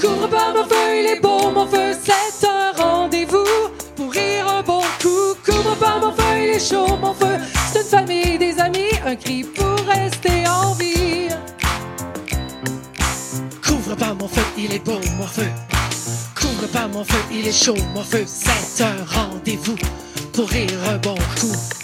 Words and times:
Cours 0.00 0.28
pas 0.30 0.52
mon 0.54 0.64
feu, 0.64 0.98
il 0.98 1.06
est 1.06 1.20
beau 1.20 1.50
mon 1.50 1.66
feu, 1.66 1.92
c'est 2.02 2.46
un 2.46 2.72
rendez-vous 2.72 3.44
pour 3.96 4.10
rire 4.10 4.48
un 4.48 4.62
bon 4.62 4.80
coup. 5.00 5.34
Cours 5.44 5.76
pas 5.76 5.98
mon 5.98 6.10
feu, 6.12 6.22
il 6.38 6.48
est 6.48 6.70
chaud 6.70 6.96
mon 6.96 7.12
feu, 7.12 7.36
c'est 7.70 7.82
une 7.82 7.86
famille, 7.86 8.38
des 8.38 8.58
amis, 8.58 8.90
un 9.04 9.14
cri 9.14 9.44
pour 9.44 9.76
rester 9.86 10.46
en 10.48 10.72
vie. 10.72 11.28
Couvre 13.62 13.94
pas 13.94 14.14
mon 14.14 14.28
feu, 14.28 14.42
il 14.56 14.72
est 14.72 14.84
beau 14.84 14.98
mon 15.18 15.26
feu. 15.26 15.48
Couvre 16.34 16.66
pas 16.72 16.88
mon 16.88 17.04
feu, 17.04 17.18
il 17.30 17.46
est 17.46 17.64
chaud 17.64 17.76
mon 17.94 18.02
feu, 18.02 18.24
c'est 18.26 18.82
un 18.82 19.04
rendez-vous 19.06 19.76
pour 20.32 20.48
rire 20.48 20.78
un 20.88 20.96
bon 20.96 21.16
coup. 21.38 21.79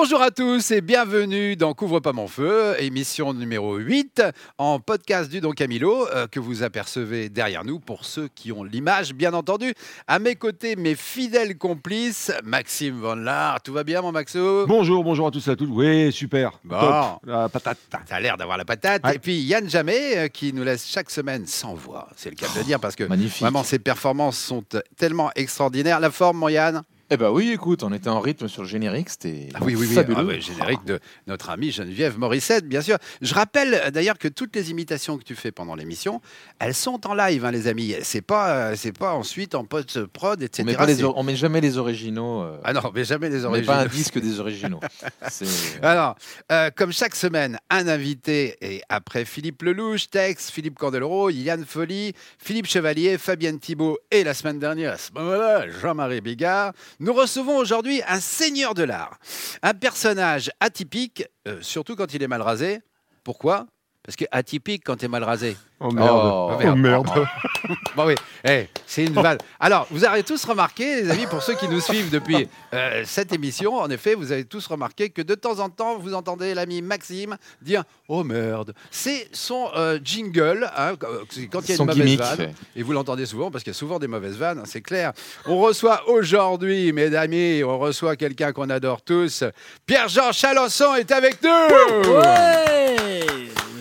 Bonjour 0.00 0.22
à 0.22 0.30
tous 0.30 0.70
et 0.70 0.80
bienvenue 0.80 1.56
dans 1.56 1.74
Couvre 1.74 1.98
pas 1.98 2.12
mon 2.12 2.28
feu, 2.28 2.76
émission 2.78 3.34
numéro 3.34 3.74
8 3.74 4.22
en 4.56 4.78
podcast 4.78 5.28
du 5.28 5.40
Don 5.40 5.50
Camilo 5.50 6.06
euh, 6.14 6.28
que 6.28 6.38
vous 6.38 6.62
apercevez 6.62 7.28
derrière 7.28 7.64
nous 7.64 7.80
pour 7.80 8.04
ceux 8.04 8.28
qui 8.28 8.52
ont 8.52 8.62
l'image 8.62 9.12
bien 9.12 9.34
entendu. 9.34 9.74
À 10.06 10.20
mes 10.20 10.36
côtés 10.36 10.76
mes 10.76 10.94
fidèles 10.94 11.58
complices 11.58 12.30
Maxime 12.44 13.00
Van 13.00 13.16
Laar, 13.16 13.60
tout 13.60 13.72
va 13.72 13.82
bien 13.82 14.00
mon 14.00 14.12
Maxo? 14.12 14.66
Bonjour, 14.68 15.02
bonjour 15.02 15.26
à 15.26 15.30
tous 15.32 15.48
et 15.48 15.50
à 15.50 15.56
toutes. 15.56 15.70
Oui, 15.72 16.12
super. 16.12 16.52
Bon. 16.62 16.78
Top. 16.78 17.20
La 17.26 17.48
patate. 17.48 17.78
T'as 18.06 18.20
l'air 18.20 18.36
d'avoir 18.36 18.56
la 18.56 18.64
patate. 18.64 19.04
Ouais. 19.04 19.16
Et 19.16 19.18
puis 19.18 19.40
Yann 19.40 19.68
Jamais 19.68 20.16
euh, 20.16 20.28
qui 20.28 20.52
nous 20.52 20.62
laisse 20.62 20.86
chaque 20.86 21.10
semaine 21.10 21.44
sans 21.48 21.74
voix, 21.74 22.08
c'est 22.14 22.30
le 22.30 22.36
cas 22.36 22.46
de 22.54 22.60
le 22.60 22.64
dire 22.64 22.78
parce 22.78 22.94
que 22.94 23.02
Magnifique. 23.02 23.40
vraiment 23.40 23.64
ses 23.64 23.80
performances 23.80 24.38
sont 24.38 24.62
tellement 24.96 25.32
extraordinaires. 25.34 25.98
La 25.98 26.12
forme 26.12 26.38
mon 26.38 26.48
Yann? 26.48 26.84
Eh 27.10 27.16
ben 27.16 27.30
oui, 27.30 27.52
écoute, 27.52 27.82
on 27.84 27.92
était 27.94 28.10
en 28.10 28.20
rythme 28.20 28.48
sur 28.48 28.62
le 28.62 28.68
générique, 28.68 29.08
c'était 29.08 29.48
Ah 29.54 29.60
oui, 29.62 29.74
oui, 29.74 29.86
oui. 29.88 29.94
fabuleux. 29.94 30.16
Ah 30.20 30.24
ouais, 30.24 30.40
générique 30.42 30.84
de 30.84 31.00
notre 31.26 31.48
amie 31.48 31.70
Geneviève 31.72 32.18
Morissette, 32.18 32.66
bien 32.66 32.82
sûr. 32.82 32.98
Je 33.22 33.32
rappelle 33.32 33.72
euh, 33.82 33.90
d'ailleurs 33.90 34.18
que 34.18 34.28
toutes 34.28 34.54
les 34.54 34.70
imitations 34.70 35.16
que 35.16 35.22
tu 35.24 35.34
fais 35.34 35.50
pendant 35.50 35.74
l'émission, 35.74 36.20
elles 36.58 36.74
sont 36.74 37.06
en 37.06 37.14
live, 37.14 37.46
hein, 37.46 37.50
les 37.50 37.66
amis. 37.66 37.94
C'est 38.02 38.20
pas, 38.20 38.50
euh, 38.72 38.76
c'est 38.76 38.92
pas 38.92 39.14
ensuite 39.14 39.54
en 39.54 39.64
post-prod, 39.64 40.42
etc. 40.42 40.62
on, 40.62 40.66
met 40.70 40.76
pas 40.76 40.84
les 40.84 41.02
on 41.02 41.22
met 41.22 41.34
jamais 41.36 41.62
les 41.62 41.78
originaux. 41.78 42.42
euh, 42.42 42.58
Ah 42.62 42.74
non, 42.74 42.82
mais 42.94 43.04
jamais 43.04 43.30
les 43.30 43.38
on 43.46 43.52
met 43.52 43.58
originaux. 43.58 43.72
pas 43.72 43.80
un 43.80 43.86
disque 43.86 44.20
des 44.20 44.38
originaux. 44.38 44.80
C'est- 45.30 45.82
Alors, 45.82 46.14
euh, 46.52 46.68
comme 46.76 46.92
chaque 46.92 47.14
semaine, 47.16 47.58
un 47.70 47.88
invité 47.88 48.56
et 48.60 48.82
après 48.90 49.24
Philippe 49.24 49.62
Lelouch, 49.62 50.10
Tex, 50.10 50.50
Philippe 50.50 50.78
Candeloro, 50.78 51.30
Yann 51.30 51.64
Folly, 51.64 52.12
Philippe 52.38 52.66
Chevalier, 52.66 53.16
Fabienne 53.16 53.58
Thibault 53.58 53.96
et 54.10 54.24
la 54.24 54.34
semaine 54.34 54.58
dernière, 54.58 54.92
à 54.92 54.98
ce 54.98 55.10
moment-là, 55.14 55.64
Jean-Marie 55.80 56.20
Bigard, 56.20 56.74
nous 57.00 57.12
recevons 57.12 57.56
aujourd'hui 57.56 58.02
un 58.06 58.20
seigneur 58.20 58.74
de 58.74 58.82
l'art, 58.82 59.18
un 59.62 59.74
personnage 59.74 60.50
atypique, 60.60 61.24
euh, 61.46 61.60
surtout 61.62 61.96
quand 61.96 62.12
il 62.14 62.22
est 62.22 62.28
mal 62.28 62.42
rasé. 62.42 62.80
Pourquoi? 63.24 63.66
Parce 64.08 64.16
que 64.16 64.24
atypique 64.32 64.84
quand 64.86 64.96
tu 64.96 65.04
es 65.04 65.08
mal 65.08 65.22
rasé. 65.22 65.54
Oh 65.80 65.90
merde. 65.90 66.08
Oh, 66.10 66.50
Oh, 66.64 66.74
merde. 66.74 67.06
Bon 67.94 68.06
oui, 68.06 68.14
Eh, 68.42 68.66
c'est 68.86 69.04
une 69.04 69.12
vanne. 69.12 69.36
Alors, 69.60 69.86
vous 69.90 70.02
avez 70.02 70.22
tous 70.22 70.42
remarqué, 70.46 71.02
les 71.02 71.10
amis, 71.10 71.26
pour 71.26 71.42
ceux 71.42 71.54
qui 71.56 71.68
nous 71.68 71.80
suivent 71.82 72.08
depuis 72.08 72.48
euh, 72.72 73.02
cette 73.04 73.34
émission, 73.34 73.74
en 73.74 73.90
effet, 73.90 74.14
vous 74.14 74.32
avez 74.32 74.44
tous 74.46 74.66
remarqué 74.66 75.10
que 75.10 75.20
de 75.20 75.34
temps 75.34 75.58
en 75.58 75.68
temps, 75.68 75.98
vous 75.98 76.14
entendez 76.14 76.54
l'ami 76.54 76.80
Maxime 76.80 77.36
dire 77.60 77.84
«Oh 78.08 78.24
merde!» 78.24 78.72
C'est 78.90 79.28
son 79.32 79.68
euh, 79.76 79.98
jingle, 80.02 80.70
hein, 80.74 80.94
c'est 81.28 81.46
quand 81.48 81.60
il 81.68 81.70
y 81.70 81.74
a 81.74 81.76
Son 81.76 81.82
une 81.84 81.90
mauvaise 81.90 82.04
gimmick. 82.06 82.20
vanne. 82.20 82.54
Et 82.76 82.82
vous 82.82 82.92
l'entendez 82.94 83.26
souvent, 83.26 83.50
parce 83.50 83.62
qu'il 83.62 83.72
y 83.72 83.76
a 83.76 83.78
souvent 83.78 83.98
des 83.98 84.08
mauvaises 84.08 84.36
vannes, 84.38 84.60
hein, 84.60 84.64
c'est 84.66 84.80
clair. 84.80 85.12
On 85.44 85.58
reçoit 85.58 86.08
aujourd'hui, 86.08 86.92
mesdames, 86.94 87.24
amis, 87.24 87.62
on 87.62 87.78
reçoit 87.78 88.16
quelqu'un 88.16 88.52
qu'on 88.52 88.70
adore 88.70 89.02
tous. 89.02 89.44
Pierre-Jean 89.84 90.32
Chalençon 90.32 90.94
est 90.94 91.10
avec 91.12 91.42
nous 91.42 92.12
Ouais 92.14 93.07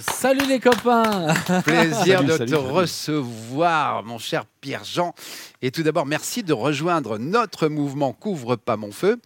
Salut 0.02 0.46
les 0.48 0.60
copains 0.60 1.34
Plaisir 1.66 2.18
Salut, 2.20 2.28
de 2.28 2.32
salut, 2.38 2.52
te 2.52 2.56
salut. 2.56 2.72
recevoir, 2.72 4.04
mon 4.04 4.18
cher 4.18 4.46
Pierre-Jean. 4.62 5.14
Et 5.62 5.72
tout 5.72 5.84
d'abord, 5.84 6.06
merci 6.06 6.44
de 6.44 6.54
rejoindre 6.54 7.18
notre 7.18 7.68
mouvement 7.68 8.14
Couvre 8.14 8.56
pas 8.56 8.78
mon 8.78 8.92
feu, 8.92 9.20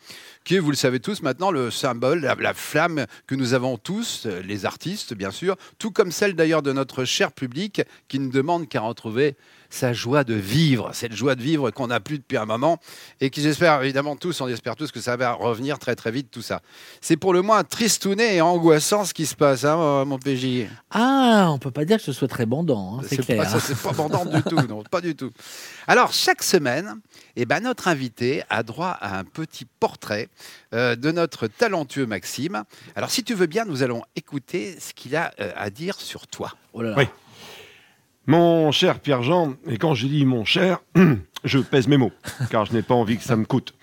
qui 0.44 0.56
est, 0.56 0.59
vous 0.59 0.72
le 0.72 0.75
savez 0.75 1.00
tous 1.00 1.22
maintenant, 1.22 1.52
le 1.52 1.72
symbole, 1.72 2.22
la, 2.22 2.35
la 2.35 2.53
flamme 2.53 3.06
que 3.28 3.35
nous 3.35 3.53
avons 3.53 3.78
tous, 3.78 4.24
euh, 4.25 4.41
les 4.41 4.66
artistes, 4.66 5.13
bien 5.13 5.31
sûr, 5.31 5.56
tout 5.78 5.91
comme 5.91 6.12
celle 6.12 6.35
d'ailleurs 6.35 6.62
de 6.62 6.74
notre 6.74 7.06
cher 7.06 7.31
public, 7.31 7.81
qui 8.07 8.19
ne 8.19 8.31
demande 8.31 8.68
qu'à 8.68 8.81
retrouver 8.81 9.35
sa 9.72 9.94
joie 9.94 10.24
de 10.24 10.34
vivre, 10.34 10.91
cette 10.94 11.13
joie 11.13 11.35
de 11.35 11.41
vivre 11.41 11.72
qu'on 11.72 11.88
n'a 11.88 12.00
plus 12.00 12.19
depuis 12.19 12.38
un 12.38 12.46
moment, 12.46 12.80
et 13.22 13.30
qui 13.30 13.41
j'espère, 13.41 13.81
évidemment 13.81 14.16
tous, 14.16 14.41
on 14.41 14.47
espère 14.47 14.75
tous 14.75 14.91
que 14.91 15.00
ça 15.00 15.16
va 15.16 15.31
revenir 15.31 15.80
très 15.80 15.96
très 15.96 16.12
vite, 16.12 16.30
tout 16.30 16.41
ça. 16.41 16.62
C'est 17.00 17.18
pour 17.18 17.34
le 17.34 17.41
moins 17.41 17.63
tristouné 17.63 18.35
et 18.35 18.41
angoissant 18.41 19.06
ce 19.06 19.13
qui 19.13 19.25
se 19.25 19.35
passe, 19.35 19.63
hein, 19.63 20.06
mon 20.06 20.19
PJ. 20.19 20.68
Ah, 20.91 21.50
on 21.51 21.57
peut 21.57 21.72
pas 21.72 21.85
dire 21.85 21.97
que 21.97 22.03
ce 22.03 22.12
soit 22.12 22.28
très 22.28 22.46
bandant, 22.46 23.00
hein, 23.00 23.06
c'est 23.07 23.18
clair. 23.18 23.44
pas, 23.44 23.50
ça, 23.50 23.59
c'est 23.59 23.81
pas 23.81 23.94
bandant 23.94 24.25
du 24.25 24.44
tout, 24.44 24.62
non, 24.68 24.84
pas 24.84 25.01
du 25.01 25.16
tout. 25.16 25.31
Alors, 25.88 26.12
chaque 26.12 26.44
semaine, 26.44 27.00
eh 27.38 27.46
ben, 27.46 27.62
notre 27.62 27.88
invité 27.88 28.44
a 28.50 28.63
droit 28.63 28.90
à 28.90 29.18
un 29.18 29.24
petit 29.24 29.66
portrait 29.80 30.28
euh, 30.74 30.96
de 30.96 31.12
notre 31.12 31.47
talentueux 31.47 32.06
Maxime. 32.06 32.64
Alors, 32.96 33.09
si 33.09 33.24
tu 33.24 33.34
veux 33.34 33.47
bien, 33.47 33.66
nous 33.66 33.84
allons 33.84 34.03
écouter 34.16 34.75
ce 34.80 34.94
qu'il 34.94 35.16
a 35.16 35.31
euh, 35.40 35.52
à 35.56 35.69
dire 35.69 35.96
sur 35.96 36.28
toi. 36.28 36.53
Oh 36.74 36.81
là 36.81 36.92
là. 36.92 36.96
Oui. 36.97 37.06
Mon 38.28 38.72
cher 38.72 39.00
Pierre-Jean, 39.00 39.56
et 39.68 39.78
quand 39.78 39.96
je 39.96 40.06
dis 40.06 40.25
mon 40.25 40.46
cher, 40.46 40.80
je 41.44 41.58
pèse 41.58 41.88
mes 41.88 41.97
mots, 41.97 42.12
car 42.52 42.66
je 42.66 42.74
n'ai 42.74 42.84
pas 42.84 42.94
envie 42.94 43.18
que 43.18 43.24
ça 43.24 43.36
me 43.36 43.46
coûte. 43.46 43.74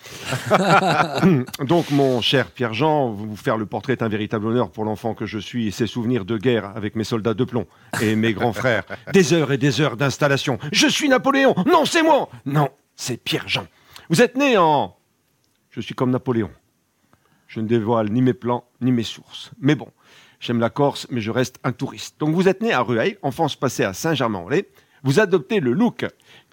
Donc, 1.66 1.90
mon 1.90 2.20
cher 2.20 2.52
Pierre-Jean, 2.52 3.10
vous 3.10 3.34
faire 3.34 3.56
le 3.56 3.66
portrait 3.66 3.94
est 3.94 4.02
un 4.02 4.08
véritable 4.08 4.46
honneur 4.46 4.70
pour 4.70 4.84
l'enfant 4.84 5.14
que 5.14 5.26
je 5.26 5.40
suis 5.40 5.66
et 5.66 5.70
ses 5.72 5.88
souvenirs 5.88 6.24
de 6.24 6.38
guerre 6.38 6.70
avec 6.76 6.94
mes 6.94 7.02
soldats 7.02 7.34
de 7.34 7.42
plomb 7.42 7.66
et 8.00 8.14
mes 8.14 8.32
grands 8.32 8.52
frères. 8.52 8.84
Des 9.12 9.32
heures 9.32 9.50
et 9.50 9.58
des 9.58 9.80
heures 9.80 9.96
d'installation. 9.96 10.58
Je 10.70 10.86
suis 10.86 11.08
Napoléon 11.08 11.56
Non, 11.66 11.84
c'est 11.84 12.02
moi 12.02 12.28
Non, 12.46 12.68
c'est 12.94 13.16
Pierre-Jean. 13.16 13.66
Vous 14.08 14.22
êtes 14.22 14.36
né 14.36 14.56
en... 14.56 14.94
Je 15.78 15.82
suis 15.84 15.94
comme 15.94 16.10
Napoléon. 16.10 16.50
Je 17.46 17.60
ne 17.60 17.68
dévoile 17.68 18.08
ni 18.10 18.20
mes 18.20 18.34
plans, 18.34 18.64
ni 18.80 18.90
mes 18.90 19.04
sources. 19.04 19.52
Mais 19.60 19.76
bon, 19.76 19.86
j'aime 20.40 20.58
la 20.58 20.70
Corse, 20.70 21.06
mais 21.08 21.20
je 21.20 21.30
reste 21.30 21.60
un 21.62 21.70
touriste. 21.70 22.16
Donc 22.18 22.34
vous 22.34 22.48
êtes 22.48 22.60
né 22.62 22.72
à 22.72 22.80
Rueil, 22.80 23.16
enfance 23.22 23.54
passée 23.54 23.84
à 23.84 23.92
Saint-Germain-en-Laye. 23.92 24.64
Vous 25.04 25.20
adoptez 25.20 25.60
le 25.60 25.72
look 25.72 26.04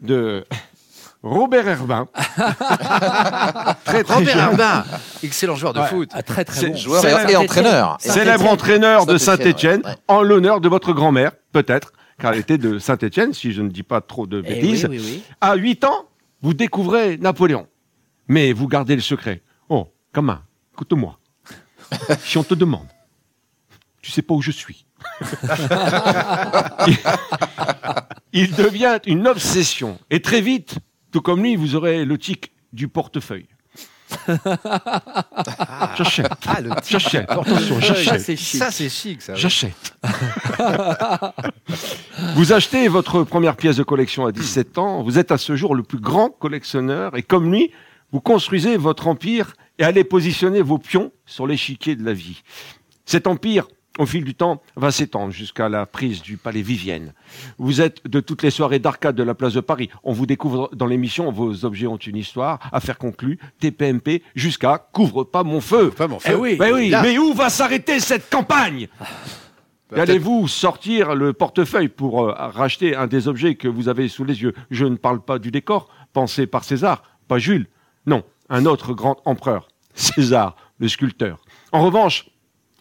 de 0.03 0.45
Robert 1.23 1.67
Herbin. 1.67 2.07
très, 3.83 4.03
très 4.03 4.13
Robert 4.13 4.35
jeune. 4.35 4.37
Herbin, 4.51 4.85
excellent 5.23 5.55
joueur 5.55 5.73
de 5.73 5.79
Ouais. 5.79 5.87
foot. 5.87 6.09
Ah, 6.13 6.21
très 6.21 6.45
très 6.45 6.67
bon. 6.69 6.75
Joueur 6.77 7.01
Célèbre- 7.01 7.29
et, 7.29 7.33
et 7.33 7.35
entraîneur. 7.37 7.97
Saint-Étienne. 7.99 8.23
Célèbre 8.25 8.47
entraîneur 8.51 9.05
de 9.07 9.17
Saint-Étienne, 9.17 9.81
ouais, 9.83 9.89
ouais. 9.89 9.95
en 10.07 10.21
l'honneur 10.21 10.61
de 10.61 10.69
votre 10.69 10.93
grand-mère, 10.93 11.31
peut-être, 11.51 11.93
car 12.19 12.33
elle 12.33 12.39
était 12.41 12.59
de 12.59 12.77
Saint-Étienne, 12.77 13.33
si 13.33 13.51
je 13.53 13.63
ne 13.63 13.69
dis 13.69 13.81
pas 13.83 14.01
trop 14.01 14.27
de 14.27 14.43
Eh 14.45 14.53
oui, 14.53 14.61
bêtises. 14.61 14.85
oui, 14.87 14.99
oui. 15.03 15.23
À 15.41 15.55
8 15.55 15.83
ans, 15.85 16.05
vous 16.43 16.53
découvrez 16.53 17.17
Napoléon. 17.17 17.67
Mais 18.27 18.53
vous 18.53 18.67
gardez 18.67 18.95
le 18.95 19.01
secret. 19.01 19.41
Oh, 19.69 19.91
gamin, 20.13 20.41
écoute-moi. 20.73 21.19
si 22.19 22.37
on 22.37 22.43
te 22.43 22.53
demande, 22.53 22.87
tu 24.01 24.11
sais 24.11 24.21
pas 24.21 24.33
où 24.33 24.41
je 24.41 24.51
suis. 24.51 24.85
il, 28.33 28.53
devient 28.55 28.99
une 29.05 29.27
obsession. 29.27 29.99
Et 30.09 30.21
très 30.21 30.41
vite, 30.41 30.79
tout 31.11 31.21
comme 31.21 31.43
lui, 31.43 31.55
vous 31.55 31.75
aurez 31.75 32.05
le 32.05 32.17
tic 32.17 32.51
du 32.73 32.87
portefeuille. 32.87 33.47
J'achète. 35.97 36.31
Ah. 36.47 36.57
J'achète. 36.87 37.29
Attention, 37.29 37.81
Ça, 37.81 37.93
j'achète. 37.93 38.21
c'est 38.21 38.35
chic. 38.35 38.59
Ça, 38.59 38.71
c'est 38.71 38.89
chic, 38.89 39.21
ça. 39.21 39.35
J'achète. 39.35 39.97
vous 42.35 42.53
achetez 42.53 42.87
votre 42.87 43.23
première 43.23 43.55
pièce 43.55 43.77
de 43.77 43.83
collection 43.83 44.25
à 44.25 44.31
17 44.31 44.77
ans. 44.77 45.03
Vous 45.03 45.19
êtes 45.19 45.31
à 45.31 45.37
ce 45.37 45.55
jour 45.55 45.75
le 45.75 45.83
plus 45.83 45.99
grand 45.99 46.29
collectionneur. 46.29 47.15
Et 47.17 47.23
comme 47.23 47.51
lui, 47.51 47.71
vous 48.11 48.21
construisez 48.21 48.77
votre 48.77 49.07
empire 49.07 49.53
et 49.79 49.83
allez 49.83 50.03
positionner 50.03 50.61
vos 50.61 50.77
pions 50.77 51.11
sur 51.25 51.47
l'échiquier 51.47 51.95
de 51.95 52.03
la 52.03 52.13
vie. 52.13 52.41
Cet 53.05 53.27
empire, 53.27 53.67
au 53.99 54.05
fil 54.05 54.23
du 54.23 54.35
temps, 54.35 54.61
va 54.75 54.91
s'étendre 54.91 55.31
jusqu'à 55.31 55.69
la 55.69 55.85
prise 55.85 56.21
du 56.21 56.37
palais 56.37 56.61
Vivienne. 56.61 57.13
Vous 57.57 57.81
êtes 57.81 58.05
de 58.07 58.19
toutes 58.19 58.43
les 58.43 58.51
soirées 58.51 58.79
d'arcade 58.79 59.15
de 59.15 59.23
la 59.23 59.35
place 59.35 59.53
de 59.53 59.61
Paris. 59.61 59.89
On 60.03 60.13
vous 60.13 60.25
découvre 60.25 60.69
dans 60.73 60.85
l'émission 60.85 61.31
Vos 61.31 61.65
objets 61.65 61.87
ont 61.87 61.97
une 61.97 62.17
histoire, 62.17 62.59
affaire 62.71 62.97
conclue, 62.97 63.39
TPMP, 63.59 64.21
jusqu'à 64.35 64.87
Couvre 64.91 65.23
pas 65.23 65.43
mon 65.43 65.61
feu. 65.61 65.91
Pas 65.91 66.07
mon 66.07 66.19
feu. 66.19 66.31
Eh 66.33 66.35
oui. 66.35 66.55
Ben 66.55 66.73
oui, 66.73 66.93
mais 67.01 67.17
où 67.17 67.33
va 67.33 67.49
s'arrêter 67.49 67.99
cette 67.99 68.29
campagne? 68.29 68.87
Allez-vous 69.95 70.47
sortir 70.47 71.15
le 71.15 71.31
portefeuille 71.31 71.89
pour 71.89 72.27
euh, 72.27 72.33
racheter 72.33 72.95
un 72.95 73.07
des 73.07 73.27
objets 73.27 73.55
que 73.55 73.67
vous 73.67 73.87
avez 73.87 74.07
sous 74.07 74.25
les 74.25 74.41
yeux? 74.41 74.53
Je 74.71 74.85
ne 74.85 74.95
parle 74.95 75.21
pas 75.21 75.37
du 75.37 75.51
décor, 75.51 75.89
pensé 76.11 76.47
par 76.47 76.63
César, 76.63 77.03
pas 77.27 77.37
Jules. 77.37 77.67
Non, 78.05 78.23
un 78.49 78.65
autre 78.65 78.93
grand 78.93 79.17
empereur, 79.25 79.67
César, 79.95 80.55
le 80.79 80.87
sculpteur. 80.87 81.39
En 81.71 81.83
revanche, 81.85 82.25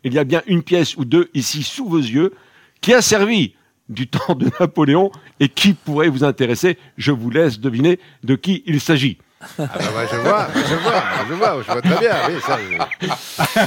il 0.05 0.13
y 0.13 0.19
a 0.19 0.25
bien 0.25 0.43
une 0.47 0.63
pièce 0.63 0.97
ou 0.97 1.05
deux 1.05 1.31
ici 1.35 1.63
sous 1.63 1.89
vos 1.89 1.99
yeux 1.99 2.33
qui 2.81 2.93
a 2.93 3.01
servi 3.03 3.55
du 3.89 4.07
temps 4.09 4.35
de 4.35 4.51
Napoléon 4.61 5.11
et 5.41 5.49
qui 5.49 5.73
pourrait 5.75 6.09
vous 6.09 6.25
intéresser. 6.25 6.79
Je 6.97 7.13
vous 7.13 7.31
laisse 7.31 7.59
deviner 7.61 7.99
de 8.23 8.35
qui 8.35 8.63
il 8.67 8.81
s'agit. 8.81 9.19
Ah 9.59 9.67
bah, 9.67 10.07
je 10.11 10.17
vois, 10.17 10.49
je 10.55 10.75
vois, 10.75 11.03
je 11.29 11.35
vois, 11.35 11.63
je 11.63 11.67
vois 11.73 11.83
très 11.83 11.99
bien. 11.99 12.15
Oui, 12.29 12.41
ça, 12.41 12.59
je- 12.59 13.59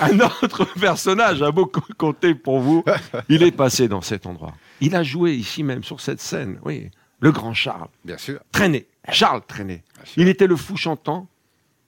Un 0.04 0.20
autre 0.20 0.64
personnage 0.78 1.40
a 1.42 1.50
beaucoup 1.52 1.80
compté 1.96 2.34
pour 2.34 2.60
vous. 2.60 2.84
Il 3.30 3.42
est 3.42 3.52
passé 3.52 3.88
dans 3.88 4.02
cet 4.02 4.26
endroit. 4.26 4.52
Il 4.80 4.94
a 4.96 5.02
joué 5.02 5.32
ici 5.34 5.62
même, 5.62 5.84
sur 5.84 6.00
cette 6.00 6.20
scène, 6.20 6.58
oui. 6.64 6.90
Le 7.20 7.30
grand 7.32 7.54
Charles. 7.54 7.88
Bien 8.04 8.18
sûr. 8.18 8.40
Traîné. 8.50 8.86
Charles 9.10 9.42
Traîné. 9.46 9.82
Sûr. 10.04 10.22
Il 10.22 10.28
était 10.28 10.46
le 10.46 10.56
fou 10.56 10.76
chantant. 10.76 11.26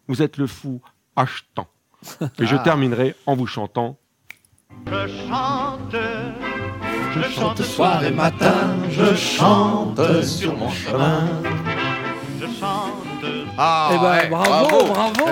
Vous 0.08 0.22
êtes 0.22 0.36
le 0.36 0.46
fou 0.46 0.80
achetant. 1.16 1.68
Et 2.38 2.46
je 2.46 2.56
Ah. 2.56 2.58
terminerai 2.58 3.14
en 3.26 3.34
vous 3.36 3.46
chantant. 3.46 3.96
Je 4.86 5.06
chante, 5.28 5.96
je 7.14 7.22
chante 7.30 7.62
soir 7.62 8.04
et 8.04 8.10
matin, 8.10 8.76
je 8.90 9.14
chante 9.14 10.22
sur 10.22 10.56
mon 10.56 10.68
chemin. 10.70 11.28
je 12.40 12.46
chante. 12.46 12.92
Ah, 13.56 13.90
Eh 13.94 13.98
ben, 13.98 14.10
ouais. 14.10 14.28
bravo, 14.28 14.84
bravo. 14.86 15.24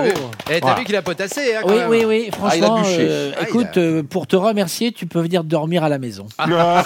Vu 0.53 0.57
Eh, 0.57 0.61
t'as 0.61 0.67
Voilà. 0.67 0.81
vu 0.81 0.85
qu'il 0.87 0.97
a 0.97 1.03
potassé, 1.03 1.55
hein, 1.57 1.61
quand 1.63 1.69
Oui, 1.71 1.79
même. 1.79 1.89
oui, 1.89 2.05
oui, 2.07 2.31
franchement, 2.33 2.81
bûché. 2.81 2.97
euh, 3.01 3.31
Ah, 3.35 3.39
il 3.43 3.49
écoute, 3.49 3.77
a- 3.77 3.81
euh, 3.81 4.03
pour 4.03 4.27
te 4.27 4.37
remercier, 4.37 4.93
tu 4.93 5.07
peux 5.07 5.21
venir 5.21 5.45
dormir 5.45 5.85
à 5.85 5.89
la 5.89 5.99
maison. 5.99 6.27
Ah. 6.39 6.83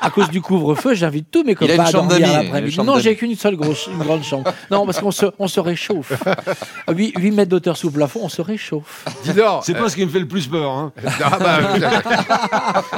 à 0.00 0.10
cause 0.10 0.30
du 0.30 0.40
couvre-feu, 0.40 0.94
j'invite 0.94 1.30
tous 1.30 1.44
mes 1.44 1.54
copains 1.54 1.78
à 1.84 1.90
chambre 1.90 2.08
dormir 2.08 2.32
l'après-midi. 2.32 2.74
chambre 2.74 2.92
Non, 2.94 2.98
j'ai 2.98 3.14
qu'une 3.16 3.34
seule 3.36 3.56
grosse, 3.56 3.86
une 3.88 3.98
grande 3.98 4.22
chambre. 4.24 4.50
Non, 4.70 4.86
parce 4.86 5.00
qu'on 5.00 5.10
se, 5.10 5.26
on 5.38 5.48
se 5.48 5.60
réchauffe. 5.60 6.12
8, 6.88 7.30
mètres 7.32 7.50
d'auteur 7.50 7.76
sous 7.76 7.90
plafond, 7.90 8.20
on 8.24 8.28
se 8.28 8.40
réchauffe. 8.42 9.04
Dis 9.24 9.32
donc. 9.32 9.62
C'est 9.64 9.76
euh, 9.76 9.82
pas 9.82 9.88
ce 9.88 9.96
qui 9.96 10.04
me 10.04 10.10
fait 10.10 10.18
le 10.20 10.28
plus 10.28 10.46
peur. 10.46 10.70
hein. 10.70 10.92
ah, 11.24 11.38
bah, 11.38 11.58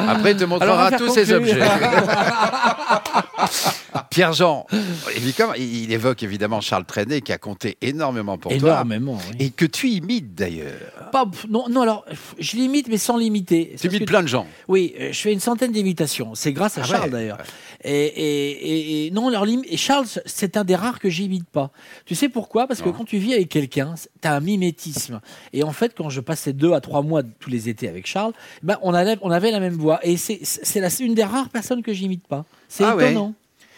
Après, 0.08 0.32
il 0.32 0.36
te 0.36 0.44
montrera 0.44 0.90
tous 0.92 1.08
ces 1.12 1.32
objets. 1.32 1.58
Pierre-Jean, 4.10 4.66
il 5.56 5.92
évoque 5.92 6.22
évidemment 6.22 6.60
Charles 6.60 6.84
Trenet 6.84 7.20
qui 7.20 7.32
a 7.32 7.38
compté 7.38 7.76
énormément 7.82 8.38
pour 8.38 8.50
toi. 8.58 8.70
Énormément. 8.70 9.18
Et 9.38 9.50
que 9.50 9.64
tu 9.64 9.88
imites 9.88 10.34
d'ailleurs. 10.34 11.08
Pas- 11.12 11.30
non, 11.48 11.68
non, 11.68 11.82
alors, 11.82 12.04
je 12.38 12.56
limite, 12.56 12.88
mais 12.88 12.98
sans 12.98 13.16
limiter. 13.16 13.74
Tu 13.80 13.86
imites 13.88 14.06
plein 14.06 14.22
de 14.22 14.28
gens. 14.28 14.46
Oui, 14.68 14.94
euh, 15.00 15.08
je 15.12 15.18
fais 15.20 15.32
une 15.32 15.40
centaine 15.40 15.72
d'imitations. 15.72 16.34
C'est 16.34 16.52
grâce 16.52 16.78
à 16.78 16.82
Ah 16.82 16.84
Charles 16.84 17.04
ouais, 17.04 17.10
d'ailleurs. 17.10 17.38
ouais. 17.38 17.44
Et, 17.84 18.06
et- 18.06 18.50
et- 18.50 19.06
et 19.06 19.10
non, 19.12 19.30
et 19.64 19.76
Charles, 19.76 20.06
c'est 20.26 20.56
un 20.56 20.64
des 20.64 20.74
rares 20.74 20.98
que 20.98 21.08
j'imite 21.08 21.48
pas. 21.48 21.70
Tu 22.04 22.14
sais 22.14 22.28
pourquoi? 22.28 22.66
Parce 22.66 22.80
que 22.82 22.88
Non. 22.88 22.92
quand 22.92 23.04
tu 23.04 23.18
vis 23.18 23.34
avec 23.34 23.48
quelqu'un, 23.48 23.94
tu 24.20 24.28
as 24.28 24.34
un 24.34 24.40
mimétisme. 24.40 25.20
Et 25.52 25.62
en 25.62 25.72
fait, 25.72 25.94
quand 25.96 26.10
je 26.10 26.20
passais 26.20 26.52
deux 26.52 26.72
à 26.72 26.80
trois 26.80 27.02
mois 27.02 27.22
tous 27.22 27.50
les 27.50 27.68
étés 27.68 27.88
avec 27.88 28.06
Charles, 28.06 28.32
ben, 28.62 28.78
on, 28.82 28.92
avait, 28.94 29.16
on 29.22 29.30
avait 29.30 29.50
la 29.52 29.60
même 29.60 29.74
voix. 29.74 30.00
Et 30.02 30.16
c'est 30.16 30.40
c'est 30.42 30.80
la- 30.80 30.90
c'est 30.90 31.04
une 31.04 31.14
des 31.14 31.24
rares 31.24 31.48
personnes 31.50 31.82
que 31.82 31.92
j'imite 31.92 32.26
pas. 32.26 32.44
C'est 32.68 32.84
Ah 32.84 32.96
ouais. 32.96 33.14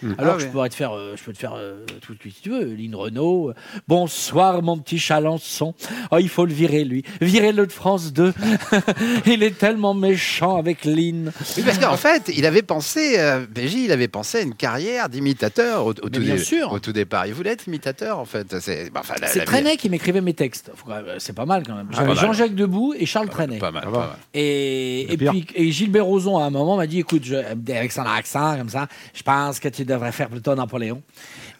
Hmm. 0.02 0.14
Alors 0.18 0.36
Ah 0.36 0.40
je 0.42 0.46
pourrais 0.46 0.68
te 0.70 0.74
faire, 0.74 0.92
euh, 0.92 1.14
je 1.16 1.22
peux 1.22 1.32
te 1.32 1.38
faire 1.38 1.52
euh, 1.56 1.84
tout 2.00 2.14
ce 2.14 2.28
que 2.28 2.42
tu 2.42 2.50
veux, 2.50 2.64
Lynn 2.74 2.94
Renault. 2.94 3.50
euh, 3.50 3.54
Bonsoir 3.88 4.62
mon 4.62 4.78
petit 4.78 4.98
Chalençon. 4.98 5.74
Oh, 6.10 6.16
il 6.18 6.28
faut 6.28 6.46
le 6.46 6.52
virer 6.52 6.84
lui, 6.84 7.04
virer-le 7.20 7.66
de 7.66 7.72
France 7.72 8.12
2. 8.12 8.32
il 9.26 9.42
est 9.42 9.58
tellement 9.58 9.94
méchant 9.94 10.56
avec 10.56 10.84
Lynn. 10.84 11.32
Oui, 11.56 11.62
parce 11.64 11.78
qu'en 11.78 11.96
fait, 11.96 12.30
il 12.34 12.46
avait 12.46 12.62
pensé, 12.62 13.18
euh, 13.18 13.44
il 13.56 13.92
avait 13.92 14.08
pensé 14.08 14.38
à 14.38 14.40
une 14.42 14.54
carrière 14.54 15.08
d'imitateur 15.08 15.84
au, 15.84 15.90
au 15.90 15.92
tout, 15.92 16.08
bien 16.20 16.36
dé- 16.36 16.38
sûr. 16.42 16.72
au 16.72 16.78
tout 16.78 16.92
départ. 16.92 17.26
Il 17.26 17.34
voulait 17.34 17.50
être 17.50 17.66
imitateur, 17.66 18.18
en 18.18 18.24
fait. 18.24 18.58
C'est 18.60 18.90
bah, 18.90 19.00
enfin, 19.02 19.14
la- 19.20 19.28
C'est 19.28 19.40
la- 19.40 19.44
Trenet 19.44 19.76
qui 19.76 19.90
m'écrivait 19.90 20.20
mes 20.20 20.34
textes. 20.34 20.70
Même- 20.86 21.04
C'est 21.18 21.34
pas 21.34 21.46
mal 21.46 21.62
quand 21.66 21.74
même. 21.74 21.88
mal. 21.90 22.16
Jean-Jacques 22.16 22.54
Debout 22.54 22.94
et 22.98 23.06
Charles 23.06 23.28
Trenet. 23.28 23.58
Pas 23.58 23.70
mal, 23.70 23.84
Ça 23.84 23.90
pas 23.90 23.98
mal. 23.98 24.08
Et, 24.34 25.06
Le 25.10 25.16
puis 25.30 25.46
et 25.54 25.70
Gilbert 25.72 26.04
Rozon 26.06 26.38
à 26.38 26.44
un 26.44 26.50
moment 26.50 26.76
m'a 26.76 26.86
dit 26.86 26.98
écoute, 27.00 27.22
je- 27.24 27.34
avec 27.34 27.92
son 27.92 28.02
accent 28.02 28.56
comme 28.56 28.68
ça, 28.68 28.86
je 29.14 29.22
pense 29.22 29.60
que 29.60 29.68
tu 29.68 29.84
devrais 29.90 30.12
faire 30.12 30.28
plutôt 30.28 30.54
Napoléon. 30.54 31.02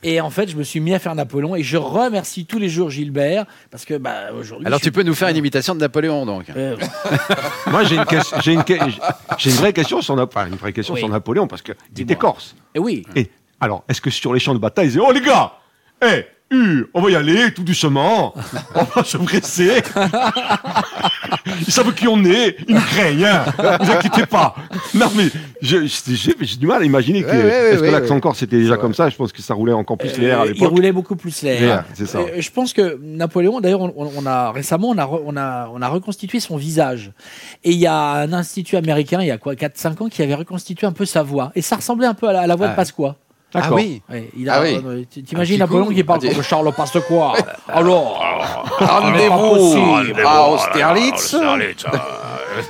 Et 0.03 0.21
en 0.21 0.31
fait, 0.31 0.49
je 0.49 0.56
me 0.56 0.62
suis 0.62 0.81
mis 0.81 0.94
à 0.94 0.99
faire 0.99 1.15
Napoléon 1.15 1.55
et 1.56 1.62
je 1.62 1.77
remercie 1.77 2.47
tous 2.47 2.59
les 2.59 2.69
jours 2.71 2.88
Gilbert 2.91 3.44
parce 3.71 3.85
que 3.85 3.99
bah, 3.99 4.32
aujourd'hui. 4.38 4.67
Alors, 4.67 4.79
tu 4.79 4.85
suis- 4.85 4.91
peux 4.93 5.03
nous 5.03 5.15
faire 5.15 5.29
une 5.29 5.37
imitation 5.37 5.75
de 5.75 5.81
Napoléon, 5.81 6.25
donc 6.25 6.44
Euh, 6.56 6.77
Moi, 7.67 7.85
j'ai 7.85 7.97
une, 7.97 8.05
question- 8.06 8.38
j'ai 8.41 8.53
une, 8.55 8.65
une 8.69 9.53
vraie 9.53 9.73
question 9.73 10.00
sur, 10.00 10.19
enfin, 10.19 10.47
une 10.47 10.55
vraie 10.56 10.73
question 10.73 10.94
Oui. 10.94 11.00
sur 11.00 11.09
Napoléon 11.09 11.47
parce 11.47 11.62
que 11.62 11.73
il 11.73 11.93
Dis-moi. 11.93 12.05
était 12.12 12.17
corse. 12.17 12.55
et 12.75 12.79
oui. 12.79 13.05
Et 13.15 13.31
alors, 13.61 13.85
est-ce 13.88 14.00
que 14.00 14.09
sur 14.11 14.32
les 14.32 14.41
champs 14.41 14.55
de 14.55 14.59
bataille, 14.59 14.87
ils 14.87 14.91
disaient 14.93 15.05
Oh 15.06 15.12
les 15.12 15.21
gars, 15.21 15.53
eh, 16.03 16.25
hu, 16.50 16.87
on 16.94 17.03
va 17.03 17.11
y 17.11 17.15
aller 17.17 17.53
tout 17.53 17.62
doucement, 17.62 18.35
on 18.75 18.85
va 18.85 19.05
se 19.05 19.19
presser. 19.19 19.82
ils 21.67 21.73
savent 21.73 21.93
qui 21.94 22.06
on 22.09 22.25
est, 22.25 22.56
ils 22.69 22.75
nous 22.75 22.81
craignent, 22.81 23.25
hein, 23.25 23.44
vous 23.81 23.91
inquiétez 23.91 24.27
pas. 24.27 24.55
Non 24.94 25.06
mais 25.17 25.25
j'ai 25.62 25.87
du 26.59 26.67
mal 26.67 26.82
à 26.82 26.85
imaginer 26.85 27.23
que, 27.23 27.29
Ouais, 27.31 27.37
ouais, 27.37 27.43
ouais, 27.44 27.73
est-ce 27.75 27.81
que 27.82 27.91
l'accent 27.91 28.15
ouais. 28.15 28.21
corse 28.21 28.38
c'était 28.38 28.59
déjà 28.59 28.77
comme 28.77 28.94
ça? 28.94 29.09
Je 29.09 29.17
pense 29.17 29.32
que 29.32 29.43
ça 29.43 29.55
roulait 29.55 29.73
encore 29.73 29.99
plus 29.99 30.17
les 30.19 30.27
airs 30.27 30.41
à 30.41 30.43
Euh, 30.44 30.47
il 30.49 30.53
l'époque. 30.55 30.71
roulait 30.71 30.93
beaucoup 30.93 31.17
plus 31.17 31.43
l'air. 31.43 31.61
L'air, 31.61 31.85
c'est 31.94 32.06
ça. 32.06 32.19
Euh, 32.19 32.27
je 32.41 32.50
pense 32.50 32.73
que 32.73 32.99
Napoléon, 33.03 33.61
d'ailleurs, 33.61 33.81
on, 33.82 33.93
on 34.17 34.27
a 34.27 34.50
récemment, 34.53 34.88
on 34.91 34.99
a, 34.99 35.06
on, 35.06 35.37
a, 35.37 35.71
on 35.73 35.82
a 35.82 35.88
reconstitué 35.88 36.41
son 36.41 36.56
visage. 36.56 37.12
Et 37.65 37.73
il 37.73 37.79
y 37.79 37.87
a 37.87 38.12
un 38.12 38.32
institut 38.32 38.77
américain, 38.77 39.21
il 39.21 39.27
y 39.29 39.31
a 39.31 39.38
quoi, 39.38 39.55
4-5 39.55 40.03
ans, 40.05 40.09
qui 40.09 40.23
avait 40.23 40.35
reconstitué 40.35 40.87
un 40.87 40.93
peu 40.93 41.05
sa 41.05 41.23
voix. 41.23 41.53
Et 41.55 41.62
ça 41.62 41.77
ressemblait 41.77 42.06
un 42.06 42.15
peu 42.15 42.29
à 42.29 42.32
la, 42.32 42.41
à 42.43 42.47
la 42.47 42.56
voix 42.56 42.67
Ah. 42.69 42.71
de 42.71 42.77
Pasqua. 42.77 43.17
Ah 43.52 43.61
D'accord. 43.62 43.76
oui 43.79 44.00
Ouais, 44.08 44.31
il 44.37 44.49
a, 44.49 44.55
Ah 44.55 44.62
oui. 44.62 44.81
euh, 44.85 45.05
T'imagines 45.05 45.37
Un 45.37 45.44
petit 45.44 45.58
Napoléon 45.58 45.87
coup. 45.87 45.94
qui 45.94 46.05
parle 46.05 46.20
Ah, 46.29 46.32
comme 46.35 46.43
Charles 46.43 46.73
Pasqua. 46.75 47.32
Alors, 47.69 48.23
Rendez-vous 48.79 49.49
possible. 49.55 50.23
à 50.26 50.49
Austerlitz. 50.50 51.35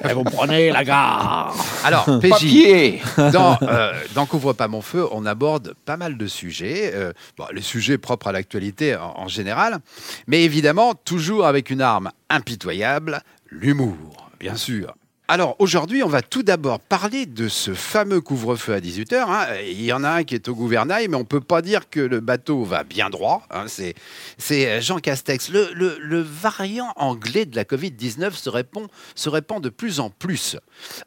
et 0.09 0.13
vous 0.15 0.25
prenez 0.25 0.71
la 0.71 0.85
gare. 0.85 1.55
Alors, 1.85 2.05
PJ, 2.21 2.29
Papier. 2.31 3.03
dans, 3.33 3.59
euh, 3.63 3.93
dans 4.15 4.27
Couvre 4.27 4.53
pas 4.53 4.69
mon 4.69 4.81
feu, 4.83 5.07
on 5.13 5.27
aborde 5.27 5.75
pas 5.85 5.97
mal 5.97 6.17
de 6.17 6.27
sujets, 6.27 6.93
euh, 6.95 7.13
bon, 7.37 7.45
les 7.53 7.63
sujets 7.63 7.99
propres 7.99 8.29
à 8.29 8.33
l'actualité 8.33 8.97
en, 8.97 9.15
en 9.17 9.29
général, 9.29 9.79
mais 10.27 10.43
évidemment 10.45 10.95
toujours 10.95 11.47
avec 11.47 11.71
une 11.71 11.81
arme 11.83 12.11
impitoyable, 12.29 13.21
l'humour, 13.51 14.31
bien 14.39 14.55
sûr. 14.57 14.95
Alors 15.33 15.55
aujourd'hui, 15.61 16.03
on 16.03 16.09
va 16.09 16.23
tout 16.23 16.43
d'abord 16.43 16.81
parler 16.81 17.25
de 17.25 17.47
ce 17.47 17.73
fameux 17.73 18.21
couvre-feu 18.21 18.75
à 18.75 18.81
18h. 18.81 19.61
Il 19.71 19.81
y 19.81 19.93
en 19.93 20.03
a 20.03 20.11
un 20.11 20.25
qui 20.25 20.35
est 20.35 20.49
au 20.49 20.57
gouvernail, 20.57 21.07
mais 21.07 21.15
on 21.15 21.21
ne 21.21 21.25
peut 21.25 21.41
pas 21.41 21.63
dire 21.63 21.89
que 21.89 22.01
le 22.01 22.19
bateau 22.19 22.65
va 22.65 22.83
bien 22.83 23.11
droit. 23.11 23.47
hein. 23.53 23.67
C'est 23.69 23.95
c'est 24.39 24.83
Jean 24.83 24.99
Castex. 24.99 25.51
Le, 25.51 25.71
le- 25.73 25.99
le 26.01 26.21
variant 26.21 26.93
anglais 26.97 27.47
de 27.47 27.55
la 27.55 27.63
Covid-19 27.63 28.33
se 28.33 28.51
répand, 28.51 28.89
se 29.15 29.29
répand 29.29 29.63
de 29.63 29.69
plus 29.69 30.01
en 30.01 30.11
plus. 30.11 30.57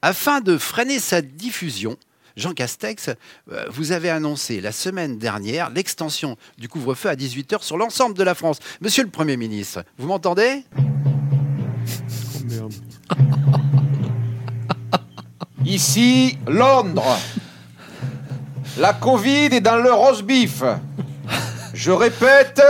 Afin 0.02 0.40
de 0.40 0.58
freiner 0.58 1.00
sa 1.00 1.22
diffusion, 1.22 1.98
Jean 2.38 2.54
Castex, 2.54 3.10
euh, 3.52 3.66
vous 3.72 3.92
avez 3.92 4.10
annoncé 4.10 4.62
la 4.62 4.72
semaine 4.72 5.18
dernière 5.19 5.69
l'extension 5.69 6.38
du 6.58 6.69
couvre-feu 6.69 7.10
à 7.10 7.16
18h 7.18 7.62
sur 7.62 7.76
l'ensemble 7.78 8.16
de 8.16 8.24
la 8.24 8.36
France. 8.36 8.60
Monsieur 8.80 9.04
le 9.04 9.10
Premier 9.10 9.36
ministre, 9.36 9.84
vous 9.98 10.08
m'entendez? 10.08 10.64
Oh, 10.78 10.81
merde. 12.48 12.74
Ici, 15.65 16.38
Londres. 16.48 17.18
La 18.77 18.94
Covid 18.94 19.45
est 19.45 19.61
dans 19.61 19.78
le 19.78 19.94
roast 19.94 20.23
beef. 20.23 20.61
Je 21.73 21.92
répète, 21.92 22.61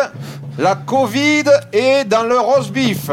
la 0.59 0.75
Covid 0.75 1.45
est 1.71 2.05
dans 2.05 2.23
le 2.23 2.39
roast 2.39 2.71
beef. 2.71 3.09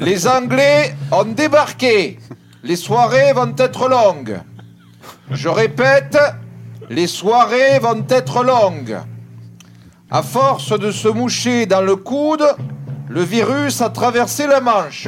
Les 0.00 0.26
Anglais 0.26 0.94
ont 1.12 1.24
débarqué. 1.24 2.18
Les 2.64 2.76
soirées 2.76 3.32
vont 3.32 3.54
être 3.56 3.88
longues. 3.88 4.40
Je 5.30 5.48
répète, 5.48 6.18
les 6.90 7.06
soirées 7.06 7.78
vont 7.78 8.04
être 8.08 8.42
longues. 8.42 8.98
À 10.10 10.22
force 10.22 10.78
de 10.78 10.90
se 10.90 11.08
moucher 11.08 11.66
dans 11.66 11.80
le 11.80 11.94
coude, 11.96 12.44
le 13.08 13.22
virus 13.22 13.80
a 13.80 13.90
traversé 13.90 14.46
la 14.46 14.60
Manche. 14.60 15.06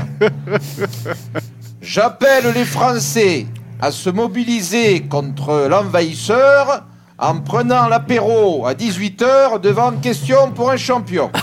J'appelle 1.85 2.51
les 2.55 2.65
Français 2.65 3.47
à 3.79 3.91
se 3.91 4.09
mobiliser 4.09 5.03
contre 5.03 5.67
l'envahisseur 5.69 6.85
en 7.19 7.41
prenant 7.41 7.89
l'apéro 7.89 8.67
à 8.67 8.73
18h 8.73 9.61
devant 9.61 9.93
Question 9.93 10.51
pour 10.53 10.71
un 10.71 10.79
champion. 10.79 11.31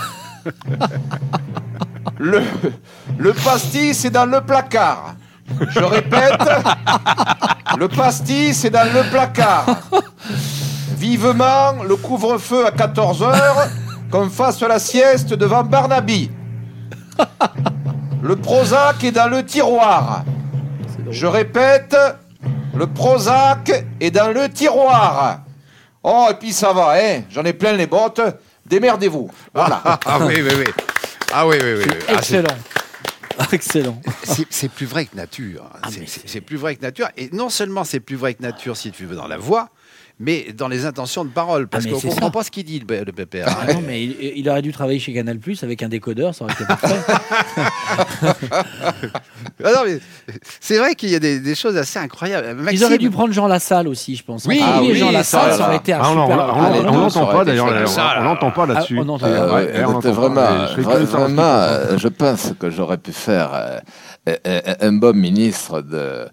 Le, 2.18 2.42
le 3.18 3.32
pastis 3.32 4.04
est 4.04 4.10
dans 4.10 4.26
le 4.26 4.40
placard. 4.40 5.14
Je 5.70 5.80
répète, 5.80 6.40
le 7.78 7.88
pastis 7.88 8.64
est 8.64 8.70
dans 8.70 8.92
le 8.92 9.08
placard. 9.10 9.66
Vivement 10.96 11.82
le 11.88 11.96
couvre-feu 11.96 12.66
à 12.66 12.70
14h, 12.70 13.68
qu'on 14.10 14.28
fasse 14.28 14.60
la 14.62 14.78
sieste 14.78 15.34
devant 15.34 15.64
Barnaby. 15.64 16.30
Le 18.22 18.36
Prozac 18.36 19.02
est 19.02 19.10
dans 19.10 19.28
le 19.28 19.44
tiroir. 19.44 20.24
Je 21.10 21.26
répète, 21.26 21.96
le 22.74 22.86
Prozac 22.86 23.84
est 24.00 24.12
dans 24.12 24.32
le 24.32 24.48
tiroir. 24.48 25.40
Oh, 26.04 26.28
et 26.30 26.34
puis 26.34 26.52
ça 26.52 26.72
va, 26.72 26.94
hein 26.96 27.22
J'en 27.30 27.44
ai 27.44 27.52
plein 27.52 27.72
les 27.72 27.86
bottes. 27.88 28.20
Démerdez-vous. 28.64 29.28
Voilà. 29.52 29.82
Ah 30.06 30.18
oui, 30.20 30.36
oui, 30.36 30.52
oui. 30.56 30.64
Ah 31.32 31.46
oui, 31.48 31.56
oui, 31.60 31.72
oui. 31.78 31.84
oui. 31.88 31.96
Ah, 32.08 32.12
Excellent. 32.14 32.56
Excellent. 33.50 34.00
c'est 34.50 34.70
plus 34.70 34.86
vrai 34.86 35.06
que 35.06 35.16
nature. 35.16 35.64
Ah, 35.82 35.88
c'est 36.26 36.40
plus 36.40 36.56
vrai 36.56 36.76
que 36.76 36.82
nature. 36.82 37.08
Et 37.16 37.28
non 37.32 37.48
seulement 37.48 37.82
c'est 37.82 38.00
plus 38.00 38.16
vrai 38.16 38.34
que 38.34 38.42
nature, 38.42 38.76
si 38.76 38.92
tu 38.92 39.04
veux, 39.04 39.16
dans 39.16 39.26
la 39.26 39.38
voix, 39.38 39.68
mais 40.20 40.52
dans 40.56 40.68
les 40.68 40.86
intentions 40.86 41.24
de 41.24 41.30
parole, 41.30 41.66
parce 41.68 41.84
Ah, 41.86 41.90
qu'on 41.92 41.98
c'est 42.00 42.08
comprend 42.08 42.26
ça. 42.26 42.32
pas 42.32 42.42
ce 42.44 42.50
qu'il 42.50 42.64
dit, 42.64 42.82
le, 42.88 43.04
le 43.04 43.12
pépère. 43.12 43.46
Ah 43.48 43.72
non, 43.72 43.82
mais 43.86 44.02
il, 44.04 44.16
il 44.36 44.48
aurait 44.48 44.62
dû 44.62 44.72
travailler 44.72 44.98
chez 44.98 45.12
Canal 45.12 45.38
Plus 45.38 45.62
avec 45.64 45.82
un 45.82 45.88
décodeur, 45.88 46.34
ça 46.34 46.44
aurait 46.44 46.54
été 46.54 46.64
parfait. 46.64 46.96
Ah 49.64 49.70
non, 49.76 49.80
mais 49.86 49.98
c'est 50.60 50.78
vrai 50.78 50.94
qu'il 50.94 51.10
y 51.10 51.14
a 51.14 51.18
des, 51.20 51.38
des 51.40 51.54
choses 51.54 51.76
assez 51.76 51.98
incroyables. 51.98 52.56
Ils 52.72 52.84
auraient 52.84 52.98
dû 52.98 53.10
prendre 53.10 53.32
Jean 53.32 53.46
Lassalle 53.46 53.86
aussi, 53.88 54.16
je 54.16 54.24
pense. 54.24 54.44
Oui, 54.46 54.60
ah 54.62 54.80
oui, 54.80 54.94
Jean 54.94 55.10
Lassalle, 55.12 55.54
ça 55.54 55.66
aurait 55.66 55.76
été 55.76 55.92
un 55.92 56.00
Ah, 56.00 56.04
super. 56.08 56.28
on 56.28 56.32
Ah, 56.32 56.80
l'entend 56.82 57.26
pas 57.26 57.44
d'ailleurs, 57.44 57.68
chouette. 57.68 57.98
on- 58.18 58.22
l'entend 58.24 58.50
pas 58.50 58.66
là-dessus. 58.66 58.98
Ah, 58.98 59.04
vraiment, 60.12 60.66
je 60.76 60.80
euh, 61.94 61.98
je 61.98 62.08
pense 62.08 62.52
que 62.58 62.70
j'aurais 62.70 62.98
pu 62.98 63.12
faire 63.12 63.50
euh, 63.54 63.78
euh, 64.46 64.60
un 64.80 64.92
bon 64.92 65.14
ministre 65.16 65.80
de, 65.82 66.26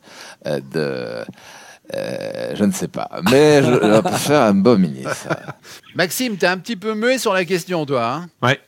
euh, 1.96 1.98
de 1.98 2.54
euh, 2.54 2.56
je 2.56 2.64
ne 2.66 2.72
sais 2.72 2.88
pas, 2.88 3.10
mais 3.32 3.64
je- 3.64 3.72
j'aurais 3.82 4.04
pu 4.04 4.18
faire 4.18 4.42
un 4.42 4.54
bon 4.54 4.78
ministre. 4.80 5.28
Maxime, 5.96 6.38
t'es 6.38 6.48
un 6.48 6.58
petit 6.58 6.76
peu 6.76 6.94
muet 6.94 7.18
sur 7.18 7.34
la 7.34 7.46
question, 7.46 7.86
toi. 7.86 8.14
Hein? 8.14 8.30
Ouais. 8.42 8.60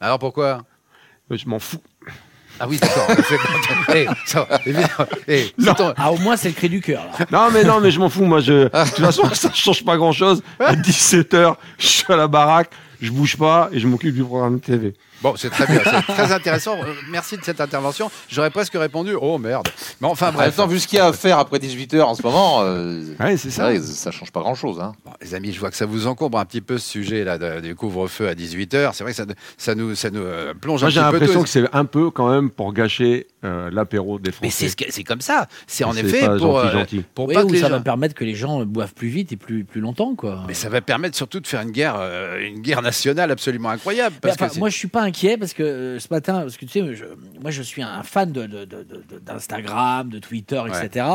Alors 0.00 0.18
pourquoi? 0.18 0.62
Je 1.30 1.46
m'en 1.48 1.58
fous. 1.58 1.78
Ah 2.60 2.66
oui, 2.68 2.78
d'accord. 2.78 3.06
Eh, 3.94 4.06
ça 4.26 4.42
va, 4.48 4.60
évidemment. 4.66 4.88
Eh, 5.28 5.52
ton- 5.76 5.94
Ah, 5.96 6.12
au 6.12 6.18
moins, 6.18 6.36
c'est 6.36 6.48
le 6.48 6.54
cri 6.54 6.68
du 6.68 6.80
cœur. 6.80 7.04
Non, 7.30 7.50
mais 7.52 7.62
non, 7.64 7.80
mais 7.80 7.90
je 7.90 7.98
m'en 8.00 8.08
fous. 8.08 8.24
Moi, 8.24 8.40
je... 8.40 8.64
de 8.64 8.68
toute 8.68 8.98
façon, 9.04 9.22
ça 9.34 9.52
change 9.52 9.84
pas 9.84 9.96
grand-chose. 9.96 10.42
À 10.58 10.74
17h, 10.74 11.54
je 11.78 11.86
suis 11.86 12.12
à 12.12 12.16
la 12.16 12.26
baraque, 12.28 12.70
je 13.00 13.10
bouge 13.10 13.36
pas 13.36 13.68
et 13.72 13.78
je 13.78 13.86
m'occupe 13.86 14.14
du 14.14 14.24
programme 14.24 14.60
TV. 14.60 14.94
Bon, 15.22 15.34
c'est 15.36 15.50
très 15.50 15.66
bien, 15.66 15.80
c'est 15.84 16.12
très 16.12 16.32
intéressant. 16.32 16.76
Euh, 16.78 16.92
Merci 17.10 17.36
de 17.36 17.42
cette 17.44 17.60
intervention. 17.60 18.10
J'aurais 18.28 18.50
presque 18.50 18.74
répondu 18.74 19.14
Oh 19.20 19.36
merde. 19.38 19.68
Mais 20.00 20.06
enfin, 20.06 20.26
En 20.28 20.30
même 20.30 20.36
bref. 20.40 20.56
temps, 20.56 20.66
vu 20.68 20.78
ce 20.78 20.86
qu'il 20.86 20.98
y 20.98 21.00
a 21.00 21.06
à 21.06 21.12
faire 21.12 21.38
après 21.38 21.58
18h 21.58 22.02
en 22.02 22.14
ce 22.14 22.22
moment, 22.22 22.60
euh, 22.62 23.02
Ouais, 23.18 23.36
c'est 23.36 23.50
ça. 23.50 23.64
vrai, 23.64 23.80
ça 23.80 24.10
change 24.12 24.30
pas 24.30 24.40
grand-chose. 24.40 24.78
Hein. 24.80 24.92
Bon, 25.04 25.10
les 25.20 25.34
amis, 25.34 25.52
je 25.52 25.58
vois 25.58 25.70
que 25.70 25.76
ça 25.76 25.86
vous 25.86 26.06
encombre 26.06 26.38
un 26.38 26.44
petit 26.44 26.60
peu 26.60 26.78
ce 26.78 26.88
sujet 26.88 27.24
là 27.24 27.36
de- 27.38 27.60
du 27.60 27.74
couvre-feu 27.74 28.28
à 28.28 28.34
18h. 28.34 28.90
C'est 28.94 29.02
vrai 29.02 29.12
que 29.12 29.16
ça, 29.16 29.24
ça 29.56 29.74
nous, 29.74 29.94
ça 29.96 30.10
nous 30.10 30.20
euh, 30.22 30.54
plonge 30.54 30.82
Moi, 30.82 30.88
un 30.88 30.90
j'ai 30.90 31.00
petit 31.00 31.06
peu. 31.06 31.12
l'impression 31.12 31.40
tous. 31.40 31.44
que 31.44 31.50
c'est 31.50 31.64
un 31.76 31.84
peu 31.84 32.10
quand 32.10 32.30
même 32.30 32.50
pour 32.50 32.72
gâcher 32.72 33.26
euh, 33.44 33.70
l'apéro 33.72 34.18
des 34.20 34.30
Mais 34.42 34.50
c'est 34.50 34.66
Français. 34.66 34.68
ce 34.68 34.76
que- 34.76 34.92
c'est 34.92 35.04
comme 35.04 35.20
ça. 35.20 35.48
C'est 35.66 35.84
en 35.84 35.94
effet 35.96 36.20
pas 36.26 36.36
pour, 36.38 36.60
gentil, 36.62 36.72
gentil. 36.78 37.04
pour 37.14 37.26
Oui, 37.28 37.34
pas 37.34 37.44
que 37.44 37.52
les 37.52 37.58
ça 37.60 37.68
gens- 37.68 37.74
va 37.74 37.80
permettre 37.80 38.14
que 38.14 38.24
les 38.24 38.34
gens 38.36 38.64
boivent 38.64 38.94
plus 38.94 39.08
vite 39.08 39.32
et 39.32 39.36
plus, 39.36 39.64
plus 39.64 39.80
longtemps, 39.80 40.14
quoi. 40.14 40.44
Mais 40.46 40.54
ça 40.54 40.68
va 40.68 40.80
permettre 40.80 41.16
surtout 41.16 41.40
de 41.40 41.46
faire 41.46 41.60
une 41.62 41.70
guerre, 41.72 41.96
euh, 41.98 42.38
une 42.40 42.60
guerre 42.60 42.82
nationale 42.82 43.30
absolument 43.32 43.70
incroyable. 43.70 44.14
Mais 44.22 44.30
Parce 44.30 44.34
enfin, 44.40 44.48
que 44.54 44.58
moi, 44.58 44.68
je 44.70 44.76
suis 44.76 44.88
pas 44.88 45.02
inquiet 45.08 45.36
parce 45.36 45.52
que 45.54 45.62
euh, 45.62 45.98
ce 45.98 46.08
matin, 46.10 46.40
parce 46.40 46.56
que 46.56 46.64
tu 46.64 46.72
sais, 46.72 46.94
je- 46.94 47.04
moi, 47.40 47.50
je 47.50 47.62
suis 47.62 47.82
un 47.82 48.02
fan 48.02 48.30
de, 48.32 48.46
de- 48.46 48.64
de- 48.64 48.82
de- 48.82 49.18
d'Instagram, 49.20 50.08
de 50.08 50.18
Twitter, 50.18 50.62
etc. 50.68 51.06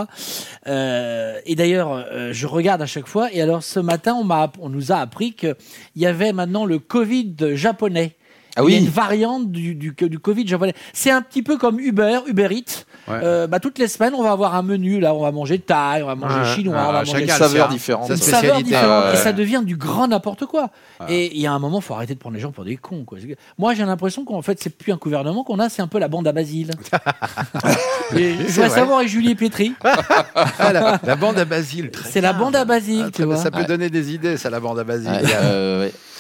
Euh, 0.68 1.40
et 1.46 1.56
d'ailleurs, 1.56 1.92
euh, 1.94 2.32
je 2.34 2.48
regarde 2.48 2.82
à 2.82 2.86
chaque 2.86 3.08
fois. 3.08 3.32
Et 3.34 3.42
alors, 3.42 3.64
ce 3.64 3.80
matin, 3.80 4.14
on, 4.16 4.24
m'a, 4.24 4.52
on 4.60 4.70
nous 4.70 4.92
a 4.92 4.98
appris 4.98 5.34
qu'il 5.34 5.56
y 5.96 6.06
avait 6.06 6.34
maintenant 6.34 6.66
le 6.66 6.80
Covid 6.80 7.36
japonais. 7.56 8.16
Ah 8.56 8.62
Il 8.68 8.72
y 8.72 8.76
a 8.76 8.78
oui. 8.80 8.86
une 8.86 8.90
variante 8.92 9.52
du, 9.52 9.74
du, 9.76 9.96
du 10.00 10.20
Covid 10.20 10.46
japonais. 10.48 10.74
C'est 10.94 11.10
un 11.10 11.22
petit 11.24 11.42
peu 11.42 11.58
comme 11.58 11.80
Uber, 11.80 12.20
Uber 12.28 12.50
Eats. 12.52 12.86
Ouais. 13.08 13.20
Euh, 13.24 13.48
bah, 13.48 13.60
toutes 13.60 13.80
les 13.80 13.88
semaines, 13.88 14.14
on 14.16 14.24
va 14.24 14.32
avoir 14.32 14.56
un 14.56 14.62
menu. 14.62 15.00
Là, 15.00 15.14
on 15.14 15.22
va 15.22 15.32
manger 15.32 15.60
thaï, 15.60 16.04
on 16.04 16.08
va 16.08 16.16
manger 16.16 16.40
Ouais. 16.40 16.56
chinois, 16.56 16.76
Ah, 16.78 16.90
on 16.90 16.92
va 16.94 17.04
chacun 17.06 17.20
manger 17.20 17.24
Une 17.24 17.30
saveur 17.38 17.68
sa- 17.68 17.74
différente. 17.74 18.10
une 18.10 18.16
saveur 18.18 18.62
différente. 18.64 19.06
Ouais. 19.06 19.14
Et 19.14 19.18
ça 19.18 19.34
devient 19.34 19.62
du 19.66 19.76
grand 19.76 20.08
n'importe 20.08 20.46
quoi. 20.46 20.70
Et 21.10 21.36
il 21.36 21.42
y 21.42 21.48
a 21.48 21.52
un 21.52 21.60
moment, 21.60 21.80
il 21.80 21.84
faut 21.84 21.94
arrêter 21.94 22.14
de 22.14 22.20
prendre 22.20 22.36
les 22.36 22.42
gens 22.42 22.52
pour 22.52 22.64
des 22.64 22.78
cons. 22.78 23.04
Quoi. 23.06 23.18
Moi, 23.58 23.74
j'ai 23.74 23.84
l'impression 23.86 24.24
qu'en 24.26 24.42
fait, 24.42 24.60
c'est 24.62 24.70
plus 24.70 24.92
un 24.94 24.98
gouvernement 24.98 25.44
qu'on 25.44 25.60
a, 25.60 25.70
c'est 25.70 25.82
un 25.82 25.88
peu 25.88 26.00
la 26.00 26.08
bande 26.08 26.28
à 26.28 26.32
Basile. 26.32 26.72
Et 28.16 28.36
je 28.48 28.60
vrai. 28.62 28.70
savoir, 28.70 29.02
et 29.02 29.08
Julie 29.08 29.36
Pietri, 29.36 29.74
Ah, 29.84 30.72
la, 30.74 31.00
la 31.04 31.16
bande 31.16 31.38
à 31.40 31.46
Basile. 31.46 31.92
c'est 32.06 32.22
la 32.22 32.34
bande 32.34 32.56
à 32.56 32.64
Basile, 32.66 33.06
Ah, 33.08 33.12
tu 33.14 33.24
vois. 33.24 33.38
ça 33.38 33.50
peut 33.52 33.60
Ouais. 33.60 33.66
donner 33.66 33.90
des 33.90 34.14
idées, 34.14 34.38
ça, 34.38 34.50
la 34.50 34.60
bande 34.60 34.80
à 34.80 34.84
Basile. 34.84 35.12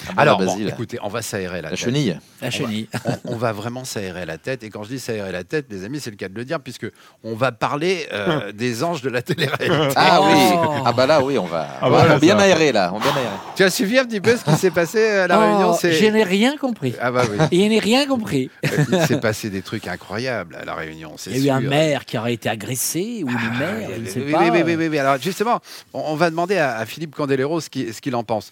Euh. 0.10 0.14
Ah, 0.18 0.22
Alors, 0.22 0.40
bon, 0.40 0.58
écoutez, 0.68 0.98
on 1.04 1.08
va 1.10 1.22
s'aérer 1.22 1.58
la, 1.62 1.64
la 1.64 1.70
tête. 1.72 1.80
chenille. 1.80 2.18
La 2.42 2.50
chenille. 2.52 2.88
On, 3.06 3.34
on 3.34 3.36
va 3.38 3.52
vraiment 3.52 3.84
s'aérer 3.84 4.26
la 4.26 4.38
tête. 4.38 4.64
Et 4.64 4.70
quand 4.70 4.84
je 4.84 4.90
dis 4.90 5.00
s'aérer 5.00 5.32
la 5.32 5.44
tête, 5.44 5.68
les 5.70 5.84
amis, 5.86 6.00
c'est 6.00 6.10
le 6.10 6.16
cas 6.18 6.30
de 6.30 6.36
le 6.36 6.46
dire, 6.46 6.60
puisque 6.60 6.88
on 7.24 7.36
va 7.36 7.52
parler 7.52 8.08
euh, 8.12 8.52
des 8.54 8.84
anges 8.84 9.02
de 9.02 9.10
la 9.10 9.22
télé-réalité. 9.22 9.94
Ah 9.96 10.20
Oh. 10.22 10.26
oui. 10.32 10.82
Ah 10.86 10.92
bah 10.94 11.06
là, 11.08 11.22
oui, 11.24 11.38
on 11.38 11.46
va, 11.46 11.68
Ah 11.82 11.88
on 11.88 11.92
bah 11.92 12.20
bien 12.20 12.38
aéré 12.38 12.72
là. 12.72 12.92
On 12.94 13.00
bien 13.00 13.12
aéré. 13.12 13.30
Tu 13.56 13.64
as 13.64 13.70
suivi 13.70 13.98
un 14.00 14.06
petit 14.06 14.22
peu 14.22 14.36
ce 14.38 14.44
qui 14.44 14.56
s'est 14.56 14.72
passé 14.72 15.04
à 15.06 15.28
la 15.28 15.38
Oh, 15.38 15.42
Réunion. 15.42 15.78
Je 15.82 16.06
n'ai 16.08 16.24
rien 16.24 16.58
compris. 16.58 16.94
Ah 17.02 17.12
bah 17.12 17.24
oui. 17.30 17.38
Et 17.52 17.64
je 17.64 17.70
n'ai 17.70 17.80
rien 17.80 18.06
compris. 18.06 18.50
Il 18.92 19.02
s'est 19.08 19.20
passé 19.20 19.50
des 19.50 19.62
trucs 19.62 19.88
incroyables 19.88 20.56
à 20.62 20.66
la 20.66 20.74
Réunion. 20.76 21.14
c'est 21.18 21.32
Il 21.32 21.40
y 21.40 21.50
a 21.50 21.54
eu 21.54 21.56
un 21.58 21.62
maire 21.62 22.06
qui 22.06 22.18
aurait 22.18 22.34
été 22.34 22.50
agressé, 22.50 23.24
ou 23.24 23.30
une 23.30 23.58
mère, 23.58 23.90
je 23.96 24.02
ne 24.02 24.06
sais 24.08 24.20
oui, 24.26 24.32
pas. 24.32 24.50
Oui, 24.52 24.62
oui, 24.64 24.88
oui. 24.88 24.98
Alors 25.00 25.18
justement, 25.20 25.60
on, 25.94 26.02
on 26.08 26.16
va 26.16 26.30
demander 26.30 26.58
à, 26.58 26.78
à 26.78 26.86
Philippe 26.86 27.16
Candelero 27.16 27.60
ce 27.62 27.70
qu'il 27.70 27.94
ce 27.94 28.02
qu'il 28.02 28.16
en 28.16 28.24
pense. 28.24 28.52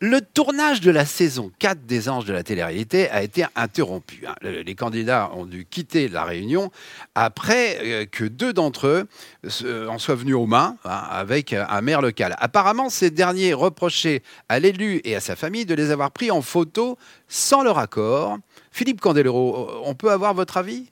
Le 0.00 0.20
tournage 0.20 0.80
de 0.80 0.90
la 0.92 1.04
saison 1.04 1.50
4 1.58 1.84
des 1.86 2.08
Anges 2.08 2.24
de 2.24 2.32
la 2.32 2.42
télé-réalité 2.42 3.10
a 3.10 3.22
été 3.22 3.44
interrompu. 3.56 4.24
hein. 4.26 4.34
Le- 4.42 4.62
Les 4.62 4.74
candidats 4.74 5.30
ont 5.34 5.44
dû 5.46 5.66
quitter 5.68 6.08
la 6.08 6.24
Réunion 6.24 6.70
après 7.14 7.78
euh, 7.82 8.06
que 8.06 8.24
deux 8.24 8.52
d'entre 8.52 8.86
eux 8.86 9.08
en 9.88 9.98
soient 9.98 10.14
venus 10.14 10.36
aux 10.36 10.46
mains 10.46 10.76
hein, 10.84 11.02
avec 11.10 11.52
un 11.52 11.80
maire 11.80 12.00
local. 12.02 12.36
Apparemment, 12.38 12.88
ces 12.90 13.10
derniers 13.10 13.52
reprochaient 13.54 14.22
à 14.48 14.58
l'élu 14.60 15.00
et 15.04 15.16
à 15.16 15.20
sa 15.20 15.34
famille 15.36 15.66
de 15.66 15.74
les 15.74 15.90
avoir 15.90 16.10
pris 16.12 16.30
en 16.30 16.42
photo 16.42 16.96
sans 17.28 17.62
leur 17.62 17.78
accord. 17.78 18.38
Philippe 18.70 19.00
Candelero, 19.00 19.68
on 19.84 19.94
peut 19.94 20.10
avoir 20.12 20.34
votre 20.34 20.56
avis? 20.56 20.86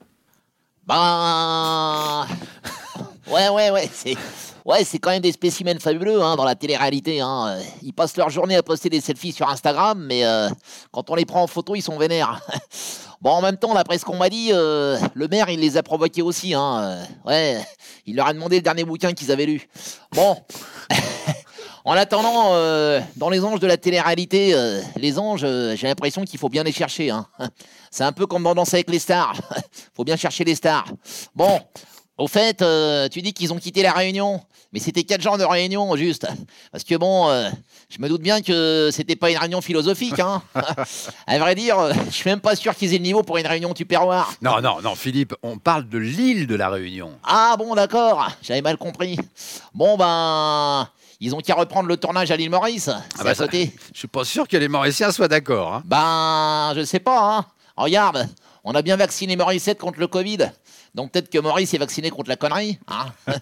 Ben. 0.86 2.26
Ouais, 3.30 3.48
ouais, 3.48 3.70
ouais. 3.70 3.88
C'est 3.92 4.16
ouais, 4.64 4.84
c'est 4.84 4.98
quand 4.98 5.10
même 5.10 5.22
des 5.22 5.32
spécimens 5.32 5.78
fabuleux 5.78 6.20
hein, 6.22 6.36
dans 6.36 6.44
la 6.44 6.54
télé-réalité. 6.54 7.20
Hein. 7.20 7.58
Ils 7.82 7.92
passent 7.92 8.16
leur 8.16 8.28
journée 8.30 8.56
à 8.56 8.62
poster 8.62 8.90
des 8.90 9.00
selfies 9.00 9.32
sur 9.32 9.48
Instagram, 9.48 10.04
mais 10.04 10.24
euh, 10.24 10.48
quand 10.90 11.10
on 11.10 11.14
les 11.14 11.24
prend 11.24 11.42
en 11.42 11.46
photo, 11.46 11.74
ils 11.74 11.82
sont 11.82 11.98
vénères. 11.98 12.40
Bon, 13.22 13.32
en 13.32 13.42
même 13.42 13.58
temps, 13.58 13.74
d'après 13.74 13.98
ce 13.98 14.06
qu'on 14.06 14.16
m'a 14.16 14.30
dit, 14.30 14.48
euh, 14.50 14.98
le 15.12 15.28
maire, 15.28 15.50
il 15.50 15.60
les 15.60 15.76
a 15.76 15.82
provoqués 15.82 16.22
aussi. 16.22 16.54
Hein. 16.54 16.78
Euh, 16.80 17.04
Ouais, 17.26 17.62
il 18.06 18.16
leur 18.16 18.26
a 18.26 18.32
demandé 18.32 18.56
le 18.56 18.62
dernier 18.62 18.84
bouquin 18.84 19.12
qu'ils 19.12 19.30
avaient 19.30 19.44
lu. 19.44 19.68
Bon. 20.12 20.36
En 21.86 21.92
attendant, 21.94 22.50
dans 23.16 23.30
les 23.30 23.42
anges 23.42 23.58
de 23.58 23.66
la 23.66 23.78
télé-réalité, 23.78 24.54
les 24.96 25.18
anges, 25.18 25.40
j'ai 25.40 25.86
l'impression 25.86 26.24
qu'il 26.24 26.38
faut 26.38 26.50
bien 26.50 26.62
les 26.62 26.72
chercher. 26.72 27.08
Hein. 27.08 27.26
C'est 27.90 28.04
un 28.04 28.12
peu 28.12 28.26
comme 28.26 28.42
dans 28.42 28.54
Danser 28.54 28.76
avec 28.76 28.90
les 28.90 28.98
stars. 28.98 29.34
faut 29.96 30.04
bien 30.04 30.16
chercher 30.16 30.44
les 30.44 30.54
stars. 30.54 30.84
Bon, 31.34 31.58
au 32.20 32.28
fait, 32.28 32.62
euh, 32.62 33.08
tu 33.08 33.22
dis 33.22 33.32
qu'ils 33.32 33.52
ont 33.52 33.56
quitté 33.58 33.82
la 33.82 33.92
Réunion, 33.92 34.40
mais 34.72 34.78
c'était 34.78 35.02
quatre 35.04 35.22
genres 35.22 35.38
de 35.38 35.44
réunion, 35.44 35.96
juste. 35.96 36.26
Parce 36.70 36.84
que 36.84 36.94
bon, 36.94 37.28
euh, 37.28 37.48
je 37.88 37.98
me 38.00 38.08
doute 38.08 38.20
bien 38.20 38.40
que 38.42 38.90
c'était 38.92 39.16
pas 39.16 39.30
une 39.30 39.38
réunion 39.38 39.60
philosophique. 39.60 40.20
Hein. 40.20 40.42
à 41.26 41.38
vrai 41.38 41.54
dire, 41.54 41.78
euh, 41.78 41.92
je 42.06 42.14
suis 42.14 42.28
même 42.30 42.40
pas 42.40 42.54
sûr 42.54 42.76
qu'ils 42.76 42.94
aient 42.94 42.98
le 42.98 43.02
niveau 43.04 43.22
pour 43.22 43.38
une 43.38 43.46
réunion 43.46 43.72
tupperware. 43.74 44.32
Non, 44.42 44.60
non, 44.60 44.80
non, 44.82 44.94
Philippe, 44.94 45.34
on 45.42 45.58
parle 45.58 45.88
de 45.88 45.98
l'île 45.98 46.46
de 46.46 46.54
la 46.54 46.68
Réunion. 46.68 47.12
Ah 47.24 47.56
bon, 47.58 47.74
d'accord, 47.74 48.30
j'avais 48.42 48.62
mal 48.62 48.76
compris. 48.76 49.18
Bon, 49.74 49.96
ben, 49.96 50.88
ils 51.20 51.34
ont 51.34 51.38
qu'à 51.40 51.54
reprendre 51.54 51.88
le 51.88 51.96
tournage 51.96 52.30
à 52.30 52.36
l'île 52.36 52.50
Maurice. 52.50 52.90
C'est 53.16 53.24
bah 53.24 53.30
à 53.30 53.34
ça- 53.34 53.44
côté. 53.46 53.74
Je 53.92 53.98
suis 53.98 54.08
pas 54.08 54.24
sûr 54.24 54.46
que 54.46 54.56
les 54.56 54.68
Mauriciens 54.68 55.10
soient 55.10 55.26
d'accord. 55.28 55.74
hein. 55.74 55.82
Ben, 55.84 56.74
je 56.76 56.84
sais 56.84 57.00
pas, 57.00 57.38
hein. 57.38 57.46
Regarde, 57.76 58.28
on 58.62 58.72
a 58.74 58.82
bien 58.82 58.96
vacciné 58.96 59.36
Morissette 59.36 59.78
contre 59.80 59.98
le 60.00 60.06
Covid. 60.06 60.50
Donc 60.94 61.12
peut-être 61.12 61.30
que 61.30 61.38
Maurice 61.38 61.72
est 61.74 61.78
vacciné 61.78 62.10
contre 62.10 62.28
la 62.28 62.36
connerie. 62.36 62.78
Hein 62.88 63.06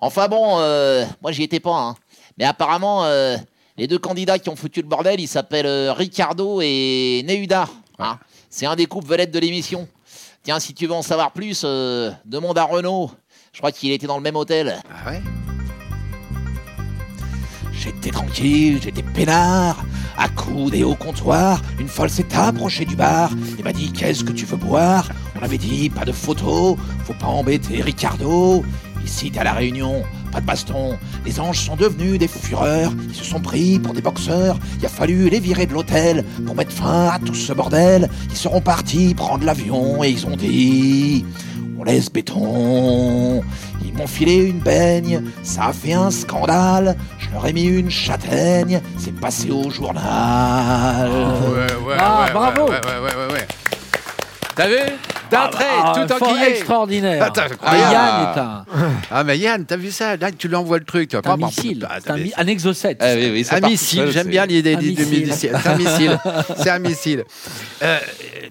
enfin 0.00 0.28
bon, 0.28 0.58
euh, 0.58 1.04
moi 1.22 1.32
j'y 1.32 1.42
étais 1.42 1.60
pas. 1.60 1.76
Hein. 1.76 1.96
Mais 2.38 2.44
apparemment, 2.44 3.04
euh, 3.04 3.36
les 3.76 3.86
deux 3.86 3.98
candidats 3.98 4.38
qui 4.38 4.48
ont 4.48 4.56
foutu 4.56 4.82
le 4.82 4.88
bordel, 4.88 5.20
ils 5.20 5.28
s'appellent 5.28 5.66
euh, 5.66 5.92
Ricardo 5.92 6.60
et 6.62 7.24
Neuda. 7.26 7.68
Hein. 7.98 8.18
C'est 8.50 8.66
un 8.66 8.76
des 8.76 8.86
couples 8.86 9.08
vedettes 9.08 9.32
de 9.32 9.38
l'émission. 9.38 9.88
Tiens, 10.42 10.60
si 10.60 10.74
tu 10.74 10.86
veux 10.86 10.92
en 10.92 11.02
savoir 11.02 11.32
plus, 11.32 11.62
euh, 11.64 12.10
demande 12.24 12.58
à 12.58 12.64
Renaud. 12.64 13.10
Je 13.52 13.58
crois 13.58 13.72
qu'il 13.72 13.92
était 13.92 14.06
dans 14.06 14.16
le 14.16 14.22
même 14.22 14.36
hôtel. 14.36 14.80
Ah 14.90 15.10
ouais? 15.10 15.53
J'étais 17.84 18.12
tranquille, 18.12 18.80
j'étais 18.82 19.02
peinard, 19.02 19.84
accoudé 20.16 20.84
au 20.84 20.94
comptoir. 20.94 21.60
Une 21.78 21.86
folle 21.88 22.08
s'est 22.08 22.34
approchée 22.34 22.86
du 22.86 22.96
bar 22.96 23.30
et 23.58 23.62
m'a 23.62 23.74
dit 23.74 23.92
Qu'est-ce 23.92 24.24
que 24.24 24.32
tu 24.32 24.46
veux 24.46 24.56
boire? 24.56 25.10
On 25.38 25.44
avait 25.44 25.58
dit 25.58 25.90
Pas 25.90 26.06
de 26.06 26.12
photos, 26.12 26.78
faut 27.04 27.12
pas 27.12 27.26
embêter 27.26 27.82
Ricardo. 27.82 28.64
Ici, 29.04 29.30
t'es 29.30 29.40
à 29.40 29.44
la 29.44 29.52
réunion, 29.52 30.02
pas 30.32 30.40
de 30.40 30.46
baston. 30.46 30.96
Les 31.26 31.38
anges 31.40 31.60
sont 31.60 31.76
devenus 31.76 32.18
des 32.18 32.26
fureurs, 32.26 32.90
ils 33.06 33.14
se 33.14 33.22
sont 33.22 33.40
pris 33.40 33.78
pour 33.78 33.92
des 33.92 34.00
boxeurs. 34.00 34.58
Il 34.78 34.86
a 34.86 34.88
fallu 34.88 35.28
les 35.28 35.38
virer 35.38 35.66
de 35.66 35.74
l'hôtel 35.74 36.24
pour 36.46 36.54
mettre 36.54 36.72
fin 36.72 37.08
à 37.08 37.18
tout 37.18 37.34
ce 37.34 37.52
bordel. 37.52 38.08
Ils 38.30 38.36
seront 38.36 38.62
partis 38.62 39.14
prendre 39.14 39.44
l'avion 39.44 40.02
et 40.02 40.08
ils 40.08 40.26
ont 40.26 40.36
dit 40.38 41.26
on 41.78 41.84
laisse 41.84 42.10
béton. 42.10 43.42
Ils 43.94 43.98
m'ont 43.98 44.06
filé 44.08 44.46
une 44.48 44.58
baigne, 44.58 45.22
ça 45.44 45.66
a 45.66 45.72
fait 45.72 45.92
un 45.92 46.10
scandale. 46.10 46.96
Je 47.20 47.30
leur 47.30 47.46
ai 47.46 47.52
mis 47.52 47.62
une 47.62 47.90
châtaigne, 47.90 48.80
c'est 48.98 49.14
passé 49.14 49.52
au 49.52 49.70
journal. 49.70 51.08
Ouais, 51.08 51.86
ouais, 51.86 51.94
Ah, 51.96 52.24
ouais, 52.26 52.32
bravo. 52.32 52.62
ouais, 52.64 52.70
ouais, 52.70 52.80
ouais, 53.04 53.26
ouais, 53.28 53.32
ouais. 53.34 53.46
T'as 54.56 54.66
vu? 54.66 54.74
D'entrée, 55.30 55.64
Ah, 55.82 55.92
tout 56.06 56.14
fort 56.18 56.28
enquillé. 56.28 56.48
extraordinaire. 56.50 57.22
Attends, 57.22 57.42
incroyable. 57.42 57.92
Yann 57.92 58.22
est 58.34 58.38
un, 58.40 58.66
Ah, 59.10 59.24
mais 59.24 59.38
Yann, 59.38 59.64
t'as 59.64 59.76
vu 59.76 59.90
ça? 59.90 60.16
Là, 60.16 60.30
tu 60.32 60.48
lui 60.48 60.54
envoies 60.56 60.78
le 60.78 60.84
truc. 60.84 61.10
Tu 61.10 61.16
un 61.16 61.22
pas- 61.22 61.36
missile, 61.36 61.86
Ah, 61.90 61.98
un, 62.06 62.16
mi- 62.16 62.32
un. 62.36 62.44
Ah 63.00 63.14
oui, 63.16 63.30
oui, 63.32 63.44
ça 63.44 63.56
un 63.56 63.60
part 63.60 63.68
tout 63.68 63.72
missile, 63.72 64.10
j'aime 64.10 64.28
bien 64.28 64.46
l'idée 64.46 64.76
du 64.76 64.90
missile. 64.90 65.32
C'est 65.34 65.52
un 65.54 65.76
missile. 65.76 66.18
C'est 66.58 66.70
un 66.70 66.78
missile. 66.78 67.24
Euh, 67.82 67.98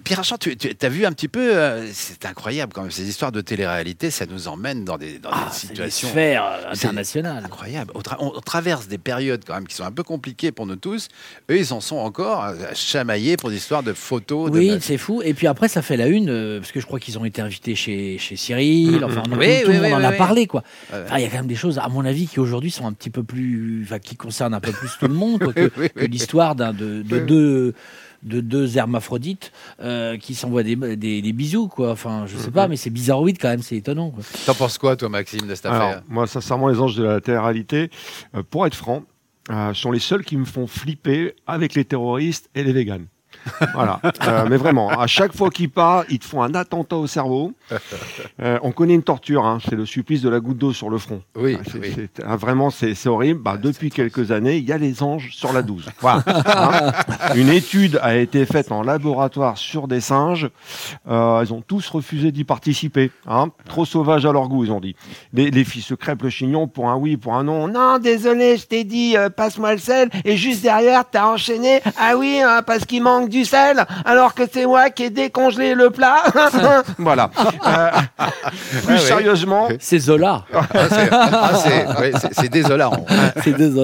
Pierre-Jean, 0.04 0.38
tu, 0.38 0.58
as 0.82 0.90
vu 0.90 1.06
un 1.06 1.12
petit 1.12 1.28
peu, 1.30 1.56
euh, 1.56 1.88
c'est 1.94 2.26
incroyable 2.26 2.74
quand 2.74 2.82
même, 2.82 2.92
ces 2.92 3.08
histoires 3.08 3.32
de 3.32 3.40
télé-réalité, 3.42 4.12
ça 4.12 4.26
nous 4.26 4.48
emmène 4.50 4.84
dans 4.84 4.98
des, 4.98 5.18
dans 5.20 5.30
Ah, 5.32 5.48
des 5.50 5.56
situations 5.58 6.10
sphères 6.10 6.44
euh, 6.46 6.72
internationales. 6.74 7.44
incroyables. 7.46 7.92
On, 7.96 8.00
tra- 8.02 8.18
on 8.20 8.32
traverse 8.42 8.88
des 8.88 8.98
périodes 8.98 9.44
quand 9.48 9.54
même 9.54 9.68
qui 9.68 9.76
sont 9.76 9.86
un 9.86 9.92
peu 9.92 10.04
compliquées 10.04 10.52
pour 10.52 10.66
nous 10.66 10.76
tous. 10.76 11.08
Eux, 11.50 11.58
ils 11.58 11.74
en 11.74 11.80
sont 11.80 11.98
encore 11.98 12.44
à 12.44 12.54
chamailler 12.74 13.38
pour 13.38 13.50
des 13.50 13.56
histoires 13.58 13.84
de 13.84 13.94
photos. 13.94 14.50
Oui, 14.52 14.78
c'est 14.82 14.98
fou. 14.98 15.22
Et 15.24 15.34
puis 15.34 15.48
après, 15.48 15.68
ça 15.70 15.82
fait 15.82 15.96
la 15.98 16.08
une, 16.08 16.62
parce 16.64 16.72
que 16.72 16.80
je 16.80 16.86
crois 16.86 16.98
qu'ils 17.00 17.20
ont 17.20 17.26
été 17.26 17.42
invités 17.42 17.76
chez, 17.76 18.18
chez 18.18 18.38
Cyril. 18.38 19.04
Enfin, 19.04 19.24
donc 19.24 19.38
Oui, 19.38 19.60
tout, 19.60 19.66
tout 19.66 19.72
oui, 19.72 19.76
le 19.76 19.82
monde 19.82 19.92
oui, 19.92 19.94
en 19.94 20.04
a 20.08 20.12
oui. 20.12 20.18
parlé, 20.18 20.48
quoi. 20.48 20.64
Enfin, 20.94 21.18
il 21.18 21.24
y 21.24 21.26
a 21.26 21.30
quand 21.30 21.36
même 21.38 21.48
des 21.48 21.56
choses, 21.56 21.78
à 21.78 21.90
mon 21.90 22.06
avis, 22.06 22.26
qui 22.28 22.40
aujourd'hui 22.40 22.72
sont 22.72 22.86
un 22.88 22.94
petit 22.94 23.10
peu 23.10 23.22
plus, 23.24 23.82
enfin, 23.84 24.00
qui 24.00 24.16
concernent 24.16 24.54
un 24.54 24.62
peu 24.62 24.72
plus 24.72 24.90
tout 24.98 25.08
le 25.10 25.14
monde 25.14 25.40
quoi, 25.44 25.52
que, 25.54 25.64
Oui, 25.64 25.70
oui. 25.78 25.90
que 25.94 26.06
l'histoire 26.06 26.56
d'un 26.56 26.72
de, 26.74 27.02
de 27.02 27.20
deux 27.20 27.74
de 28.24 28.40
deux 28.40 28.78
hermaphrodites 28.78 29.52
euh, 29.82 30.16
qui 30.18 30.34
s'envoient 30.34 30.64
des, 30.64 30.78
des, 30.78 31.22
des 31.22 31.34
bisous, 31.34 31.68
quoi. 31.68 31.92
Enfin, 31.92 32.24
je 32.26 32.38
sais 32.38 32.52
pas, 32.52 32.70
mais 32.70 32.78
c'est 32.78 32.90
bizarroïde 32.90 33.38
quand 33.38 33.50
même, 33.50 33.62
c'est 33.62 33.76
étonnant. 33.76 34.12
Quoi. 34.12 34.24
T'en 34.46 34.54
penses 34.56 34.78
quoi, 34.78 34.96
toi, 34.96 35.10
Maxime, 35.10 35.46
de 35.46 35.54
cette 35.56 35.66
Alors, 35.66 35.82
affaire? 35.90 36.04
moi, 36.08 36.26
sincèrement, 36.26 36.70
les 36.70 36.80
anges 36.80 36.96
de 36.96 37.04
la 37.04 37.20
télé-réalité, 37.20 37.90
euh, 38.36 38.42
pour 38.50 38.66
être 38.66 38.76
franc, 38.76 39.04
euh, 39.52 39.74
sont 39.74 39.92
les 39.92 40.00
seuls 40.00 40.24
qui 40.24 40.38
me 40.38 40.46
font 40.46 40.68
flipper 40.68 41.36
avec 41.48 41.74
les 41.76 41.84
terroristes 41.84 42.50
et 42.56 42.64
les 42.64 42.72
véganes. 42.72 43.08
voilà. 43.74 44.00
Euh, 44.28 44.46
mais 44.50 44.58
vraiment, 44.58 44.90
à 44.90 45.08
chaque 45.08 45.36
fois 45.36 45.50
qu'ils 45.50 45.70
partent, 45.70 46.08
ils 46.10 46.20
te 46.20 46.26
font 46.26 46.42
un 46.44 46.54
attentat 46.56 46.98
au 46.98 47.08
cerveau. 47.08 47.54
Euh, 48.42 48.58
on 48.64 48.72
connaît 48.72 48.96
une 48.96 49.04
torture, 49.04 49.46
hein, 49.46 49.60
c'est 49.64 49.76
le 49.76 49.86
supplice 49.86 50.22
de 50.22 50.30
la 50.30 50.40
goutte 50.40 50.58
d'eau 50.58 50.74
sur 50.74 50.90
le 50.90 50.98
front. 50.98 51.22
Oui, 51.36 51.58
Ah, 51.60 51.70
oui. 51.80 52.10
ah, 52.26 52.36
vraiment, 52.36 52.70
c'est 52.72 52.96
horrible. 53.08 53.42
Bah, 53.42 53.58
depuis 53.62 53.90
quelques 53.90 54.32
années, 54.32 54.58
il 54.58 54.66
y 54.68 54.72
a 54.72 54.78
les 54.78 55.04
anges 55.04 55.30
sur 55.34 55.54
la 55.54 55.62
12. 55.62 55.90
Voilà. 56.02 56.24
Hein. 56.28 56.92
Une 57.36 57.50
étude 57.50 58.00
a 58.02 58.16
été 58.16 58.46
faite 58.46 58.72
en 58.72 58.82
laboratoire 58.82 59.58
sur 59.58 59.88
des 59.88 60.02
singes. 60.02 60.50
Euh, 61.08 61.44
ils 61.46 61.54
ont 61.54 61.62
tous 61.62 61.88
refusé 61.90 62.32
d'y 62.32 62.44
participer. 62.44 63.12
Hein. 63.28 63.50
Trop 63.68 63.86
sauvages 63.86 64.26
à 64.26 64.32
leur 64.32 64.48
goût, 64.50 64.64
ils 64.66 64.72
ont 64.72 64.82
dit. 64.82 64.96
Les, 65.34 65.52
les 65.52 65.64
filles 65.64 65.82
se 65.84 65.94
crêpent 65.94 66.24
le 66.24 66.30
chignon 66.30 66.68
pour 66.68 66.90
un 66.90 66.96
oui, 66.96 67.16
pour 67.18 67.36
un 67.36 67.44
non. 67.44 67.68
Non, 67.68 68.00
désolé, 68.00 68.58
je 68.58 68.66
t'ai 68.66 68.84
dit, 68.84 69.16
passe-moi 69.38 69.74
le 69.74 69.80
sel. 69.80 70.10
Et 70.26 70.38
juste 70.38 70.64
derrière, 70.64 71.04
t'as 71.10 71.28
enchaîné. 71.28 71.82
Ah 71.98 72.18
oui, 72.18 72.40
parce 72.66 72.86
qu'il 72.86 73.04
manque 73.04 73.30
du 73.34 73.44
sel, 73.46 73.86
alors 74.06 74.34
que 74.34 74.44
c'est 74.52 74.66
moi 74.66 74.90
qui 74.90 75.04
ai 75.04 75.10
décongelé 75.10 75.74
le 75.76 75.90
plat. 75.90 76.24
voilà. 76.98 77.30
Euh, 77.66 77.90
plus 78.86 78.94
ouais. 78.96 79.00
sérieusement, 79.00 79.68
C'est 79.80 80.00
Zola. 80.00 80.46
Ah, 80.54 80.62
c'est 80.90 81.10
ah, 81.12 81.52
c'est- 81.56 81.88
ouais, 82.00 82.12
c'est- 82.20 82.34
c'est 82.34 82.50
désolant. 82.50 82.92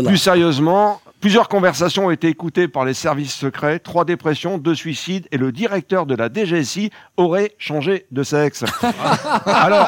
Plus 0.06 0.18
sérieusement, 0.18 1.01
plusieurs 1.22 1.48
conversations 1.48 2.08
ont 2.08 2.12
été 2.12 2.27
écoutées 2.27 2.68
par 2.68 2.86
les 2.86 2.94
services 2.94 3.34
secrets, 3.34 3.79
trois 3.79 4.06
dépressions, 4.06 4.58
deux 4.58 4.75
suicides, 4.75 5.27
et 5.32 5.38
le 5.38 5.51
directeur 5.51 6.06
de 6.06 6.15
la 6.15 6.29
DGSI 6.32 6.91
aurait 7.18 7.53
changé 7.58 8.06
de 8.12 8.24
sexe. 8.24 8.63
Alors, 9.46 9.88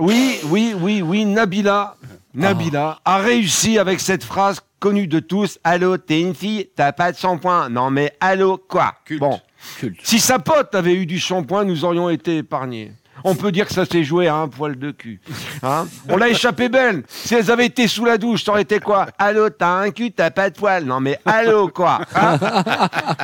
oui, 0.00 0.38
oui, 0.44 0.74
oui, 0.78 1.02
oui, 1.02 1.24
Nabila, 1.24 1.94
Nabila 2.34 2.98
a 3.04 3.18
réussi 3.18 3.78
avec 3.78 4.00
cette 4.00 4.24
phrase 4.24 4.60
connue 4.84 5.06
de 5.06 5.18
tous. 5.18 5.58
Allô, 5.64 5.96
t'es 5.96 6.20
une 6.20 6.34
fille, 6.34 6.68
t'as 6.76 6.92
pas 6.92 7.10
de 7.10 7.16
shampoing. 7.16 7.70
Non 7.70 7.90
mais 7.90 8.12
allô, 8.20 8.58
quoi? 8.58 8.92
Culte. 9.06 9.18
Bon, 9.18 9.40
Culte. 9.78 9.98
si 10.02 10.20
sa 10.20 10.38
pote 10.38 10.74
avait 10.74 10.92
eu 10.92 11.06
du 11.06 11.18
shampoing, 11.18 11.64
nous 11.64 11.86
aurions 11.86 12.10
été 12.10 12.36
épargnés. 12.36 12.92
On 13.24 13.34
peut 13.34 13.50
dire 13.50 13.66
que 13.66 13.72
ça 13.72 13.86
s'est 13.86 14.04
joué 14.04 14.28
à 14.28 14.34
un 14.36 14.48
poil 14.48 14.78
de 14.78 14.90
cul. 14.90 15.22
Hein? 15.62 15.86
On 16.10 16.18
l'a 16.18 16.28
échappé 16.28 16.68
belle. 16.68 17.02
Si 17.08 17.34
elles 17.34 17.50
avaient 17.50 17.64
été 17.64 17.88
sous 17.88 18.04
la 18.04 18.18
douche, 18.18 18.44
ça 18.44 18.50
aurait 18.50 18.60
été 18.60 18.78
quoi? 18.78 19.06
Allô, 19.16 19.48
t'as 19.48 19.80
un 19.80 19.90
cul, 19.90 20.12
t'as 20.12 20.30
pas 20.30 20.50
de 20.50 20.54
poil. 20.54 20.84
Non 20.84 21.00
mais 21.00 21.18
allô 21.24 21.68
quoi? 21.68 22.02
Hein? 22.14 22.38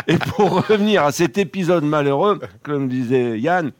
Et 0.06 0.16
pour 0.16 0.66
revenir 0.66 1.04
à 1.04 1.12
cet 1.12 1.36
épisode 1.36 1.84
malheureux, 1.84 2.40
comme 2.62 2.88
disait 2.88 3.38
Yann, 3.38 3.70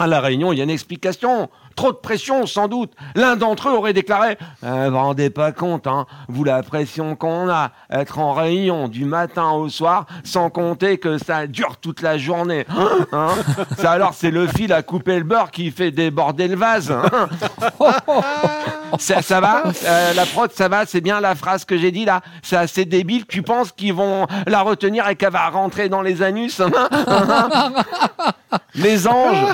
à 0.00 0.08
la 0.08 0.20
réunion, 0.20 0.52
il 0.52 0.58
y 0.58 0.60
a 0.60 0.64
une 0.64 0.70
explication. 0.70 1.50
Trop 1.76 1.92
de 1.92 1.98
pression, 1.98 2.46
sans 2.46 2.68
doute. 2.68 2.92
L'un 3.14 3.36
d'entre 3.36 3.68
eux 3.68 3.72
aurait 3.72 3.92
déclaré 3.92 4.38
euh, 4.64 4.86
Vous 4.86 4.92
vous 4.92 4.98
rendez 4.98 5.28
pas 5.30 5.52
compte, 5.52 5.86
hein, 5.86 6.06
vous, 6.26 6.42
la 6.42 6.62
pression 6.62 7.16
qu'on 7.16 7.50
a, 7.50 7.70
être 7.90 8.18
en 8.18 8.32
réunion 8.32 8.88
du 8.88 9.04
matin 9.04 9.50
au 9.50 9.68
soir, 9.68 10.06
sans 10.24 10.48
compter 10.48 10.96
que 10.98 11.18
ça 11.18 11.46
dure 11.46 11.76
toute 11.76 12.00
la 12.00 12.16
journée. 12.16 12.66
Hein 13.12 13.28
ça, 13.78 13.90
alors, 13.92 14.14
c'est 14.14 14.30
le 14.30 14.46
fil 14.46 14.72
à 14.72 14.82
couper 14.82 15.18
le 15.18 15.24
beurre 15.24 15.50
qui 15.50 15.70
fait 15.70 15.90
déborder 15.90 16.48
le 16.48 16.56
vase. 16.56 16.90
hein. 16.90 17.28
ça, 18.98 19.20
ça 19.20 19.40
va 19.40 19.64
Euh, 19.84 20.14
La 20.14 20.24
prod, 20.26 20.50
ça 20.52 20.68
va 20.68 20.86
C'est 20.86 21.00
bien 21.02 21.20
la 21.20 21.34
phrase 21.34 21.64
que 21.66 21.76
j'ai 21.76 21.92
dit 21.92 22.06
là 22.06 22.22
C'est 22.42 22.56
assez 22.56 22.86
débile. 22.86 23.26
Tu 23.26 23.42
penses 23.42 23.70
qu'ils 23.72 23.92
vont 23.92 24.26
la 24.46 24.62
retenir 24.62 25.06
et 25.08 25.16
qu'elle 25.16 25.32
va 25.32 25.48
rentrer 25.50 25.88
dans 25.90 26.00
les 26.02 26.22
anus 26.22 26.60
hein 26.60 26.70
Les 28.74 29.06
anges 29.06 29.44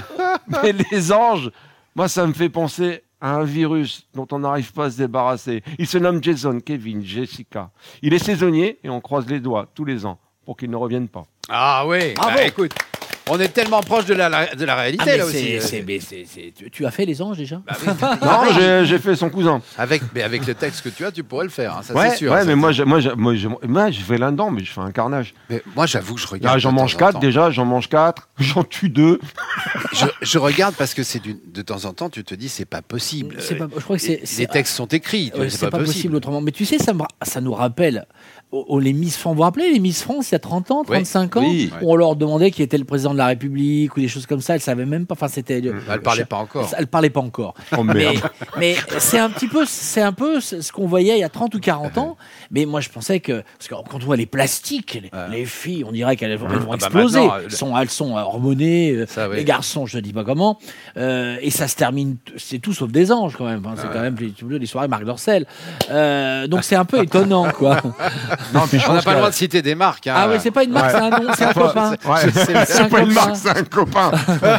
Mais 0.63 0.73
les 0.91 1.13
anges 1.13 1.51
moi, 1.95 2.09
ça 2.09 2.27
me 2.27 2.33
fait 2.33 2.49
penser 2.49 3.03
à 3.21 3.35
un 3.37 3.45
virus 3.45 4.09
dont 4.15 4.27
on 4.33 4.41
n'arrive 4.41 4.73
pas 4.73 4.87
à 4.87 4.91
se 4.91 4.99
débarrasser. 4.99 5.63
Il 5.79 5.87
se 5.87 5.99
nomme 5.99 6.23
Jason, 6.23 6.59
Kevin, 6.61 7.05
Jessica. 7.05 7.71
Il 8.03 8.15
est 8.15 8.19
saisonnier 8.19 8.79
et 8.83 8.89
on 8.91 9.01
croise 9.01 9.27
les 9.29 9.41
doigts 9.41 9.69
tous 9.75 9.85
les 9.85 10.05
ans 10.07 10.19
pour 10.45 10.57
qu'il 10.57 10.71
ne 10.71 10.77
revienne 10.77 11.09
pas. 11.09 11.23
Ah 11.49 11.85
oui, 11.87 12.15
Bravo. 12.15 12.35
bah, 12.37 12.45
écoute, 12.47 12.73
on 13.31 13.39
est 13.41 13.49
tellement 13.49 13.81
proche 13.81 14.05
de 14.07 14.15
la, 14.15 14.55
de 14.55 14.65
la 14.65 14.75
réalité 14.75 15.05
Ah, 15.07 15.11
mais 15.13 15.17
là 15.19 15.25
c'est- 15.31 15.59
aussi. 15.59 16.53
tu, 16.57 16.71
tu 16.71 16.87
as 16.87 16.91
fait 16.91 17.05
les 17.07 17.23
anges 17.23 17.39
déjà 17.39 17.63
Bah 17.67 17.75
oui, 17.87 17.93
Non, 18.23 18.41
j'ai- 18.55 18.85
j'ai 18.85 18.99
fait 18.99 19.15
son 19.17 19.31
cousin. 19.31 19.63
avec, 19.79 20.03
mais 20.15 20.23
avec 20.23 20.47
le 20.47 20.55
texte 20.55 20.83
que 20.83 20.89
tu 20.89 21.05
as, 21.05 21.13
tu 21.13 21.23
pourrais 21.23 21.45
le 21.45 21.51
faire, 21.51 21.77
hein, 21.77 21.83
ça 21.83 21.95
Ouais, 21.95 22.11
c'est 22.11 22.17
sûr. 22.17 22.33
ouais 22.33 22.45
mais 22.45 22.55
moi, 22.57 22.73
j'ai- 22.73 22.85
moi, 22.85 22.99
moi, 23.17 23.91
je 23.91 24.01
fais 24.01 24.19
là-dedans, 24.19 24.51
mais 24.51 24.65
je 24.65 24.73
fais 24.73 24.81
un 24.81 24.91
carnage. 24.93 25.35
mais 25.49 25.63
moi 25.77 25.87
j'avoue 25.87 26.15
que 26.15 26.21
je 26.21 26.27
regarde. 26.27 26.55
Là, 26.55 26.59
j'en 26.59 26.73
mange 26.73 26.97
quatre 26.97 27.19
déjà, 27.21 27.51
j'en 27.51 27.65
mange 27.65 27.89
quatre, 27.89 28.29
j'en 28.39 28.65
tue 28.65 28.89
deux. 28.89 29.21
Je, 29.93 30.07
je 30.21 30.39
regarde 30.39 30.75
parce 30.75 30.95
que 30.95 31.03
c'est 31.03 31.21
du- 31.21 31.37
de 31.47 31.63
temps 31.63 31.85
en 31.85 31.93
temps, 31.93 32.11
tu 32.11 32.25
te 32.25 32.35
dis 32.35 32.49
c'est 32.49 32.65
pas 32.65 32.83
possible. 32.83 33.37
C'est 33.39 33.55
pas- 33.55 33.69
je 33.75 33.81
crois 33.83 33.97
que 33.99 34.03
Les- 34.03 34.09
c'est- 34.19 34.21
c'est- 34.27 34.41
les 34.43 34.47
textes 34.49 34.75
sont 34.75 34.87
écrits, 34.87 35.31
Ouais, 35.37 35.49
c'est 35.49 35.59
c'est 35.59 35.71
pas, 35.71 35.79
possible. 35.79 36.17
autrement. 36.17 36.41
Mais 36.41 36.51
tu 36.53 36.65
sais, 36.65 36.79
ça, 36.79 36.93
me 36.93 37.03
ça 37.23 37.41
nous 37.41 37.53
rappelle 37.55 38.07
oh, 38.51 38.65
oh, 38.69 38.79
les 38.81 38.93
Miss 38.93 39.17
France. 39.17 39.33
Vous 39.33 39.37
vous 39.39 39.43
rappelez 39.45 39.73
les 39.73 39.79
Miss 39.79 40.03
France 40.03 40.31
il 40.31 40.33
y 40.33 40.35
a 40.35 40.39
30 40.41 40.71
ans, 40.71 40.85
35 40.85 41.37
ans 41.37 41.45
oui. 41.45 41.71
où 41.83 41.93
On 41.93 41.97
leur 41.97 42.17
demandait 42.17 42.51
qui 42.51 42.63
était 42.63 42.77
le 42.79 42.85
président 42.85 43.12
de 43.13 43.19
la 43.19 43.27
République 43.27 43.97
ou 43.97 44.01
des 44.01 44.09
choses 44.09 44.27
comme 44.27 44.41
ça. 44.41 44.55
Elles 44.55 44.61
savaient 44.61 44.85
même 44.87 45.07
pas. 45.07 45.15
Enfin, 45.15 45.29
c'était. 45.29 45.63
Elle 45.91 46.01
parlait 46.03 46.25
pas 46.25 46.37
encore. 46.39 46.71
Elle 46.77 46.87
parlait 46.87 47.11
pas 47.11 47.21
encore. 47.21 47.55
Oh 47.77 47.85
Mais, 47.85 48.77
c'est 48.99 49.19
un 49.19 49.31
petit 49.31 49.49
peu, 49.49 49.65
c'est 49.67 50.03
un 50.03 50.13
peu 50.13 50.41
ce 50.41 50.71
qu'on 50.73 50.87
voyait 50.87 51.17
il 51.17 51.21
y 51.21 51.25
a 51.25 51.29
30 51.29 51.55
ou 51.55 51.61
40 51.61 51.99
ans. 51.99 52.17
Mais 52.51 52.65
moi, 52.67 52.81
je 52.81 52.89
pensais 52.89 53.21
que 53.21 53.43
parce 53.59 53.69
que 53.69 53.75
quand 53.75 53.95
on 54.03 54.05
voit 54.07 54.17
les 54.17 54.27
plastiques, 54.27 55.01
les, 55.03 55.11
les 55.31 55.45
filles, 55.45 55.85
on 55.87 55.93
dirait 55.93 56.17
qu'elles 56.17 56.37
vont, 56.37 56.49
elles 56.51 56.59
vont 56.59 56.73
Ah 56.73 56.77
bah 56.77 56.87
exploser. 56.87 57.29
elles 57.45 57.51
sont, 57.53 57.77
elles 57.79 57.91
sont 57.91 58.17
hormonées. 58.17 58.93
euh, 58.93 59.07
Ça, 59.07 59.29
oui. 59.29 59.37
Les 59.37 59.45
garçons, 59.45 59.87
je 59.87 59.97
ne 59.97 60.03
dis 60.03 60.13
pas 60.13 60.25
comment. 60.25 60.59
Euh, 60.97 61.37
et 61.41 61.51
ça 61.51 61.69
se 61.69 61.77
termine, 61.77 62.17
c'est 62.37 62.59
tout 62.59 62.73
sauf 62.73 62.91
des 62.91 63.13
anges 63.13 63.37
quand 63.37 63.45
même. 63.47 63.63
C'est 63.77 63.89
quand 63.93 64.01
même 64.01 64.17
les, 64.19 64.59
les 64.59 64.67
soirées 64.67 64.89
Marc 64.89 65.05
Dorcel. 65.05 65.47
Euh, 65.91 66.47
donc 66.47 66.65
c'est 66.65 66.77
un 66.77 66.85
peu 66.85 67.03
étonnant, 67.03 67.51
quoi. 67.53 67.77
Non, 68.55 68.63
On 68.89 68.93
n'a 68.95 69.03
pas 69.03 69.13
le 69.13 69.17
droit 69.19 69.31
de 69.31 69.35
citer 69.35 69.63
des 69.63 69.75
marques. 69.75 70.07
hein. 70.07 70.15
Ah 70.17 70.29
ouais, 70.29 70.39
c'est 70.39 70.51
pas 70.51 70.65
une 70.65 70.73
marque, 70.73 70.91
c'est 70.91 70.97
un 70.97 71.11
nom, 71.11 71.33
c'est 71.37 71.45
un 71.45 71.53
copain. 71.55 71.91
Ouais, 72.05 72.21
C'est 72.33 72.65
c'est 72.67 72.81
un 72.81 72.89
pas 72.89 73.02
c'est 73.35 73.49
un 73.51 73.65
copain. 73.65 74.11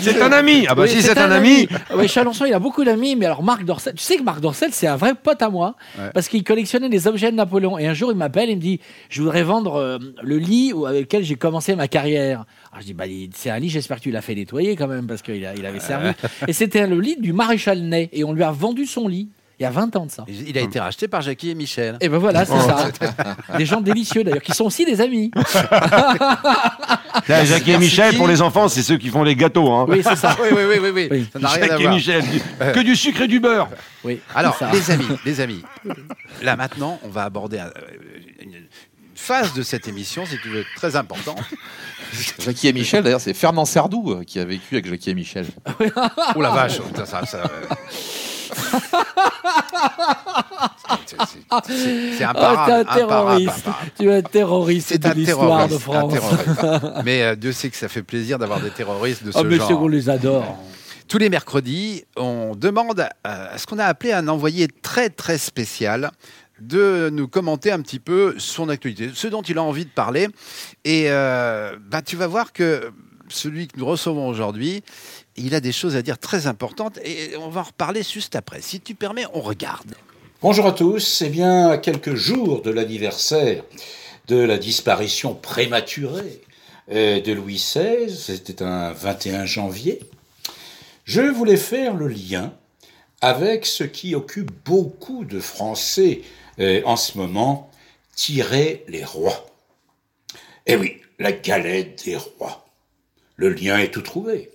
c'est 0.00 0.20
un 0.20 0.32
ami. 0.32 0.66
Ah 0.68 0.74
bah 0.74 0.82
Oui, 0.82 0.88
si 0.90 1.02
c'est 1.02 1.18
un 1.18 1.30
ami. 1.30 1.68
Oui, 1.96 2.08
Chalençon, 2.08 2.44
il 2.44 2.54
a 2.54 2.58
beaucoup 2.58 2.84
d'amis, 2.84 3.16
mais 3.16 3.26
alors 3.26 3.42
Marc 3.42 3.64
Dorcel, 3.64 3.94
tu 3.94 4.02
sais 4.02 4.16
que 4.16 4.22
Marc 4.22 4.40
Dorcel, 4.40 4.70
c'est 4.72 4.86
un 4.86 4.96
vrai 4.96 5.14
pote 5.14 5.42
à 5.42 5.48
moi, 5.50 5.76
parce 6.12 6.28
qu'il 6.28 6.44
collectionnait 6.44 6.88
des 6.88 7.06
objets 7.06 7.30
de 7.30 7.36
Napoléon. 7.36 7.78
Et 7.78 7.86
un 7.86 7.94
jour, 7.94 8.10
il 8.12 8.16
m'appelle, 8.18 8.50
il 8.50 8.56
me 8.56 8.60
dit, 8.60 8.80
je 9.08 9.22
voudrais 9.22 9.42
vendre 9.42 9.76
euh, 9.76 9.98
le 10.22 10.38
lit 10.38 10.72
avec 10.86 11.02
lequel 11.02 11.24
j'ai 11.24 11.36
commencé 11.36 11.74
ma 11.76 11.88
carrière. 11.88 12.44
Alors 12.72 12.80
je 12.82 12.86
dis, 12.86 12.94
bah, 12.94 13.06
il- 13.06 13.30
c'est 13.34 13.50
un 13.50 13.58
lit, 13.58 13.68
j'espère 13.68 13.98
que 13.98 14.02
tu 14.02 14.10
l'as 14.10 14.20
fait 14.22 14.34
nettoyer 14.34 14.76
quand 14.76 14.88
même, 14.88 15.06
parce 15.06 15.22
qu'il 15.22 15.36
il 15.56 15.66
avait 15.66 15.80
servi. 15.80 16.10
Et 16.48 16.52
c'était 16.52 16.86
le 16.86 17.00
lit 17.00 17.16
du 17.18 17.32
maréchal 17.32 17.80
Ney, 17.82 18.08
et 18.12 18.24
on 18.24 18.32
lui 18.32 18.42
a 18.42 18.50
vendu 18.50 18.86
son 18.86 19.08
lit. 19.08 19.28
Il 19.64 19.68
y 19.68 19.70
a 19.70 19.70
20 19.70 19.96
ans 19.96 20.04
de 20.04 20.10
ça. 20.10 20.26
Il 20.28 20.58
a 20.58 20.60
été 20.60 20.78
racheté 20.78 21.08
par 21.08 21.22
Jackie 21.22 21.48
et 21.48 21.54
Michel. 21.54 21.96
Et 22.02 22.10
ben 22.10 22.18
voilà, 22.18 22.44
c'est 22.44 22.52
ça. 22.60 22.88
Des 23.56 23.64
gens 23.64 23.80
délicieux 23.80 24.22
d'ailleurs, 24.22 24.42
qui 24.42 24.52
sont 24.52 24.64
aussi 24.66 24.84
des 24.84 25.00
amis. 25.00 25.30
Là, 27.28 27.44
Jacques 27.46 27.66
et 27.68 27.78
Michel, 27.78 28.14
pour 28.16 28.28
les 28.28 28.42
enfants, 28.42 28.68
c'est 28.68 28.82
ceux 28.82 28.98
qui 28.98 29.08
font 29.08 29.22
les 29.22 29.34
gâteaux. 29.36 29.70
Hein. 29.72 29.86
Oui, 29.88 30.02
c'est 30.02 30.16
ça. 30.16 30.36
Oui, 30.42 30.48
oui, 30.52 30.76
oui, 30.80 30.90
oui, 30.92 31.08
oui. 31.10 31.26
Ça 31.32 31.38
n'a 31.38 31.48
rien 31.48 31.62
à 31.62 31.68
Jacques 31.68 31.80
et 31.80 31.82
voir. 31.84 31.94
Michel, 31.94 32.22
du- 32.22 32.40
que 32.74 32.80
du 32.80 32.94
sucre 32.96 33.22
et 33.22 33.28
du 33.28 33.40
beurre. 33.40 33.68
Oui, 34.04 34.20
Alors, 34.34 34.54
c'est 34.58 34.66
ça. 34.66 34.72
les 34.72 34.90
amis, 34.90 35.06
les 35.24 35.40
amis, 35.40 35.62
là 36.42 36.56
maintenant, 36.56 36.98
on 37.04 37.08
va 37.08 37.22
aborder 37.24 37.58
euh, 37.58 37.70
une 38.42 38.52
phase 39.14 39.54
de 39.54 39.62
cette 39.62 39.88
émission, 39.88 40.26
si 40.26 40.36
tu 40.42 40.50
veux, 40.50 40.64
très 40.76 40.96
importante. 40.96 41.40
Jackie 42.40 42.68
et 42.68 42.72
Michel, 42.74 43.02
d'ailleurs, 43.02 43.20
c'est 43.22 43.32
Fernand 43.32 43.64
Sardou 43.64 44.10
euh, 44.12 44.24
qui 44.24 44.38
a 44.38 44.44
vécu 44.44 44.74
avec 44.74 44.86
Jackie 44.88 45.10
et 45.10 45.14
Michel. 45.14 45.46
Oh 46.36 46.42
la 46.42 46.50
vache, 46.50 46.80
putain, 46.80 47.06
ça, 47.06 47.24
ça, 47.24 47.38
euh, 47.38 47.74
c'est- 51.06 51.16
Ah, 51.50 51.60
t'es 51.66 52.24
un 52.24 52.84
terroriste. 52.84 53.66
imparable. 53.66 53.90
Tu 53.98 54.08
es 54.08 54.14
un 54.16 54.22
terroriste 54.22 54.88
C'est 54.88 54.98
de 55.02 55.10
l'histoire 55.10 55.68
de 55.68 55.78
France. 55.78 56.14
Mais 57.04 57.22
euh, 57.22 57.36
Dieu 57.36 57.52
sait 57.52 57.70
que 57.70 57.76
ça 57.76 57.88
fait 57.88 58.02
plaisir 58.02 58.38
d'avoir 58.38 58.60
des 58.60 58.70
terroristes 58.70 59.24
de 59.24 59.32
ce 59.32 59.38
Ah, 59.38 59.42
mais 59.44 59.56
genre. 59.56 59.68
qu'on 59.68 59.88
les 59.88 60.08
adore. 60.08 60.58
Tous 61.08 61.18
les 61.18 61.28
mercredis, 61.28 62.04
on 62.16 62.54
demande 62.56 63.00
à, 63.00 63.10
à 63.52 63.58
ce 63.58 63.66
qu'on 63.66 63.78
a 63.78 63.84
appelé 63.84 64.12
un 64.12 64.26
envoyé 64.28 64.68
très 64.82 65.10
très 65.10 65.36
spécial 65.38 66.10
de 66.60 67.10
nous 67.12 67.28
commenter 67.28 67.72
un 67.72 67.80
petit 67.82 67.98
peu 67.98 68.34
son 68.38 68.68
actualité, 68.68 69.10
ce 69.14 69.26
dont 69.26 69.42
il 69.42 69.58
a 69.58 69.62
envie 69.62 69.84
de 69.84 69.90
parler. 69.90 70.28
Et 70.84 71.06
euh, 71.08 71.76
bah, 71.90 72.00
tu 72.00 72.16
vas 72.16 72.26
voir 72.26 72.52
que 72.52 72.90
celui 73.28 73.66
que 73.68 73.78
nous 73.78 73.86
recevons 73.86 74.28
aujourd'hui, 74.28 74.82
il 75.36 75.54
a 75.54 75.60
des 75.60 75.72
choses 75.72 75.96
à 75.96 76.02
dire 76.02 76.18
très 76.18 76.46
importantes 76.46 76.98
et 77.04 77.36
on 77.36 77.48
va 77.48 77.62
en 77.62 77.64
reparler 77.64 78.02
juste 78.02 78.36
après. 78.36 78.60
Si 78.60 78.80
tu 78.80 78.94
permets, 78.94 79.26
on 79.34 79.40
regarde. 79.40 79.94
Bonjour 80.42 80.66
à 80.66 80.72
tous. 80.72 81.22
Eh 81.22 81.28
bien, 81.28 81.68
à 81.68 81.78
quelques 81.78 82.14
jours 82.14 82.62
de 82.62 82.70
l'anniversaire 82.70 83.64
de 84.26 84.36
la 84.36 84.58
disparition 84.58 85.34
prématurée 85.34 86.42
euh, 86.90 87.20
de 87.20 87.32
Louis 87.32 87.56
XVI, 87.56 88.14
c'était 88.14 88.62
un 88.62 88.92
21 88.92 89.44
janvier, 89.44 90.00
je 91.04 91.20
voulais 91.20 91.56
faire 91.56 91.94
le 91.94 92.08
lien 92.08 92.52
avec 93.20 93.66
ce 93.66 93.84
qui 93.84 94.14
occupe 94.14 94.50
beaucoup 94.64 95.24
de 95.24 95.40
Français 95.40 96.22
euh, 96.58 96.82
en 96.84 96.96
ce 96.96 97.18
moment, 97.18 97.70
tirer 98.14 98.84
les 98.88 99.04
rois. 99.04 99.46
Eh 100.66 100.76
oui, 100.76 101.00
la 101.18 101.32
galette 101.32 102.04
des 102.04 102.16
rois. 102.16 102.66
Le 103.36 103.50
lien 103.50 103.78
est 103.78 103.92
tout 103.92 104.02
trouvé. 104.02 104.50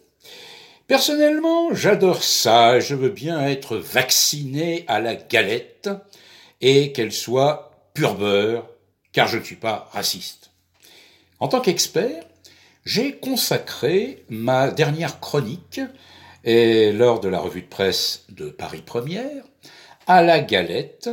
Personnellement, 0.89 1.71
j'adore 1.71 2.23
ça. 2.23 2.79
Je 2.79 2.95
veux 2.95 3.11
bien 3.11 3.45
être 3.45 3.77
vacciné 3.77 4.85
à 4.87 4.99
la 4.99 5.13
galette 5.13 5.87
et 6.61 6.93
qu'elle 6.93 7.11
soit 7.11 7.91
pur 7.93 8.15
beurre, 8.15 8.67
car 9.11 9.27
je 9.27 9.37
ne 9.37 9.43
suis 9.43 9.55
pas 9.55 9.87
raciste. 9.93 10.49
En 11.39 11.47
tant 11.47 11.61
qu'expert, 11.61 12.23
j'ai 12.85 13.17
consacré 13.17 14.25
ma 14.29 14.71
dernière 14.71 15.19
chronique 15.19 15.79
lors 16.43 17.19
de 17.19 17.29
la 17.29 17.39
revue 17.39 17.61
de 17.61 17.67
presse 17.67 18.25
de 18.29 18.49
Paris 18.49 18.81
Première 18.83 19.43
à 20.07 20.23
la 20.23 20.39
galette, 20.39 21.11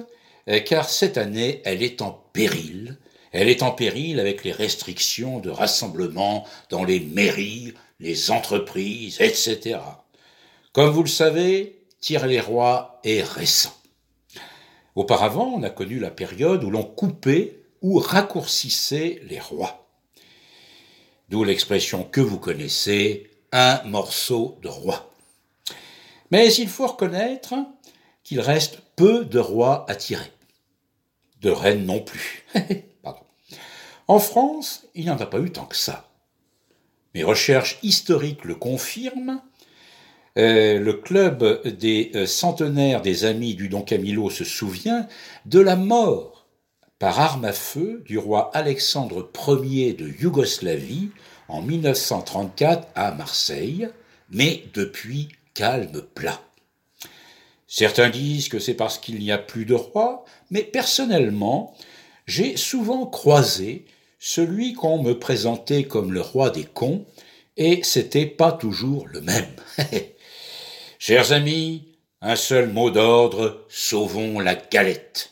car 0.65 0.89
cette 0.89 1.19
année, 1.19 1.61
elle 1.67 1.83
est 1.83 2.01
en 2.01 2.13
péril. 2.33 2.97
Elle 3.31 3.51
est 3.51 3.63
en 3.63 3.73
péril 3.73 4.21
avec 4.21 4.43
les 4.43 4.53
restrictions 4.53 5.39
de 5.39 5.51
rassemblement 5.51 6.47
dans 6.71 6.83
les 6.83 7.01
mairies, 7.01 7.75
les 8.01 8.31
entreprises, 8.31 9.21
etc. 9.21 9.79
Comme 10.73 10.91
vous 10.91 11.03
le 11.03 11.09
savez, 11.09 11.77
Tire 12.01 12.27
les 12.27 12.41
rois 12.41 13.01
est 13.05 13.23
récent. 13.23 13.75
Auparavant, 14.95 15.47
on 15.47 15.63
a 15.63 15.71
connu 15.71 15.99
la 15.99 16.11
période 16.11 16.63
où 16.65 16.71
l'on 16.71 16.85
coupait 16.85 17.63
ou 17.83 17.99
raccourcissait 17.99 19.21
les 19.25 19.41
rois. 19.41 19.89
D'où 21.29 21.43
l'expression 21.43 22.05
que 22.05 22.21
vous 22.21 22.39
connaissez, 22.39 23.31
un 23.53 23.83
morceau 23.85 24.59
de 24.63 24.69
roi. 24.69 25.13
Mais 26.31 26.53
il 26.55 26.69
faut 26.69 26.87
reconnaître 26.87 27.55
qu'il 28.23 28.41
reste 28.41 28.81
peu 28.97 29.25
de 29.25 29.39
rois 29.39 29.85
à 29.89 29.95
tirer. 29.95 30.31
De 31.41 31.51
reines 31.51 31.87
non 31.87 32.01
plus. 32.01 32.45
En 34.09 34.21
France, 34.21 34.87
il 34.95 35.05
n'y 35.05 35.11
en 35.11 35.19
a 35.19 35.27
pas 35.27 35.41
eu 35.41 35.51
tant 35.51 35.65
que 35.65 35.75
ça. 35.75 36.09
Mes 37.17 37.25
recherches 37.25 37.79
historiques 37.83 38.45
le 38.45 38.55
confirment. 38.55 39.41
Euh, 40.37 40.79
le 40.79 40.93
club 40.93 41.67
des 41.67 42.11
euh, 42.15 42.27
centenaires 42.27 43.01
des 43.01 43.25
amis 43.25 43.55
du 43.55 43.71
Don 43.71 43.81
Camillo 43.81 44.29
se 44.29 44.45
souvient 44.45 45.09
de 45.47 45.59
la 45.59 45.77
mort 45.77 46.47
par 46.99 47.19
arme 47.19 47.47
à 47.47 47.55
feu 47.55 48.03
du 48.05 48.19
roi 48.19 48.51
Alexandre 48.53 49.31
Ier 49.49 49.95
de 49.95 50.11
Yougoslavie 50.21 51.09
en 51.49 51.63
1934 51.63 52.87
à 52.95 53.13
Marseille, 53.13 53.89
mais 54.29 54.65
depuis 54.75 55.29
calme 55.55 56.03
plat. 56.15 56.43
Certains 57.67 58.11
disent 58.11 58.51
que 58.51 58.59
c'est 58.59 58.75
parce 58.75 58.99
qu'il 58.99 59.21
n'y 59.21 59.33
a 59.33 59.39
plus 59.39 59.65
de 59.65 59.73
roi, 59.73 60.27
mais 60.51 60.65
personnellement, 60.65 61.75
j'ai 62.27 62.59
souvent 62.59 63.07
croisé 63.07 63.87
celui 64.29 64.73
qu'on 64.73 65.01
me 65.01 65.17
présentait 65.17 65.85
comme 65.85 66.13
le 66.13 66.21
roi 66.21 66.51
des 66.51 66.65
cons, 66.65 67.07
et 67.57 67.85
c'était 67.85 68.27
pas 68.27 68.51
toujours 68.51 69.07
le 69.07 69.21
même. 69.21 69.55
Chers 70.99 71.31
amis, 71.31 71.97
un 72.21 72.35
seul 72.35 72.73
mot 72.73 72.91
d'ordre, 72.91 73.65
sauvons 73.69 74.41
la 74.41 74.57
galette. 74.57 75.31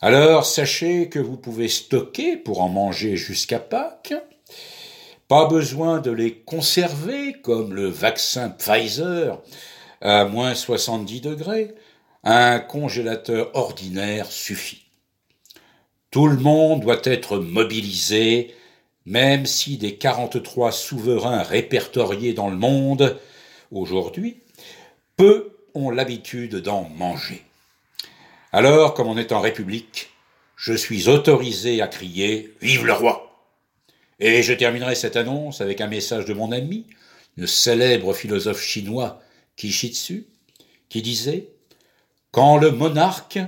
Alors 0.00 0.46
sachez 0.46 1.10
que 1.10 1.18
vous 1.18 1.36
pouvez 1.36 1.68
stocker 1.68 2.38
pour 2.38 2.62
en 2.62 2.70
manger 2.70 3.18
jusqu'à 3.18 3.58
Pâques. 3.58 4.14
Pas 5.28 5.44
besoin 5.44 6.00
de 6.00 6.10
les 6.10 6.38
conserver 6.38 7.34
comme 7.42 7.74
le 7.74 7.88
vaccin 7.88 8.48
Pfizer 8.48 9.42
à 10.00 10.24
moins 10.24 10.54
70 10.54 11.20
degrés. 11.20 11.74
Un 12.22 12.60
congélateur 12.60 13.50
ordinaire 13.54 14.32
suffit. 14.32 14.83
Tout 16.14 16.28
le 16.28 16.36
monde 16.36 16.82
doit 16.82 17.00
être 17.02 17.38
mobilisé, 17.38 18.54
même 19.04 19.46
si 19.46 19.78
des 19.78 19.96
43 19.96 20.70
souverains 20.70 21.42
répertoriés 21.42 22.34
dans 22.34 22.48
le 22.50 22.56
monde 22.56 23.18
aujourd'hui, 23.72 24.36
peu 25.16 25.56
ont 25.74 25.90
l'habitude 25.90 26.54
d'en 26.54 26.88
manger. 26.88 27.42
Alors, 28.52 28.94
comme 28.94 29.08
on 29.08 29.18
est 29.18 29.32
en 29.32 29.40
République, 29.40 30.10
je 30.54 30.72
suis 30.72 31.08
autorisé 31.08 31.82
à 31.82 31.88
crier 31.88 32.54
Vive 32.60 32.86
le 32.86 32.92
roi 32.92 33.36
Et 34.20 34.44
je 34.44 34.52
terminerai 34.52 34.94
cette 34.94 35.16
annonce 35.16 35.60
avec 35.60 35.80
un 35.80 35.88
message 35.88 36.26
de 36.26 36.32
mon 36.32 36.52
ami, 36.52 36.86
le 37.36 37.48
célèbre 37.48 38.12
philosophe 38.12 38.62
chinois 38.62 39.20
Kishitsu, 39.56 40.28
qui 40.88 41.02
disait 41.02 41.48
Quand 42.30 42.56
le 42.56 42.70
monarque, 42.70 43.40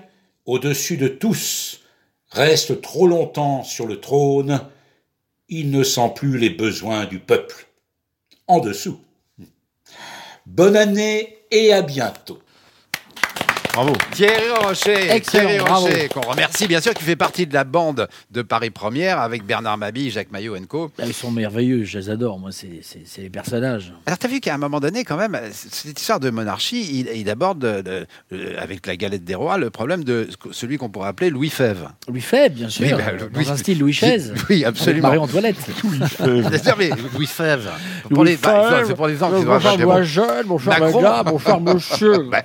au-dessus 0.46 0.96
de 0.96 1.06
tous, 1.06 1.82
reste 2.30 2.80
trop 2.80 3.06
longtemps 3.06 3.64
sur 3.64 3.86
le 3.86 4.00
trône, 4.00 4.60
il 5.48 5.70
ne 5.70 5.82
sent 5.82 6.12
plus 6.14 6.38
les 6.38 6.50
besoins 6.50 7.04
du 7.04 7.18
peuple. 7.18 7.66
En 8.46 8.60
dessous. 8.60 9.00
Bonne 10.46 10.76
année 10.76 11.38
et 11.50 11.72
à 11.72 11.82
bientôt. 11.82 12.38
Bravo. 13.76 13.92
Thierry 14.12 14.48
Rocher, 14.64 15.10
Excellent, 15.10 15.48
Thierry 15.48 15.58
bravo. 15.58 15.84
Rocher, 15.86 16.08
qu'on 16.08 16.22
remercie 16.22 16.66
bien 16.66 16.80
sûr, 16.80 16.94
qui 16.94 17.04
fait 17.04 17.14
partie 17.14 17.46
de 17.46 17.52
la 17.52 17.64
bande 17.64 18.08
de 18.30 18.40
Paris 18.40 18.70
Première 18.70 19.20
avec 19.20 19.44
Bernard 19.44 19.76
Mabille, 19.76 20.10
Jacques 20.10 20.32
Maillot 20.32 20.56
Co. 20.66 20.90
Ah, 20.98 21.02
Ils 21.06 21.12
sont 21.12 21.30
merveilleux, 21.30 21.84
je 21.84 21.98
les 21.98 22.08
adore. 22.08 22.38
Moi, 22.38 22.52
c'est 22.52 22.80
c'est- 22.82 23.02
c'est 23.04 23.20
les 23.20 23.28
personnages. 23.28 23.92
Alors, 24.06 24.18
tu 24.18 24.24
as 24.24 24.30
vu 24.30 24.40
qu'à 24.40 24.54
un 24.54 24.58
moment 24.58 24.80
donné, 24.80 25.04
quand 25.04 25.18
même, 25.18 25.38
cette 25.52 26.00
histoire 26.00 26.20
de 26.20 26.30
monarchie, 26.30 27.00
il, 27.00 27.20
il 27.20 27.28
aborde, 27.28 27.62
euh, 27.66 27.82
de- 27.82 28.06
de- 28.34 28.56
avec 28.56 28.86
la 28.86 28.96
galette 28.96 29.24
des 29.24 29.34
rois, 29.34 29.58
le 29.58 29.68
problème 29.68 30.04
de 30.04 30.26
celui 30.52 30.78
qu'on 30.78 30.88
pourrait 30.88 31.08
appeler 31.10 31.28
Louis 31.28 31.50
Fèvre. 31.50 31.92
Louis 32.08 32.22
Fèvre, 32.22 32.54
bien 32.54 32.70
sûr. 32.70 32.86
Oui, 32.86 32.92
bah, 32.94 33.12
dans 33.18 33.38
Louis- 33.38 33.50
un 33.50 33.56
style 33.58 33.78
Louis 33.78 33.92
XVI. 33.92 34.32
Oui, 34.48 34.64
absolument. 34.64 35.08
Marie-Antoinette. 35.08 35.56
C'est-à-dire, 36.18 36.76
mais 36.78 36.90
Louis 37.14 37.26
Fèvre. 37.26 37.72
Pour 38.08 38.24
Louis 38.24 38.30
les, 38.30 38.36
bah, 38.38 38.70
Fèvre, 38.70 38.86
c'est 38.86 38.94
pour 38.94 39.06
les 39.06 39.16
gens 39.18 39.30
qui 39.38 39.44
doivent 39.44 39.84
mots. 39.84 40.02
jeune, 40.02 40.46
mon 40.46 40.56
cher 40.58 40.80
Macron. 40.80 41.02
gars, 41.02 41.22
mon 41.26 41.38
cher 41.38 41.60
monsieur. 41.60 42.16
Bah, 42.30 42.42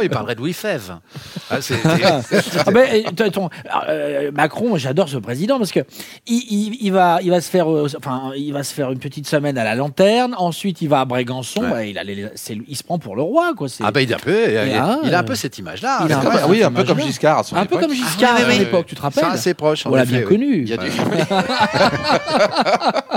Macron, 0.00 0.02
il 0.02 0.10
parlerait 0.10 0.34
de 0.34 0.40
Louis 0.40 0.52
Fèvre. 0.52 1.00
Ah, 1.50 1.60
c'est- 1.60 1.74
c'est- 2.22 2.58
Ah 2.66 2.70
ben, 2.70 3.02
ton- 3.32 3.50
euh, 3.88 4.30
Macron, 4.32 4.76
j'adore 4.76 5.08
ce 5.08 5.16
président 5.18 5.58
parce 5.58 5.72
que 5.72 5.80
il, 6.26 6.42
il- 6.50 6.78
il 6.80 6.92
va, 6.92 7.18
il 7.22 7.30
va 7.30 7.40
se 7.40 7.50
faire, 7.50 7.70
euh, 7.70 7.88
enfin, 7.98 8.32
il 8.36 8.52
va 8.52 8.62
se 8.62 8.72
faire 8.74 8.90
une 8.92 8.98
petite 8.98 9.26
semaine 9.26 9.58
à 9.58 9.64
la 9.64 9.74
lanterne. 9.74 10.34
Ensuite, 10.38 10.80
il 10.82 10.88
va 10.88 11.00
à 11.00 11.04
Brégançon. 11.04 11.62
Ouais. 11.62 11.70
Ouais, 11.70 11.90
il, 11.90 11.98
a 11.98 12.04
les- 12.04 12.28
c'est- 12.34 12.58
il 12.68 12.76
se 12.76 12.82
prend 12.84 12.98
pour 12.98 13.16
le 13.16 13.22
roi, 13.22 13.52
quoi. 13.56 13.68
C'est 13.68 13.84
ah 13.84 13.90
bah, 13.90 14.02
il, 14.02 14.10
est 14.10 14.14
un 14.14 14.18
peu, 14.18 14.50
il, 14.50 14.56
ah, 14.56 14.66
il 15.04 15.14
a 15.14 15.18
un 15.18 15.22
euh, 15.22 15.24
peu 15.24 15.34
cette 15.34 15.58
image-là. 15.58 16.00
il 16.06 16.12
a 16.12 16.18
un 16.18 16.22
C'est 16.22 16.28
peu 16.28 16.36
oui, 16.48 16.62
un 16.62 16.72
peu 16.72 16.84
comme 16.84 17.00
Giscard 17.00 17.38
à 17.38 17.42
son 17.44 17.56
un 17.56 17.60
peu 17.66 17.76
époque. 17.76 17.88
comme 17.88 17.94
Giscard 17.94 18.34
Ah, 18.36 18.42
à 18.42 18.48
oui, 18.48 18.54
oui. 18.56 18.62
époque, 18.62 18.86
tu 18.86 18.94
te 18.94 19.02
rappelles 19.02 19.24
sont 19.24 19.30
assez 19.30 19.54
proches. 19.54 19.86
en 19.86 19.92
On 19.92 19.94
l'a 19.94 20.02
effet, 20.04 20.12
bien 20.12 20.20
oui. 20.22 20.26
connu. 20.26 20.62
Il 20.62 20.68
y 20.68 20.72
a 20.72 20.76
du... 20.76 20.90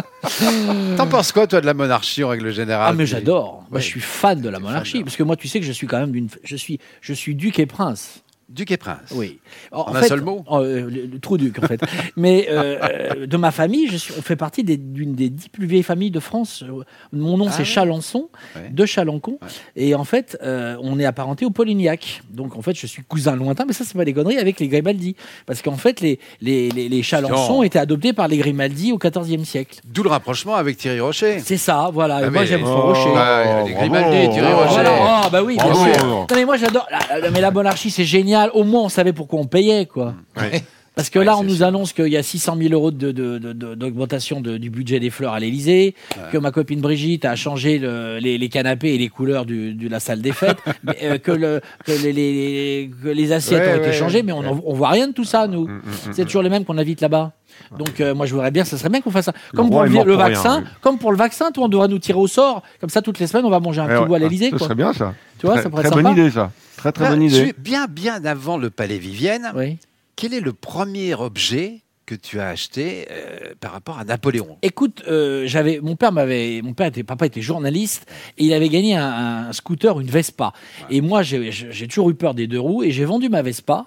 T'en 0.98 1.08
penses 1.08 1.32
quoi, 1.32 1.48
toi, 1.48 1.60
de 1.62 1.66
la 1.66 1.74
monarchie 1.74 2.24
en 2.24 2.30
règle 2.30 2.52
générale 2.54 2.88
Ah 2.90 2.94
mais 2.94 3.06
j'adore. 3.06 3.64
Moi, 3.70 3.78
Ouais. 3.78 3.82
je 3.82 3.86
suis 3.88 4.00
fan 4.02 4.40
de 4.42 4.50
la 4.50 4.60
monarchie 4.60 5.04
parce 5.04 5.16
que 5.16 5.24
moi, 5.24 5.36
tu 5.36 5.48
sais 5.48 5.60
que 5.60 5.66
je 5.66 5.72
suis 5.72 5.88
quand 5.88 6.00
même 6.00 6.12
d'une, 6.12 6.30
je 6.44 6.56
suis, 6.56 6.80
je 7.02 7.14
suis 7.14 7.36
duc 7.36 7.60
et 7.60 7.66
prince. 7.66 8.23
Duc 8.54 8.70
et 8.72 8.78
prince. 8.78 9.00
Oui. 9.12 9.40
En, 9.72 9.82
En 9.82 9.96
un 9.96 10.04
seul 10.04 10.22
mot 10.22 10.46
euh, 10.52 10.82
le, 10.90 11.06
le 11.12 11.20
trou 11.20 11.38
duc, 11.38 11.58
en 11.64 11.68
fait. 11.68 11.82
Mais 12.16 12.48
euh, 12.52 12.78
euh, 13.18 13.26
de 13.26 13.38
ma 13.38 13.52
famille, 13.52 13.88
je 13.88 13.98
suis, 13.98 14.14
on 14.18 14.22
fait 14.22 14.36
partie 14.36 14.64
d'une 14.64 15.16
des 15.16 15.30
dix 15.30 15.50
plus 15.50 15.66
vieilles 15.66 15.82
familles 15.84 16.12
de 16.12 16.20
France. 16.20 16.64
Mon 17.12 17.38
nom, 17.38 17.46
Ah 17.50 17.52
c'est 17.52 17.60
ouais 17.60 17.66
Chalençon, 17.66 18.30
Ouais. 18.56 18.70
de 18.70 18.86
Chalencon. 18.86 19.40
Ouais. 19.42 19.48
Et 19.76 19.96
en 19.96 20.04
fait, 20.04 20.38
euh, 20.44 20.76
on 20.82 21.00
est 21.00 21.06
apparenté 21.06 21.46
aux 21.46 21.50
Polignac. 21.50 22.22
Donc, 22.30 22.56
en 22.56 22.62
fait, 22.62 22.76
je 22.78 22.86
suis 22.86 23.02
cousin 23.04 23.36
lointain, 23.36 23.66
mais 23.66 23.74
ça, 23.74 23.84
c'est 23.86 23.98
pas 23.98 24.06
des 24.06 24.14
conneries, 24.14 24.38
avec 24.38 24.60
les 24.60 24.68
Grimaldi. 24.68 25.16
Parce 25.48 25.62
qu'en 25.64 25.78
fait, 25.78 26.00
les, 26.02 26.20
les, 26.42 26.70
les, 26.70 26.90
les 26.90 27.04
Chalençons 27.04 27.54
Non. 27.58 27.64
étaient 27.64 27.80
adoptés 27.80 28.14
par 28.14 28.28
les 28.28 28.38
Grimaldi 28.38 28.92
au 28.92 29.00
XIVe 29.00 29.44
siècle. 29.46 29.80
D'où 29.86 30.04
le 30.04 30.10
rapprochement 30.10 30.56
avec 30.56 30.78
Thierry 30.78 31.00
Rocher. 31.00 31.40
C'est 31.40 31.58
ça, 31.58 31.90
voilà. 31.92 32.22
Et 32.22 32.26
Ah, 32.26 32.30
moi, 32.30 32.46
j'aime 32.46 32.62
Oh, 32.66 32.82
rocher. 32.82 33.10
Bah, 33.14 33.64
les 33.66 33.74
bravo. 33.74 33.90
Grimaldi, 33.90 34.30
Thierry 34.34 34.52
Oh, 34.54 34.58
Rocher. 34.58 34.74
Voilà. 34.74 34.92
Ah, 35.26 35.30
bah 35.32 35.42
oui, 35.44 35.56
bien 35.56 35.74
sûr. 35.74 36.06
Non, 36.06 36.28
mais 36.36 36.46
moi, 36.46 36.58
j'adore. 36.58 36.88
la- 36.92 37.32
Mais 37.32 37.42
la 37.42 37.52
monarchie, 37.52 37.90
c'est 37.90 38.04
génial. 38.06 38.43
Au 38.54 38.64
moins, 38.64 38.84
on 38.84 38.90
savait 38.90 39.14
pourquoi 39.14 39.40
on 39.40 39.46
payait, 39.48 39.86
quoi. 39.86 40.14
Ouais. 40.38 40.64
Parce 40.96 41.10
que 41.10 41.18
Ouais, 41.18 41.26
là, 41.26 41.36
on 41.40 41.44
nous 41.44 41.56
sûr. 41.56 41.66
annonce 41.66 41.92
qu'il 41.92 42.10
y 42.10 42.18
a 42.18 42.22
600 42.22 42.56
000 42.56 42.72
euros 42.72 42.92
de- 42.92 43.12
de- 43.12 43.40
de- 43.40 43.54
de- 43.54 43.74
d'augmentation 43.74 44.42
de, 44.42 44.58
du 44.60 44.70
budget 44.70 45.00
des 45.00 45.10
fleurs 45.10 45.34
à 45.34 45.40
l'Elysée, 45.40 45.96
que 46.32 46.38
ma 46.38 46.52
copine 46.52 46.82
Brigitte 46.82 47.26
a 47.26 47.36
changé 47.36 47.80
le- 47.80 48.20
les, 48.22 48.38
les 48.38 48.48
canapés 48.50 48.94
et 48.94 49.00
les 49.00 49.10
couleurs 49.10 49.48
du- 49.48 49.74
de 49.74 49.90
la 49.90 50.00
salle 50.00 50.22
des 50.22 50.34
fêtes, 50.34 50.60
mais, 50.84 50.96
euh, 51.02 51.18
que, 51.18 51.32
le, 51.32 51.62
que 51.84 51.92
les, 51.94 52.14
les- 52.14 52.92
que 53.04 53.08
les 53.10 53.32
assiettes 53.32 53.64
Ouais, 53.64 53.74
ont 53.74 53.78
été 53.78 53.88
ouais, 53.88 53.94
changées, 53.94 54.22
mais 54.22 54.34
on, 54.34 54.62
on 54.70 54.74
voit 54.76 54.90
rien 54.90 55.08
de 55.08 55.14
tout 55.14 55.24
ça, 55.24 55.48
nous. 55.48 55.68
Mm, 55.68 55.82
C'est 56.12 56.26
toujours 56.26 56.44
les 56.44 56.50
mêmes 56.50 56.64
qu'on 56.64 56.78
invite 56.78 57.02
là-bas. 57.02 57.32
Donc 57.78 58.00
euh, 58.00 58.14
moi 58.14 58.28
je 58.28 58.34
voudrais 58.34 58.52
bien, 58.52 58.64
ça 58.64 58.78
serait 58.78 58.90
bien 58.90 59.02
qu'on 59.02 59.10
fasse 59.12 59.26
ça. 59.26 59.34
Comme 59.56 59.70
pour 59.72 59.84
le, 59.84 59.90
rien, 59.90 60.04
vaccin, 60.16 60.60
oui. 60.60 60.68
comme 60.82 61.00
pour 61.00 61.12
le 61.12 61.18
vaccin, 61.18 61.50
toi 61.52 61.66
on 61.66 61.70
devrait 61.70 61.88
nous 61.88 62.00
tirer 62.00 62.18
au 62.20 62.28
sort. 62.28 62.62
Comme 62.80 62.90
ça 62.92 63.02
toutes 63.02 63.18
les 63.20 63.26
semaines 63.28 63.46
on 63.46 63.50
va 63.52 63.60
manger 63.60 63.82
un 63.82 63.86
Ouais, 63.88 63.94
petit 63.94 64.02
ouais. 64.02 64.08
bout 64.08 64.14
à 64.16 64.20
l'Elysée. 64.20 64.46
Ce 64.52 64.56
quoi. 64.58 64.60
serait 64.68 64.76
bien 64.76 64.94
ça. 64.94 65.14
Tu 65.40 65.46
vois, 65.48 65.56
très, 65.56 65.64
ça 65.64 65.70
pourrait 65.72 65.84
très 65.84 65.92
être 65.98 66.04
bonne 66.04 66.12
idée 66.14 66.30
ça. 66.32 66.52
Très 66.84 66.92
très 66.92 67.06
Ah, 67.06 67.10
bonne 67.12 67.30
je 67.30 67.36
idée. 67.38 67.54
bien, 67.58 67.88
bien 67.88 68.26
avant 68.26 68.58
le 68.58 68.70
Palais 68.70 68.98
Vivienne. 68.98 69.54
Oui. 69.56 69.78
Quel 70.18 70.34
est 70.34 70.42
le 70.42 70.52
premier 70.52 71.14
objet 71.16 71.80
que 72.06 72.14
tu 72.14 72.42
as 72.42 72.50
acheté 72.50 73.08
euh, 73.10 73.54
par 73.62 73.72
rapport 73.72 73.98
à 74.00 74.04
Napoléon? 74.04 74.58
Écoute, 74.64 75.02
euh, 75.08 75.44
j'avais 75.48 75.80
mon 75.82 75.96
père 75.96 76.12
m'avait 76.12 76.62
mon 76.62 76.74
père 76.74 76.88
était 76.88 77.04
papa 77.04 77.26
était 77.26 77.42
journaliste 77.42 78.06
et 78.38 78.44
il 78.44 78.54
avait 78.54 78.68
gagné 78.68 78.98
un, 78.98 79.48
un 79.48 79.54
scooter, 79.54 79.98
une 80.02 80.10
Vespa. 80.10 80.52
Et 80.90 81.00
moi 81.00 81.24
j'ai 81.24 81.52
j'ai 81.54 81.88
toujours 81.88 82.10
eu 82.10 82.16
peur 82.16 82.34
des 82.34 82.48
deux 82.48 82.60
roues 82.60 82.84
et 82.84 82.92
j'ai 82.92 83.06
vendu 83.06 83.30
ma 83.30 83.42
Vespa 83.42 83.86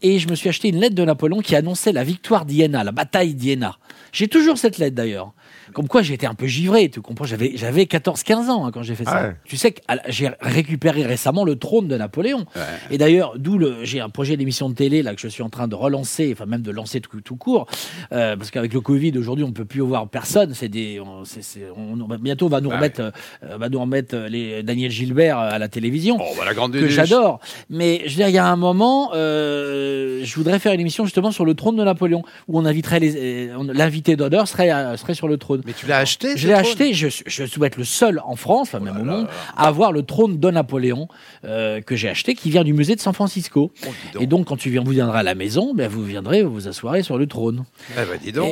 et 0.00 0.18
je 0.18 0.26
me 0.30 0.34
suis 0.34 0.48
acheté 0.48 0.70
une 0.70 0.80
lettre 0.80 0.94
de 0.94 1.04
Napoléon 1.04 1.40
qui 1.42 1.54
annonçait 1.54 1.92
la 1.92 2.02
victoire 2.02 2.46
d'Iéna, 2.46 2.82
la 2.82 2.92
bataille 2.92 3.34
d'Iéna. 3.34 3.76
J'ai 4.12 4.28
toujours 4.28 4.56
cette 4.56 4.78
lettre 4.78 4.96
d'ailleurs. 4.96 5.34
Comme 5.74 5.88
quoi 5.88 6.02
j'étais 6.02 6.26
un 6.26 6.34
peu 6.34 6.46
givré, 6.46 6.88
tu 6.88 7.00
comprends 7.00 7.24
J'avais 7.24 7.52
j'avais 7.56 7.86
14 7.86 8.22
15 8.22 8.48
ans 8.50 8.66
hein, 8.66 8.70
quand 8.72 8.82
j'ai 8.82 8.94
fait 8.94 9.04
ça. 9.04 9.22
Ouais. 9.28 9.36
Tu 9.44 9.56
sais 9.56 9.72
que 9.72 9.80
à 9.88 9.96
la- 9.96 10.02
j'ai 10.08 10.30
récupéré 10.40 11.04
récemment 11.04 11.44
le 11.44 11.56
trône 11.56 11.88
de 11.88 11.96
Napoléon. 11.96 12.44
Et 12.90 12.98
d'ailleurs, 12.98 13.34
d'où 13.36 13.58
le 13.58 13.84
j'ai 13.84 14.00
un 14.00 14.08
projet 14.08 14.36
d'émission 14.36 14.68
de 14.68 14.74
télé 14.74 15.02
là 15.02 15.14
que 15.14 15.20
je 15.20 15.28
suis 15.28 15.42
en 15.42 15.48
train 15.50 15.68
de 15.68 15.74
relancer, 15.74 16.30
enfin 16.32 16.46
même 16.46 16.62
de 16.62 16.70
lancer 16.70 17.00
tout, 17.00 17.20
tout 17.20 17.36
court, 17.36 17.66
euh, 18.12 18.36
parce 18.36 18.50
qu'avec 18.50 18.72
le 18.72 18.80
Covid 18.80 19.16
aujourd'hui 19.18 19.44
on 19.44 19.52
peut 19.52 19.64
plus 19.64 19.80
voir 19.80 20.08
personne. 20.08 20.54
C'est 20.54 20.68
des, 20.68 21.00
on, 21.00 21.24
c'est- 21.24 21.42
c'est- 21.42 21.68
on- 21.76 22.00
on- 22.00 22.18
bientôt 22.18 22.46
on 22.46 22.48
va 22.50 22.60
nous 22.60 22.70
Ouais. 22.70 22.76
remettre, 22.76 23.00
euh, 23.00 23.56
va 23.56 23.68
nous 23.68 23.80
remettre 23.80 24.14
euh, 24.14 24.28
les 24.28 24.62
Daniel 24.62 24.90
Gilbert 24.90 25.38
euh, 25.38 25.50
à 25.52 25.58
la 25.58 25.68
télévision. 25.68 26.16
Oh, 26.20 26.24
bah, 26.38 26.44
la 26.44 26.54
grande 26.54 26.72
que 26.72 26.88
j'adore, 26.88 27.40
mais 27.70 28.00
je 28.06 28.10
veux 28.10 28.16
dire, 28.16 28.28
il 28.28 28.34
y 28.34 28.38
a 28.38 28.46
un 28.46 28.56
moment, 28.56 29.10
euh, 29.14 30.20
je 30.24 30.34
voudrais 30.36 30.58
faire 30.58 30.72
une 30.72 30.80
émission 30.80 31.04
justement 31.04 31.30
sur 31.30 31.44
le 31.44 31.54
trône 31.54 31.76
de 31.76 31.84
Napoléon, 31.84 32.22
où 32.48 32.58
on 32.58 32.64
inviterait 32.64 33.00
les, 33.00 33.48
euh, 33.48 33.56
on- 33.58 33.64
l'invité 33.64 34.16
d'honneur 34.16 34.48
serait, 34.48 34.72
euh, 34.72 34.96
serait 34.96 35.14
sur 35.14 35.28
le 35.28 35.36
trône. 35.36 35.57
Mais 35.66 35.72
tu 35.72 35.86
l'as 35.86 35.98
acheté 35.98 36.36
Je 36.36 36.46
l'ai 36.48 36.54
acheté, 36.54 36.92
je, 36.94 37.08
je 37.08 37.44
souhaite 37.46 37.72
être 37.72 37.76
le 37.76 37.84
seul 37.84 38.20
en 38.24 38.36
France, 38.36 38.68
enfin 38.68 38.80
même 38.80 38.96
au 39.00 39.04
monde, 39.04 39.28
à 39.56 39.68
avoir 39.68 39.92
le 39.92 40.02
trône 40.02 40.38
de 40.38 40.50
Napoléon 40.50 41.08
euh, 41.44 41.80
que 41.80 41.96
j'ai 41.96 42.08
acheté, 42.08 42.34
qui 42.34 42.50
vient 42.50 42.64
du 42.64 42.72
musée 42.72 42.94
de 42.96 43.00
San 43.00 43.12
Francisco. 43.12 43.70
Oh, 43.82 43.86
donc. 44.14 44.22
Et 44.22 44.26
donc, 44.26 44.46
quand 44.46 44.56
tu 44.56 44.70
viens, 44.70 44.82
vous 44.82 44.92
viendrez 44.92 45.18
à 45.18 45.22
la 45.22 45.34
maison, 45.34 45.74
ben, 45.74 45.88
vous 45.88 46.02
viendrez, 46.04 46.42
vous 46.42 46.52
vous 46.54 46.72
sur 47.02 47.18
le 47.18 47.26
trône. 47.26 47.64
Eh 47.92 47.94
ben, 47.96 48.18
dis 48.22 48.32
donc. 48.32 48.48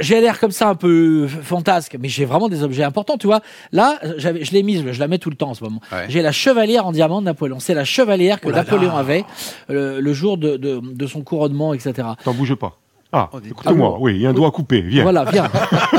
J'ai 0.00 0.20
l'air 0.20 0.40
comme 0.40 0.50
ça 0.50 0.68
un 0.68 0.74
peu 0.74 1.26
fantasque, 1.28 1.96
mais 2.00 2.08
j'ai 2.08 2.24
vraiment 2.24 2.48
des 2.48 2.62
objets 2.62 2.84
importants, 2.84 3.16
tu 3.18 3.26
vois. 3.26 3.40
Là, 3.72 3.98
je 4.16 4.50
l'ai 4.52 4.62
mise, 4.62 4.84
je 4.90 5.00
la 5.00 5.08
mets 5.08 5.18
tout 5.18 5.30
le 5.30 5.36
temps 5.36 5.50
en 5.50 5.54
ce 5.54 5.64
moment. 5.64 5.80
Ouais. 5.92 6.06
J'ai 6.08 6.22
la 6.22 6.32
chevalière 6.32 6.86
en 6.86 6.92
diamant 6.92 7.20
de 7.20 7.26
Napoléon. 7.26 7.60
C'est 7.60 7.74
la 7.74 7.84
chevalière 7.84 8.40
que 8.40 8.48
Oh 8.48 8.50
là 8.50 8.58
Napoléon 8.58 8.92
là. 8.92 8.98
avait 8.98 9.24
le 9.68 10.12
jour 10.12 10.38
de, 10.38 10.56
de, 10.56 10.80
de 10.82 11.06
son 11.06 11.22
couronnement, 11.22 11.74
etc. 11.74 12.08
T'en 12.24 12.34
bouge 12.34 12.54
pas. 12.54 12.78
Ah, 13.10 13.30
Oh, 13.32 13.38
écoute-moi, 13.42 13.96
oui, 14.00 14.16
il 14.16 14.20
y 14.20 14.26
a 14.26 14.30
un 14.30 14.34
doigt 14.34 14.50
coupé. 14.50 14.82
Viens. 14.82 15.02
Voilà, 15.02 15.24
viens. 15.24 15.48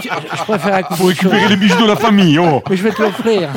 Tu- 0.00 0.08
je 0.08 0.42
préfère 0.42 0.88
Faut 0.96 1.06
récupérer 1.06 1.48
les 1.48 1.56
bijoux 1.56 1.82
de 1.82 1.86
la 1.88 1.96
famille. 1.96 2.38
Oh. 2.38 2.62
Mais 2.68 2.76
je 2.76 2.82
vais 2.82 2.90
te 2.92 3.02
l'offrir. 3.02 3.50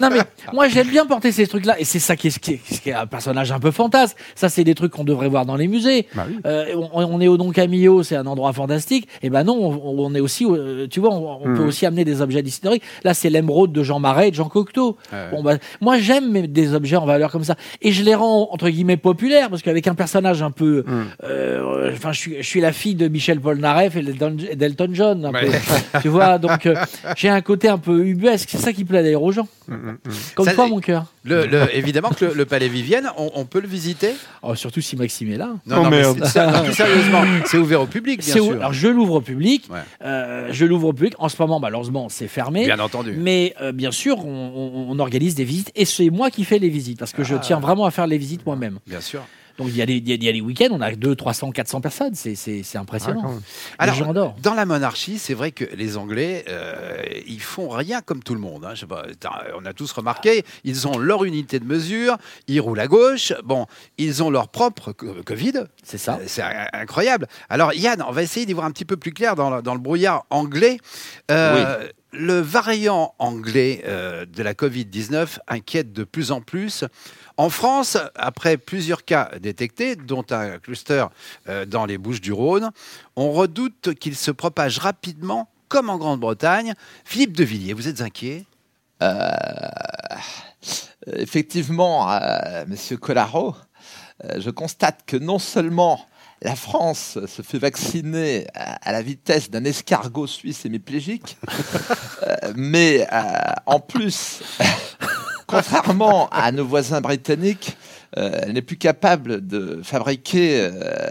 non, 0.00 0.08
mais 0.10 0.20
moi, 0.52 0.68
j'aime 0.68 0.88
bien 0.88 1.06
porter 1.06 1.32
ces 1.32 1.46
trucs-là. 1.46 1.78
Et 1.80 1.84
c'est 1.84 1.98
ça 1.98 2.16
qui 2.16 2.28
est, 2.28 2.38
qui, 2.38 2.52
est, 2.54 2.80
qui 2.82 2.90
est 2.90 2.92
un 2.94 3.06
personnage 3.06 3.52
un 3.52 3.58
peu 3.60 3.70
fantasque. 3.70 4.16
Ça, 4.34 4.48
c'est 4.48 4.64
des 4.64 4.74
trucs 4.74 4.92
qu'on 4.92 5.04
devrait 5.04 5.28
voir 5.28 5.46
dans 5.46 5.56
les 5.56 5.68
musées. 5.68 6.06
Bah 6.14 6.24
oui. 6.28 6.36
Euh, 6.46 6.74
on, 6.92 7.04
on 7.04 7.20
est 7.20 7.28
au 7.28 7.36
Don 7.36 7.50
Camillo, 7.50 8.02
c'est 8.02 8.16
un 8.16 8.26
endroit 8.26 8.52
fantastique. 8.52 9.08
Et 9.22 9.30
ben 9.30 9.44
non, 9.44 9.56
on, 9.60 10.04
on 10.06 10.14
est 10.14 10.20
aussi, 10.20 10.44
euh, 10.46 10.86
tu 10.88 11.00
vois, 11.00 11.10
on, 11.14 11.40
on 11.44 11.54
peut 11.54 11.64
aussi 11.64 11.86
amener 11.86 12.04
des 12.04 12.20
objets 12.20 12.40
historiques. 12.40 12.82
Là, 13.04 13.14
c'est 13.14 13.30
l'émeraude 13.30 13.72
de 13.72 13.82
Jean 13.82 14.00
Marais 14.00 14.28
et 14.28 14.30
de 14.30 14.36
Jean 14.36 14.48
Cocteau. 14.48 14.96
Bon, 15.32 15.42
bah, 15.42 15.54
moi, 15.80 15.98
j'aime 15.98 16.46
des 16.46 16.74
objets 16.74 16.96
en 16.96 17.06
valeur 17.06 17.30
comme 17.30 17.44
ça. 17.44 17.54
Et 17.80 17.92
je 17.92 18.02
les 18.02 18.14
rends, 18.14 18.48
entre 18.52 18.68
guillemets, 18.68 18.96
populaires. 18.96 19.48
Parce 19.50 19.62
qu'avec 19.62 19.86
un 19.86 19.94
personnage 19.94 20.42
un 20.42 20.50
peu. 20.50 20.84
Euh, 21.24 21.90
Enfin, 21.94 22.12
je, 22.12 22.18
suis, 22.18 22.36
je 22.38 22.42
suis 22.46 22.60
la 22.60 22.72
fille 22.72 22.94
de 22.94 23.08
Michel 23.08 23.40
Polnareff 23.40 23.96
et 23.96 24.02
d'Elton 24.56 24.88
John. 24.92 25.30
Un 25.34 25.40
peu. 25.40 25.46
Ouais. 25.48 25.60
tu 26.02 26.08
vois, 26.08 26.38
donc 26.38 26.66
euh, 26.66 26.74
j'ai 27.16 27.28
un 27.28 27.40
côté 27.40 27.68
un 27.68 27.78
peu 27.78 28.04
ubuesque. 28.06 28.48
C'est 28.50 28.58
ça 28.58 28.72
qui 28.72 28.84
plaît 28.84 29.02
d'ailleurs 29.02 29.22
aux 29.22 29.32
gens. 29.32 29.48
Mm, 29.68 29.74
Comme 30.34 30.46
Ça- 30.46 30.54
toi, 30.54 30.68
mon 30.68 30.80
cœur. 30.80 31.06
Le, 31.24 31.46
le- 31.46 31.74
évidemment 31.76 32.10
que 32.10 32.24
le, 32.24 32.34
le 32.34 32.44
Palais 32.46 32.68
Vivienne, 32.68 33.08
on, 33.16 33.30
on 33.34 33.44
peut 33.44 33.60
le 33.60 33.68
visiter. 33.68 34.14
Oh, 34.42 34.54
surtout 34.54 34.80
si 34.80 34.96
Maxime 34.96 35.30
est 35.32 35.36
là. 35.36 35.50
Oh, 35.70 35.82
mais 35.84 35.90
merde. 35.90 36.20
c'est- 36.24 36.30
c'est- 36.30 36.46
non, 36.50 36.64
plus 36.64 36.72
sérieusement, 36.74 37.22
c'est 37.46 37.58
ouvert 37.58 37.80
au 37.82 37.86
public, 37.86 38.20
bien 38.24 38.32
C'est 38.34 38.40
où- 38.40 38.46
sûr. 38.46 38.54
Alors, 38.56 38.72
je 38.72 38.88
l'ouvre 38.88 39.14
au 39.14 39.20
public. 39.20 39.64
Ouais. 39.70 39.78
Euh, 40.04 40.48
je 40.50 40.64
l'ouvre 40.64 40.88
au 40.88 40.92
public. 40.92 41.14
En 41.18 41.28
ce 41.28 41.36
moment, 41.40 41.60
malheureusement, 41.60 42.08
c'est 42.08 42.28
fermé. 42.28 42.64
Bien 42.64 42.80
entendu. 42.80 43.14
Mais 43.16 43.54
euh, 43.60 43.72
bien 43.72 43.92
sûr, 43.92 44.24
on, 44.26 44.28
on- 44.54 44.86
on 44.90 44.98
organise 44.98 45.34
des 45.34 45.44
visites 45.44 45.70
et 45.76 45.84
c'est 45.84 46.10
moi 46.10 46.30
qui 46.30 46.44
fais 46.44 46.58
les 46.58 46.68
visites 46.68 46.98
parce 46.98 47.12
que 47.12 47.22
je 47.24 47.34
Ah. 47.36 47.40
tiens 47.42 47.60
vraiment 47.60 47.84
à 47.84 47.90
faire 47.90 48.06
les 48.06 48.18
visites 48.18 48.44
moi-même. 48.44 48.78
Bien 48.86 49.00
sûr. 49.00 49.22
Donc 49.58 49.68
il 49.68 49.76
y 49.76 49.82
a 49.82 49.86
des, 49.86 49.94
il 49.96 50.08
y 50.08 50.12
a- 50.12 50.14
il 50.16 50.24
y 50.24 50.28
a 50.28 50.32
des 50.32 50.40
week-ends, 50.40 50.68
on 50.72 50.80
a 50.80 50.92
200, 50.94 51.14
300, 51.16 51.50
400 51.52 51.80
personnes. 51.80 52.14
C'est, 52.14 52.34
c'est, 52.34 52.62
c'est 52.62 52.78
Ah, 52.78 52.82
impressionnant. 52.82 53.32
les 53.34 53.40
Alors, 53.78 53.94
gens 53.94 54.10
adorent. 54.10 54.36
Dans 54.42 54.54
la 54.54 54.64
monarchie, 54.66 55.18
c'est 55.18 55.34
vrai 55.34 55.52
que 55.52 55.64
les 55.76 55.96
Anglais, 55.96 56.44
euh, 56.48 56.96
ils 57.26 57.40
font 57.42 57.68
rien 57.68 58.00
comme 58.00 58.22
tout 58.22 58.34
le 58.34 58.40
monde. 58.40 58.64
hein. 58.64 58.74
Je 58.74 58.80
sais 58.80 58.86
pas, 58.86 59.04
t'as- 59.20 59.44
on 59.58 59.64
a 59.64 59.72
tous 59.72 59.92
remarqué, 59.92 60.44
ils 60.64 60.88
ont 60.88 60.98
leur 60.98 61.24
unité 61.24 61.58
de 61.60 61.64
mesure, 61.64 62.16
ils 62.48 62.60
roulent 62.60 62.80
à 62.80 62.86
gauche. 62.86 63.32
Bon, 63.44 63.66
ils 63.98 64.22
ont 64.22 64.30
leur 64.30 64.48
propre 64.48 64.92
co- 64.92 65.14
Covid. 65.24 65.64
C'est 65.82 65.98
ça. 65.98 66.18
Euh, 66.20 66.24
C'est 66.26 66.42
in- 66.42 66.68
incroyable. 66.72 67.26
Alors 67.48 67.72
Yann, 67.74 68.02
on 68.06 68.12
va 68.12 68.22
essayer 68.22 68.46
d'y 68.46 68.52
voir 68.52 68.66
un 68.66 68.70
petit 68.70 68.84
peu 68.84 68.96
plus 68.96 69.12
clair 69.12 69.36
dans, 69.36 69.50
le- 69.56 69.62
dans 69.62 69.74
le 69.74 69.80
brouillard 69.80 70.24
anglais. 70.30 70.78
Euh, 71.30 71.88
Le 72.14 72.40
variant 72.40 73.14
anglais 73.18 73.82
euh, 73.86 74.26
de 74.26 74.42
la 74.42 74.52
Covid-19 74.52 75.38
inquiète 75.48 75.94
de 75.94 76.04
plus 76.04 76.30
en 76.30 76.42
plus. 76.42 76.84
En 77.42 77.50
France, 77.50 77.98
après 78.14 78.56
plusieurs 78.56 79.04
cas 79.04 79.32
détectés, 79.40 79.96
dont 79.96 80.24
un 80.30 80.60
cluster 80.60 81.06
euh, 81.48 81.66
dans 81.66 81.86
les 81.86 81.98
Bouches 81.98 82.20
du 82.20 82.32
Rhône, 82.32 82.70
on 83.16 83.32
redoute 83.32 83.94
qu'il 83.98 84.14
se 84.14 84.30
propage 84.30 84.78
rapidement, 84.78 85.48
comme 85.66 85.90
en 85.90 85.98
Grande-Bretagne. 85.98 86.74
Philippe 87.04 87.36
de 87.36 87.42
Villiers, 87.42 87.72
vous 87.72 87.88
êtes 87.88 88.00
inquiet? 88.00 88.44
Effectivement, 91.16 92.08
euh, 92.12 92.64
Monsieur 92.68 92.96
Collaro, 92.96 93.56
euh, 94.24 94.40
je 94.40 94.50
constate 94.50 95.00
que 95.04 95.16
non 95.16 95.40
seulement 95.40 96.06
la 96.42 96.56
France 96.56 97.18
se 97.26 97.42
fait 97.42 97.58
vacciner 97.58 98.46
à, 98.54 98.92
la 98.92 99.02
vitesse 99.02 99.50
d'un 99.50 99.64
escargot 99.64 100.26
suisse 100.26 100.64
hémiplégique, 100.64 101.36
euh, 102.22 102.52
mais 102.56 103.06
euh, 103.12 103.22
en 103.66 103.80
plus, 103.80 104.42
contrairement 105.52 106.28
à 106.30 106.50
nos 106.50 106.64
voisins 106.64 107.00
britanniques, 107.00 107.76
euh, 108.16 108.40
elle 108.42 108.52
n'est 108.52 108.62
plus 108.62 108.78
capable 108.78 109.46
de 109.46 109.80
fabriquer 109.82 110.60
euh, 110.62 111.10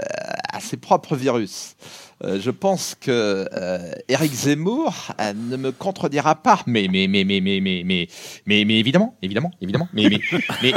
à 0.51 0.59
ses 0.59 0.77
propres 0.77 1.15
virus. 1.15 1.75
Euh, 2.23 2.39
je 2.39 2.51
pense 2.51 2.95
que 2.99 3.47
euh, 3.53 3.91
Éric 4.07 4.33
Zemmour 4.33 5.13
euh, 5.19 5.33
ne 5.33 5.57
me 5.57 5.71
contredira 5.71 6.35
pas. 6.35 6.59
Mais 6.67 6.87
mais 6.91 7.07
mais 7.07 7.23
mais 7.23 7.41
mais 7.41 7.59
mais 7.59 7.83
mais 7.85 8.07
mais, 8.45 8.65
mais 8.65 8.79
évidemment, 8.79 9.15
évidemment, 9.21 9.51
évidemment. 9.61 9.87
Mais 9.93 10.09
mais 10.09 10.19
mais, 10.61 10.71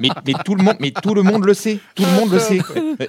mais 0.00 0.08
mais 0.26 0.34
tout 0.44 0.54
le 0.54 0.62
monde, 0.62 0.76
mais 0.80 0.90
tout 0.90 1.14
le 1.14 1.22
monde 1.22 1.44
le 1.44 1.54
sait. 1.54 1.78
Tout 1.94 2.04
le 2.04 2.12
monde 2.12 2.32
le 2.32 2.38
sait. 2.38 2.60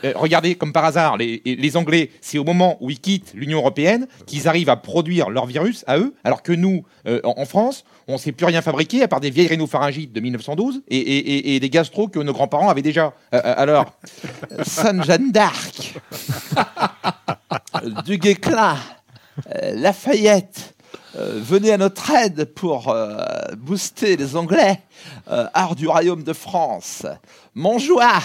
Euh, 0.04 0.14
regardez, 0.16 0.56
comme 0.56 0.74
par 0.74 0.86
hasard, 0.86 1.18
les, 1.18 1.42
les 1.46 1.78
Anglais, 1.78 2.12
c'est 2.22 2.38
au 2.38 2.44
moment 2.44 2.78
où 2.82 2.90
ils 2.90 3.00
quittent 3.00 3.34
l'Union 3.34 3.60
européenne 3.60 4.08
qu'ils 4.26 4.48
arrivent 4.48 4.70
à 4.70 4.76
produire 4.76 5.30
leur 5.30 5.46
virus 5.46 5.84
à 5.88 5.98
eux, 5.98 6.14
alors 6.24 6.44
que 6.44 6.52
nous, 6.52 6.84
euh, 7.08 7.20
en, 7.24 7.36
en 7.38 7.46
France, 7.46 7.84
on 8.08 8.14
ne 8.14 8.18
sait 8.18 8.32
plus 8.32 8.46
rien 8.46 8.62
fabriquer 8.62 9.04
à 9.04 9.08
part 9.08 9.20
des 9.20 9.30
vieilles 9.30 9.48
rhinopharyngites 9.48 10.12
de 10.14 10.20
1912 10.20 10.84
et, 10.90 10.98
et, 10.98 11.18
et, 11.18 11.56
et 11.56 11.60
des 11.60 11.70
gastro 11.70 12.08
que 12.08 12.20
nos 12.20 12.34
grands-parents 12.34 12.70
avaient 12.70 12.82
déjà. 12.82 13.14
Alors, 13.32 13.94
Sainte 14.64 15.04
Jeanne 15.04 15.32
d'Arc, 15.32 15.94
du 18.06 18.18
Guesclin, 18.18 18.78
euh, 19.48 19.74
Lafayette, 19.76 20.76
euh, 21.16 21.40
venez 21.44 21.72
à 21.72 21.78
notre 21.78 22.10
aide 22.12 22.46
pour 22.46 22.90
euh, 22.90 23.26
booster 23.58 24.16
les 24.16 24.36
Anglais. 24.36 24.80
Euh, 25.30 25.48
art 25.54 25.76
du 25.76 25.88
royaume 25.88 26.24
de 26.24 26.34
France, 26.34 27.06
Montjoie, 27.56 28.22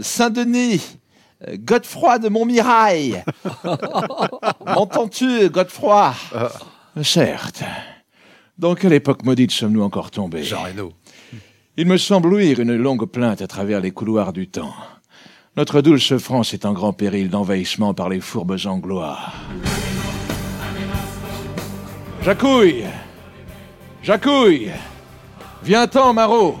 Saint-Denis, 0.00 0.98
euh, 1.46 1.56
Godefroy 1.58 2.18
de 2.18 2.28
Montmirail. 2.28 3.24
M'entends-tu, 4.66 5.48
Godefroy? 5.48 6.14
Certes. 7.02 7.64
Dans 8.58 8.74
quelle 8.74 8.92
époque 8.92 9.24
maudite 9.24 9.50
sommes-nous 9.50 9.82
encore 9.82 10.10
tombés? 10.10 10.44
Jean 10.44 10.62
Reno. 10.62 10.92
il 11.76 11.86
me 11.86 11.96
semble 11.96 12.32
ouïr 12.32 12.60
une 12.60 12.76
longue 12.76 13.06
plainte 13.06 13.42
à 13.42 13.48
travers 13.48 13.80
les 13.80 13.90
couloirs 13.90 14.32
du 14.32 14.46
temps. 14.46 14.74
Notre 15.56 15.82
douce 15.82 16.16
France 16.18 16.52
est 16.52 16.64
en 16.66 16.72
grand 16.72 16.92
péril 16.92 17.30
d'envahissement 17.30 17.94
par 17.94 18.08
les 18.08 18.20
fourbes 18.20 18.58
anglois. 18.64 19.20
Jacouille! 22.24 22.86
Jacouille! 24.02 24.72
Viens-t'en, 25.62 26.12
Marot! 26.12 26.58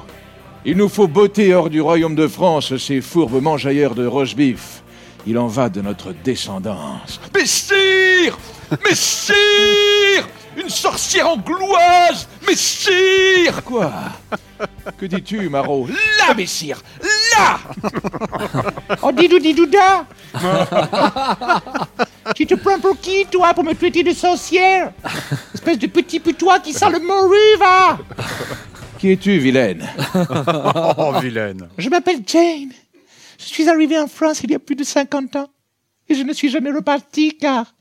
Il 0.64 0.76
nous 0.76 0.88
faut 0.88 1.08
botter 1.08 1.54
hors 1.54 1.70
du 1.70 1.80
royaume 1.80 2.14
de 2.14 2.28
France 2.28 2.76
ces 2.76 3.00
fourbes 3.00 3.42
mangeailleurs 3.42 3.96
de 3.96 4.06
roast 4.06 4.36
beef. 4.36 4.84
Il 5.26 5.38
en 5.38 5.48
va 5.48 5.68
de 5.68 5.80
notre 5.80 6.12
descendance. 6.12 7.20
Mais 7.34 7.46
sire! 7.46 8.38
Mais 8.84 8.94
sire! 8.94 10.28
Une 10.56 10.68
sorcière 10.70 11.30
angloise! 11.30 12.28
Mais 12.46 12.54
sire! 12.54 13.64
Quoi? 13.64 13.92
Que 14.96 15.06
dis-tu, 15.06 15.48
Marot? 15.48 15.88
Là, 16.18 16.34
messire 16.34 16.80
Là 17.36 17.58
Oh, 19.02 19.12
didou 19.12 19.38
didouda 19.38 20.06
Tu 22.34 22.46
te 22.46 22.54
prends 22.54 22.78
pour 22.80 22.98
qui, 23.00 23.26
toi, 23.26 23.54
pour 23.54 23.64
me 23.64 23.74
traiter 23.74 24.02
de 24.02 24.12
sorcière? 24.12 24.92
Espèce 25.52 25.78
de 25.78 25.86
petit 25.86 26.20
putois 26.20 26.60
qui 26.60 26.72
sent 26.72 26.90
le 26.90 27.00
morue, 27.00 27.56
va 27.58 27.98
Qui 28.98 29.12
es-tu, 29.12 29.38
vilaine? 29.38 29.86
Oh, 30.96 31.12
vilaine. 31.20 31.68
Je 31.78 31.88
m'appelle 31.88 32.20
Jane. 32.26 32.72
Je 33.38 33.44
suis 33.44 33.68
arrivée 33.68 33.98
en 33.98 34.06
France 34.06 34.40
il 34.42 34.50
y 34.50 34.54
a 34.54 34.58
plus 34.58 34.76
de 34.76 34.84
50 34.84 35.36
ans. 35.36 35.48
Et 36.08 36.14
je 36.14 36.22
ne 36.22 36.32
suis 36.32 36.50
jamais 36.50 36.70
repartie 36.70 37.36
car 37.38 37.74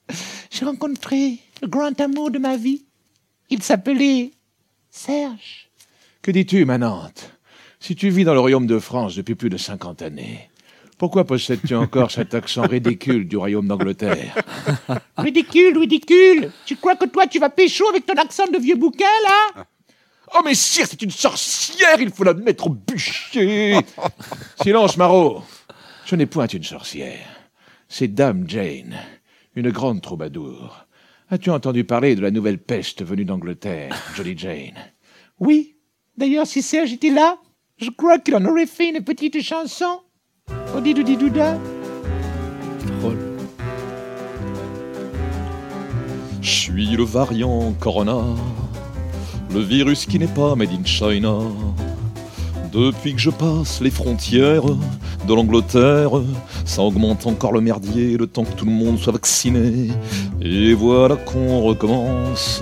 j'ai 0.50 0.66
rencontré 0.66 1.40
le 1.62 1.68
grand 1.68 2.00
amour 2.00 2.32
de 2.32 2.40
ma 2.40 2.56
vie. 2.58 2.86
Il 3.50 3.62
s'appelait 3.62 4.32
Serge. 4.90 5.70
Que 6.22 6.32
dis-tu, 6.32 6.64
ma 6.66 6.78
Nante? 6.78 7.33
Si 7.84 7.98
tu 7.98 8.10
vis 8.10 8.24
dans 8.24 8.34
le 8.34 8.40
royaume 8.40 8.66
de 8.66 8.80
France 8.80 9.18
depuis 9.18 9.36
plus 9.36 9.50
de 9.50 9.58
50 9.58 10.04
années, 10.04 10.50
pourquoi 10.98 11.26
possèdes-tu 11.26 11.76
encore 11.76 12.12
cet 12.12 12.34
accent 12.34 12.62
ridicule 12.62 13.28
du 13.28 13.36
royaume 13.36 13.68
d'Angleterre 13.68 14.42
Ridicule, 15.18 15.78
ridicule. 15.78 16.50
Tu 16.66 16.78
crois 16.78 16.96
que 16.96 17.08
toi 17.08 17.28
tu 17.28 17.40
vas 17.40 17.50
pécho 17.50 17.86
avec 17.90 18.06
ton 18.06 18.14
accent 18.14 18.48
de 18.48 18.58
vieux 18.58 18.78
bouquin 18.78 19.04
là 19.26 19.66
Oh, 20.34 20.40
mais 20.46 20.56
sire, 20.56 20.88
c'est 20.90 21.02
une 21.02 21.12
sorcière, 21.12 22.00
il 22.00 22.10
faut 22.10 22.24
la 22.24 22.34
mettre 22.34 22.68
au 22.68 22.70
bûcher 22.70 23.76
Silence, 24.62 24.96
Marot 24.96 25.44
Je 26.06 26.16
n'ai 26.16 26.26
point 26.26 26.48
une 26.48 26.64
sorcière. 26.64 27.28
C'est 27.90 28.08
Dame 28.08 28.46
Jane, 28.48 28.96
une 29.56 29.72
grande 29.72 30.02
troubadour. 30.02 30.86
As-tu 31.30 31.50
entendu 31.50 31.84
parler 31.84 32.16
de 32.16 32.22
la 32.22 32.32
nouvelle 32.32 32.60
peste 32.60 33.04
venue 33.04 33.26
d'Angleterre, 33.26 33.94
Jolly 34.16 34.38
Jane? 34.38 34.80
Oui. 35.38 35.76
D'ailleurs, 36.16 36.48
si 36.48 36.62
Serge 36.62 36.94
était 36.94 37.10
là, 37.10 37.40
je 37.78 37.90
crois 37.90 38.20
qu'il 38.20 38.36
en 38.36 38.46
aurait 38.46 38.66
fait 38.66 38.90
une 38.90 39.04
petite 39.04 39.42
chanson. 39.42 40.00
Oh, 40.76 40.82
didou 40.82 41.04
didouda. 41.04 41.58
Je 46.42 46.50
suis 46.50 46.88
le 46.88 47.04
variant 47.04 47.74
Corona, 47.80 48.22
le 49.54 49.62
virus 49.62 50.06
qui 50.06 50.20
n'est 50.20 50.28
pas 50.28 50.56
made 50.56 50.72
in 50.72 50.84
China. 50.84 51.40
Depuis 52.72 53.14
que 53.14 53.20
je 53.20 53.30
passe 53.30 53.82
les 53.82 53.92
frontières 53.92 54.66
de 54.66 55.34
l'Angleterre, 55.34 56.12
ça 56.66 56.82
augmente 56.82 57.28
encore 57.28 57.54
le 57.54 57.62
merdier 57.62 58.18
le 58.18 58.28
temps 58.28 58.44
que 58.44 58.54
tout 58.54 58.66
le 58.66 58.72
monde 58.72 58.98
soit 58.98 59.14
vacciné. 59.14 59.90
Et 60.42 60.74
voilà 60.74 61.16
qu'on 61.16 61.62
recommence 61.62 62.62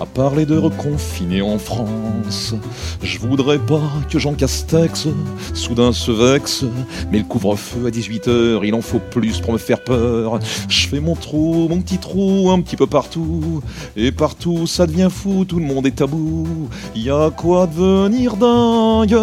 à 0.00 0.06
parler 0.06 0.46
de 0.46 0.56
reconfiner 0.56 1.42
en 1.42 1.58
France. 1.58 2.54
Je 3.02 3.18
voudrais 3.18 3.58
pas 3.58 3.82
que 4.08 4.18
Jean 4.18 4.34
Castex 4.34 5.08
soudain 5.54 5.92
se 5.92 6.12
vexe, 6.12 6.64
mais 7.10 7.18
le 7.18 7.24
couvre-feu 7.24 7.86
à 7.86 7.90
18h, 7.90 8.60
il 8.64 8.74
en 8.74 8.80
faut 8.80 9.00
plus 9.00 9.40
pour 9.40 9.52
me 9.52 9.58
faire 9.58 9.82
peur. 9.82 10.38
Je 10.68 10.86
fais 10.86 11.00
mon 11.00 11.14
trou, 11.14 11.68
mon 11.68 11.80
petit 11.80 11.98
trou, 11.98 12.50
un 12.50 12.60
petit 12.60 12.76
peu 12.76 12.86
partout, 12.86 13.62
et 13.96 14.12
partout 14.12 14.66
ça 14.66 14.86
devient 14.86 15.08
fou, 15.10 15.44
tout 15.44 15.58
le 15.58 15.64
monde 15.64 15.86
est 15.86 15.96
tabou. 15.96 16.46
Y 16.94 17.10
a 17.10 17.30
quoi 17.30 17.66
devenir 17.66 18.36
dingue? 18.36 19.18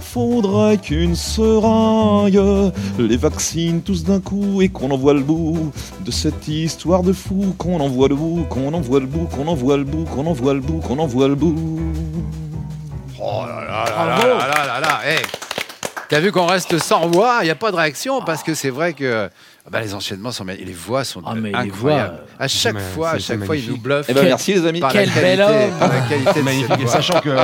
Faudrait 0.00 0.78
qu'une 0.78 1.14
seringue 1.14 2.72
les 2.98 3.16
vaccine 3.16 3.82
tous 3.82 4.04
d'un 4.04 4.20
coup 4.20 4.62
et 4.62 4.68
qu'on 4.68 4.90
envoie 4.90 5.12
le 5.14 5.20
bout 5.20 5.70
de 6.04 6.10
cette 6.10 6.48
histoire 6.48 7.02
de 7.02 7.12
fou, 7.12 7.54
qu'on 7.58 7.80
envoie 7.80 8.08
le 8.08 8.16
bout, 8.16 8.46
qu'on 8.48 8.72
envoie 8.72 9.00
le 9.00 9.06
bout, 9.06 9.26
qu'on 9.26 9.46
envoie 9.48 9.76
le 9.76 9.84
bout, 9.84 9.97
qu'on 10.04 10.26
envoie 10.26 10.54
le 10.54 10.60
bout, 10.60 10.80
qu'on 10.80 10.98
envoie 10.98 11.28
le 11.28 11.34
bout. 11.34 11.56
Oh 13.20 13.44
là 13.46 13.64
là 13.64 13.84
là 13.84 14.18
là 14.18 14.48
là 14.48 14.66
là 14.66 14.80
là 14.80 15.00
hey. 15.04 15.22
T'as 16.08 16.20
vu 16.20 16.32
qu'on 16.32 16.46
reste 16.46 16.78
sans 16.78 17.06
voix, 17.08 17.38
il 17.42 17.44
n'y 17.44 17.50
a 17.50 17.54
pas 17.54 17.70
de 17.70 17.76
réaction 17.76 18.22
parce 18.22 18.42
que 18.42 18.54
c'est 18.54 18.70
vrai 18.70 18.94
que 18.94 19.28
ah 19.28 19.34
bah, 19.70 19.80
les 19.80 19.94
enchaînements 19.94 20.32
sont 20.32 20.46
et 20.48 20.56
les 20.56 20.72
voix 20.72 21.04
sont 21.04 21.22
Ah, 21.26 21.34
mais 21.34 21.50
les 21.50 21.54
incroyables. 21.54 22.14
voix, 22.16 22.26
à 22.38 22.48
chaque 22.48 22.74
mais 22.74 22.80
fois, 22.80 23.10
à 23.10 23.18
chaque 23.18 23.44
fois, 23.44 23.56
ils 23.56 23.68
nous 23.70 23.78
bluffent. 23.78 24.06
Eh 24.08 24.14
ben, 24.14 24.24
merci, 24.24 24.54
les 24.54 24.66
amis. 24.66 24.80
par 24.80 24.92
Quel 24.92 25.08
la 25.08 25.14
bel 25.14 25.38
qualité, 25.38 25.64
homme. 25.72 25.78
par 25.78 25.88
la 25.88 26.00
qualité 26.00 26.42
de 26.82 26.86
sachant 26.88 27.20
que, 27.20 27.36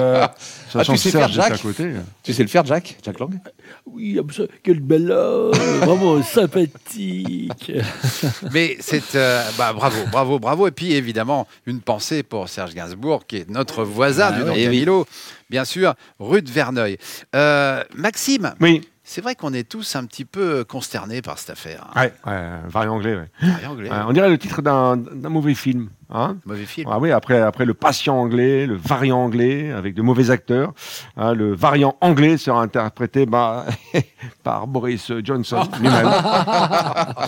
sachant 0.73 0.93
tu 0.93 0.99
sais 0.99 1.11
que 1.13 1.19
faire 1.19 1.29
Serge 1.29 1.39
est 1.39 1.41
à 1.41 1.49
Jack 1.49 1.63
côté. 1.63 1.91
Tu 2.23 2.33
sais 2.33 2.43
le 2.43 2.49
faire, 2.49 2.65
Jack 2.65 2.97
Jack 3.03 3.19
Lang 3.19 3.39
Oui, 3.87 4.19
absolument. 4.19 4.55
Quel 4.63 4.81
bel 4.81 5.11
homme. 5.11 5.53
Vraiment 5.81 6.23
sympathique. 6.23 7.73
Mais 8.53 8.77
c'est 8.81 9.15
euh, 9.15 9.43
bah, 9.59 9.73
bravo, 9.73 9.99
bravo, 10.11 10.39
bravo. 10.39 10.67
Et 10.69 10.71
puis 10.71 10.93
évidemment, 10.95 11.47
une 11.67 11.81
pensée 11.81 12.23
pour 12.23 12.49
Serge 12.49 12.75
Gainsbourg, 12.75 13.27
qui 13.27 13.37
est 13.39 13.51
notre 13.51 13.85
voisin 13.85 14.31
du 14.33 14.41
oui. 14.41 14.47
Don 14.47 14.53
Eh 14.55 14.59
oui. 14.59 14.65
Camillo, 14.65 15.07
bien 15.51 15.65
sûr, 15.65 15.95
rue 16.19 16.43
de 16.43 16.51
Verneuil. 16.51 16.99
Euh, 17.35 17.83
Maxime, 17.95 18.55
Oui, 18.61 18.81
c'est 19.07 19.21
vrai 19.21 19.35
qu'on 19.35 19.53
est 19.53 19.69
tous 19.69 19.97
un 19.97 20.05
petit 20.07 20.25
peu 20.25 20.65
consternés 20.65 21.21
par 21.23 21.39
cette 21.39 21.51
affaire. 21.51 21.87
hein. 21.95 22.01
ouais, 22.03 22.13
ouais, 22.27 22.41
variant 22.69 22.95
anglais. 22.95 23.15
ouais. 23.15 23.29
Marie 23.47 23.67
Anglais, 23.67 23.91
Ouais, 23.91 23.97
on 24.09 24.13
dirait 24.13 24.31
le 24.31 24.39
titre 24.39 24.63
d'un 24.63 24.97
mauvais 25.29 25.55
film. 25.55 25.91
Hein 26.13 26.37
mauvais 26.45 26.65
film. 26.65 26.89
Ah 26.93 26.99
oui, 27.01 27.11
après, 27.13 27.41
après 27.41 27.65
le 27.65 27.75
patient 27.75 28.17
anglais, 28.19 28.67
le 28.67 28.77
variant 28.77 29.19
anglais, 29.25 29.73
avec 29.73 29.95
de 29.95 30.03
mauvais 30.03 30.31
acteurs. 30.31 30.73
Hein, 31.17 31.35
le 31.35 31.55
variant 31.55 31.97
anglais 32.01 32.37
sera 32.37 32.61
interprété 32.63 33.27
bah, 33.27 33.65
par 34.45 34.67
Boris 34.67 35.11
Johnson 35.23 35.63
lui-même. 35.81 36.09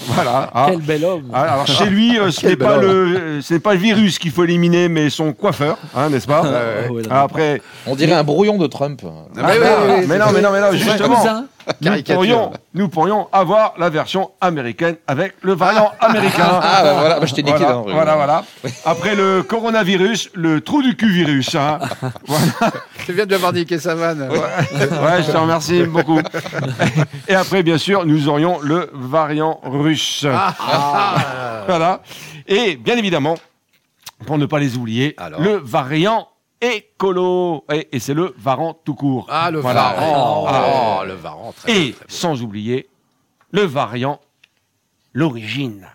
voilà. 0.06 0.50
Ah. 0.54 0.66
Quel 0.70 0.80
bel 0.82 1.04
homme. 1.04 1.30
Ah, 1.32 1.52
alors 1.54 1.66
chez 1.66 1.86
lui, 1.86 2.18
euh, 2.18 2.30
ce 2.30 2.46
n'est 2.46 2.56
pas 2.56 2.78
le, 2.78 2.88
euh, 2.88 3.42
ce 3.42 3.54
n'est 3.54 3.60
pas 3.60 3.74
le 3.74 3.80
virus 3.80 4.18
qu'il 4.18 4.30
faut 4.30 4.44
éliminer, 4.44 4.88
mais 4.88 5.10
son 5.10 5.32
coiffeur, 5.32 5.78
hein, 5.94 6.08
n'est-ce 6.10 6.26
pas? 6.26 6.42
Ouais, 6.90 7.02
non, 7.02 7.10
Après, 7.10 7.60
On 7.86 7.96
dirait 7.96 8.12
un 8.12 8.24
brouillon 8.24 8.56
de 8.58 8.66
Trump. 8.66 9.02
Mais 9.34 9.42
non, 9.42 10.26
mais 10.32 10.40
non, 10.40 10.50
mais 10.52 10.60
non, 10.60 10.72
justement, 10.72 11.16
cousin. 11.16 11.46
Nous 11.80 12.02
pourrions, 12.02 12.52
nous 12.74 12.88
pourrions 12.88 13.28
avoir 13.32 13.74
la 13.78 13.90
version 13.90 14.30
américaine 14.40 14.96
avec 15.06 15.34
le 15.42 15.54
variant 15.54 15.92
américain. 16.00 16.60
Ah, 16.62 16.80
bah 16.82 16.94
voilà, 16.98 17.20
bah, 17.20 17.26
je 17.26 17.34
t'ai 17.34 17.42
niqué 17.42 17.56
Voilà, 17.58 17.72
dans 17.74 17.84
le- 17.86 17.92
voilà, 17.92 18.14
voilà. 18.16 18.44
Après 18.84 19.14
le 19.14 19.42
coronavirus, 19.42 20.30
le 20.34 20.60
trou 20.60 20.82
du 20.82 20.96
cul 20.96 21.10
virus. 21.10 21.54
hein. 21.54 21.78
Voilà. 22.26 22.72
Tu 23.04 23.12
viens 23.12 23.24
de 23.24 23.28
lui 23.30 23.36
avoir 23.36 23.52
niqué 23.52 23.78
sa 23.78 23.94
vanne. 23.94 24.28
Ouais, 24.30 25.22
je 25.22 25.30
te 25.30 25.36
remercie 25.36 25.82
beaucoup. 25.84 26.20
Et 27.28 27.34
après, 27.34 27.62
bien 27.62 27.78
sûr, 27.78 28.04
nous 28.06 28.28
aurions 28.28 28.58
le 28.60 28.90
variant 28.92 29.60
russe. 29.64 30.24
Voilà. 31.66 32.00
Et 32.48 32.76
bien 32.76 32.96
évidemment, 32.96 33.36
pour 34.26 34.38
ne 34.38 34.46
pas 34.46 34.58
les 34.58 34.76
oublier, 34.76 35.14
Alors 35.18 35.40
le 35.40 35.56
variant 35.56 36.28
écolo. 36.60 37.64
Et, 37.72 37.88
et 37.92 37.98
c'est 38.00 38.14
le 38.14 38.34
varan 38.38 38.74
tout 38.84 38.94
court. 38.94 39.26
Ah, 39.30 39.50
le 39.50 39.60
Voilà. 39.60 39.94
varan. 39.98 40.44
Ah. 40.48 40.98
Oh, 41.00 41.04
le 41.06 41.14
varan. 41.14 41.54
très 41.56 41.70
Et 41.72 41.74
bien, 41.74 41.92
très 41.92 42.06
bien. 42.06 42.16
sans 42.16 42.42
oublier 42.42 42.88
le 43.52 43.62
variant 43.62 44.20
l'origine. 45.12 45.86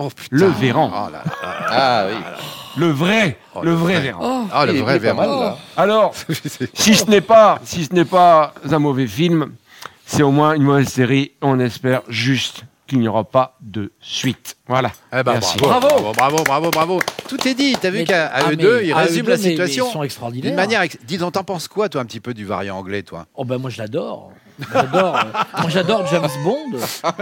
Oh, 0.00 0.08
putain. 0.10 0.36
Le 0.36 0.46
Véran. 0.46 0.90
Oh 0.94 1.10
là 1.10 1.22
là. 1.24 1.32
Ah 1.70 2.04
oui. 2.08 2.14
Le 2.76 2.90
vrai, 2.90 3.36
Oh, 3.54 3.62
le 3.62 3.70
le 3.70 3.76
vrai 3.76 3.92
vrai. 3.94 4.02
Véran. 4.02 4.46
Ah, 4.52 4.64
le 4.66 4.72
vrai 4.74 4.98
Véran. 5.00 5.16
mal. 5.40 5.54
Alors, 5.76 6.14
si 6.74 6.94
ce 6.94 7.04
n'est 7.10 7.20
pas, 7.20 7.58
si 7.64 7.84
ce 7.84 7.92
n'est 7.92 8.04
pas 8.04 8.54
un 8.70 8.78
mauvais 8.78 9.08
film, 9.08 9.54
c'est 10.06 10.22
au 10.22 10.30
moins 10.30 10.54
une 10.54 10.62
mauvaise 10.62 10.86
série. 10.88 11.32
On 11.42 11.58
espère 11.58 12.02
juste 12.08 12.62
qu'il 12.86 13.00
n'y 13.00 13.08
aura 13.08 13.24
pas 13.24 13.56
de 13.60 13.90
suite. 14.00 14.56
Voilà. 14.68 14.92
Eh 15.12 15.22
ben, 15.24 15.32
Merci. 15.32 15.56
bravo, 15.58 15.88
bravo, 15.88 16.12
bravo, 16.12 16.44
bravo, 16.44 16.70
bravo. 16.70 17.00
Tout 17.28 17.46
est 17.46 17.54
dit. 17.54 17.76
T'as 17.80 17.90
vu 17.90 18.04
qu'à 18.04 18.26
ah, 18.32 18.50
eux 18.50 18.56
deux, 18.56 18.82
ils 18.82 18.92
résument 18.94 19.28
la 19.28 19.36
situation 19.36 19.86
Ils 19.88 19.92
sont 19.92 20.02
extraordinaires. 20.02 20.50
d'une 20.50 20.56
manière. 20.56 20.82
ex- 20.82 20.96
Dis 21.06 21.18
donc, 21.18 21.34
t'en 21.34 21.44
penses 21.44 21.68
quoi, 21.68 21.88
toi, 21.88 22.00
un 22.00 22.04
petit 22.06 22.20
peu 22.20 22.34
du 22.34 22.44
variant 22.44 22.78
anglais, 22.78 23.02
toi? 23.02 23.26
Oh 23.34 23.44
ben 23.44 23.58
moi 23.58 23.70
je 23.70 23.78
l'adore. 23.78 24.32
J'adore. 24.72 25.16
euh, 25.16 25.60
moi 25.60 25.70
j'adore 25.70 26.06
James 26.08 26.28
Bond. 26.44 26.78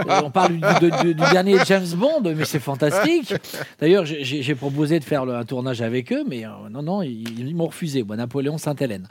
Euh, 0.07 0.21
on 0.23 0.31
parle 0.31 0.53
du, 0.53 0.59
de- 0.59 1.01
du- 1.03 1.13
du 1.15 1.29
dernier 1.31 1.57
James 1.65 1.85
Bond, 1.95 2.21
mais 2.35 2.45
c'est 2.45 2.59
fantastique. 2.59 3.33
D'ailleurs, 3.79 4.05
j'ai- 4.05 4.55
proposé 4.55 4.99
de 4.99 5.03
faire 5.03 5.25
le- 5.25 5.35
un 5.35 5.43
tournage 5.45 5.81
avec 5.81 6.11
eux, 6.11 6.23
mais 6.27 6.45
euh, 6.45 6.49
non, 6.71 6.81
non, 6.81 7.01
ils, 7.03 7.39
ils 7.47 7.55
m'ont 7.55 7.67
refusé. 7.67 8.01
Moi, 8.03 8.15
Napoléon 8.15 8.57
Sainte-Hélène. 8.57 9.07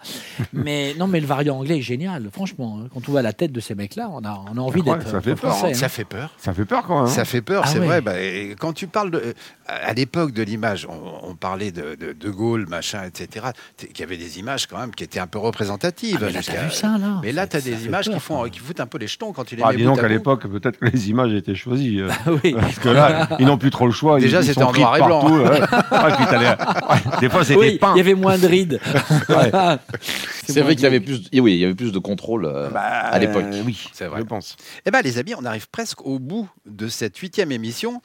Mais 0.52 0.94
non, 0.98 1.06
mais 1.06 1.20
le 1.20 1.26
variant 1.26 1.58
anglais 1.58 1.78
est 1.78 1.82
génial, 1.82 2.28
franchement. 2.32 2.80
hein. 2.82 2.88
Quand 2.92 3.00
on 3.08 3.12
voit 3.12 3.22
la 3.22 3.32
tête 3.32 3.52
de 3.52 3.60
ces 3.60 3.74
mecs-là, 3.74 4.08
on 4.12 4.24
a, 4.24 4.42
on 4.52 4.56
a 4.56 4.60
envie 4.60 4.82
d'être 4.82 5.06
ça 5.08 5.20
fait 5.20 5.34
peur, 5.36 5.56
français. 5.56 5.74
Ça 5.74 5.86
hein. 5.86 5.88
fait 5.88 6.04
peur. 6.04 6.30
Ça 6.38 6.52
fait 6.52 6.64
peur 6.64 6.82
quand 6.86 6.96
même. 6.96 7.04
hein. 7.04 7.14
Ça 7.14 7.24
fait 7.24 7.42
peur, 7.42 7.62
Ah 7.64 7.68
c'est 7.68 7.78
ouais. 7.78 7.86
vrai. 7.86 8.00
Bah, 8.00 8.20
et 8.20 8.56
quand 8.58 8.72
tu 8.72 8.86
parles 8.88 9.10
de, 9.10 9.34
à 9.68 9.92
l'époque 9.92 10.32
de 10.32 10.42
l'image, 10.42 10.86
on, 10.90 11.28
on 11.30 11.34
parlait 11.36 11.70
de, 11.70 11.94
de, 11.94 12.12
de 12.12 12.30
Gaulle, 12.30 12.66
machin, 12.68 13.04
etc. 13.04 13.46
Qu'il 13.78 14.00
y 14.00 14.02
avait 14.02 14.16
des 14.16 14.38
images 14.38 14.66
quand 14.66 14.78
même 14.78 14.94
qui 14.94 15.04
étaient 15.04 15.20
un 15.20 15.26
peu 15.26 15.38
représentatives. 15.38 16.18
Ah, 16.20 16.24
mais 16.26 16.32
là, 16.32 16.40
t'as 16.44 16.64
vu 16.64 16.70
ça, 16.72 16.98
là 16.98 17.20
Mais 17.22 17.32
là, 17.32 17.42
Ça- 17.42 17.48
tu 17.48 17.56
as 17.56 17.60
ça 17.60 17.70
des 17.70 17.86
images 17.86 18.06
peur, 18.06 18.14
font, 18.20 18.38
quoi. 18.38 18.48
qui 18.50 18.58
foutent 18.58 18.80
un 18.80 18.86
peu 18.86 18.98
les 18.98 19.06
jetons 19.06 19.32
quand 19.32 19.44
tu 19.44 19.56
les 19.56 19.62
Ah, 19.64 19.72
dis 19.72 19.84
donc 19.84 19.98
à 20.02 20.08
l'époque, 20.08 20.46
peut-être 20.46 20.78
que 20.78 20.86
les 20.86 21.10
images 21.10 21.32
étaient 21.32 21.54
choisies. 21.54 22.00
euh, 22.00 22.08
Oui. 22.44 22.54
Parce 22.58 22.78
que 22.78 22.88
là, 22.88 23.28
ils 23.38 23.46
n'ont 23.46 23.58
plus 23.58 23.70
trop 23.70 23.86
le 23.86 23.92
choix. 23.92 24.18
Déjà, 24.20 24.42
c'était 24.42 24.62
en 24.62 24.72
noir 24.72 24.96
et 24.96 25.02
blanc. 25.02 25.28
ouais, 25.30 25.60
des 27.20 27.28
fois, 27.28 27.44
c'était 27.44 27.58
Oui, 27.58 27.78
peint. 27.78 27.92
il 27.94 27.98
y 27.98 28.00
avait 28.00 28.14
moins 28.14 28.38
de 28.38 28.46
rides. 28.46 28.80
C'est 30.48 30.60
vrai 30.62 30.74
qu'il 30.74 30.84
y 30.84 30.86
avait 30.86 31.00
plus, 31.00 31.30
de- 31.30 31.40
oui, 31.40 31.54
il 31.54 31.58
y 31.58 31.64
avait 31.64 31.74
plus 31.74 31.92
de 31.92 31.98
contrôle 31.98 32.44
euh, 32.46 32.68
à 32.74 33.18
l'époque. 33.18 33.44
Euh, 33.52 33.62
oui, 33.64 33.88
C'est 33.92 34.06
vrai. 34.06 34.20
je 34.20 34.24
pense. 34.26 34.56
Eh 34.84 34.90
bien, 34.90 35.00
les 35.02 35.18
amis, 35.18 35.34
on 35.38 35.44
arrive 35.44 35.68
presque 35.70 36.04
au 36.06 36.18
bout 36.18 36.48
de 36.66 36.88
cette 36.88 37.16
huitième 37.18 37.52
émission, 37.52 38.00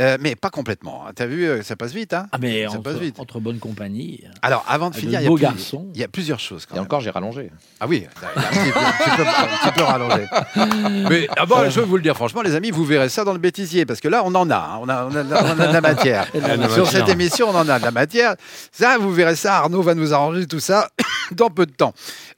euh, 0.00 0.16
mais 0.20 0.34
pas 0.36 0.50
complètement. 0.50 1.04
hein. 1.06 1.12
T'as 1.14 1.26
vu, 1.26 1.44
euh, 1.44 1.62
ça 1.62 1.76
passe 1.76 1.92
vite, 1.92 2.12
hein 2.14 2.26
Ah, 2.32 2.38
mais 2.40 2.64
Ça 2.64 2.72
entre, 2.74 2.82
passe 2.82 2.96
vite. 2.96 3.18
entre 3.20 3.40
bonne 3.40 3.58
compagnie. 3.58 4.22
Alors, 4.42 4.64
avant 4.68 4.90
de 4.90 4.94
finir, 4.96 5.20
il 5.20 5.24
y, 5.24 5.26
a 5.26 5.28
beaux 5.28 5.36
plus- 5.36 5.42
garçons. 5.42 5.88
il 5.94 6.00
y 6.00 6.04
a 6.04 6.08
plusieurs 6.08 6.40
choses. 6.40 6.66
Quand 6.66 6.74
Et 6.74 6.78
même. 6.78 6.84
encore, 6.84 7.00
j'ai 7.00 7.10
rallongé. 7.10 7.50
Ah 7.80 7.86
oui, 7.86 8.06
un 8.06 8.40
petit 8.40 8.70
peu, 8.70 8.78
un 8.80 9.70
petit 9.70 9.72
peu- 9.78 9.82
rallongé. 9.82 10.26
Mais 11.10 11.28
ah 11.36 11.46
bon, 11.46 11.68
je 11.70 11.80
veux 11.80 11.86
vous 11.86 11.96
le 11.96 12.02
dire 12.02 12.14
franchement, 12.16 12.42
les 12.42 12.54
amis, 12.54 12.70
vous 12.70 12.84
verrez 12.84 13.08
ça 13.08 13.24
dans 13.24 13.32
le 13.32 13.38
bêtisier, 13.38 13.84
parce 13.86 14.00
que 14.00 14.08
là, 14.08 14.22
on 14.24 14.34
en 14.34 14.50
a, 14.50 14.56
hein. 14.56 14.78
on, 14.80 14.88
a, 14.88 15.04
on, 15.06 15.14
a, 15.14 15.22
on 15.54 15.60
a 15.60 15.66
de 15.66 15.72
la 15.72 15.80
matière. 15.80 16.26
Sur 16.74 16.86
cette 16.88 17.08
émission, 17.08 17.48
on 17.50 17.54
en 17.56 17.68
a 17.68 17.78
de 17.78 17.84
la 17.84 17.90
matière. 17.90 18.34
Ça, 18.72 18.96
vous 18.98 19.12
verrez 19.12 19.36
ça, 19.36 19.58
Arnaud 19.58 19.82
va 19.82 19.94
nous 19.94 20.12
arranger 20.14 20.46
tout 20.46 20.60
ça 20.60 20.88
dans 21.32 21.50
peu 21.50 21.66
de 21.66 21.72
temps. 21.72 21.83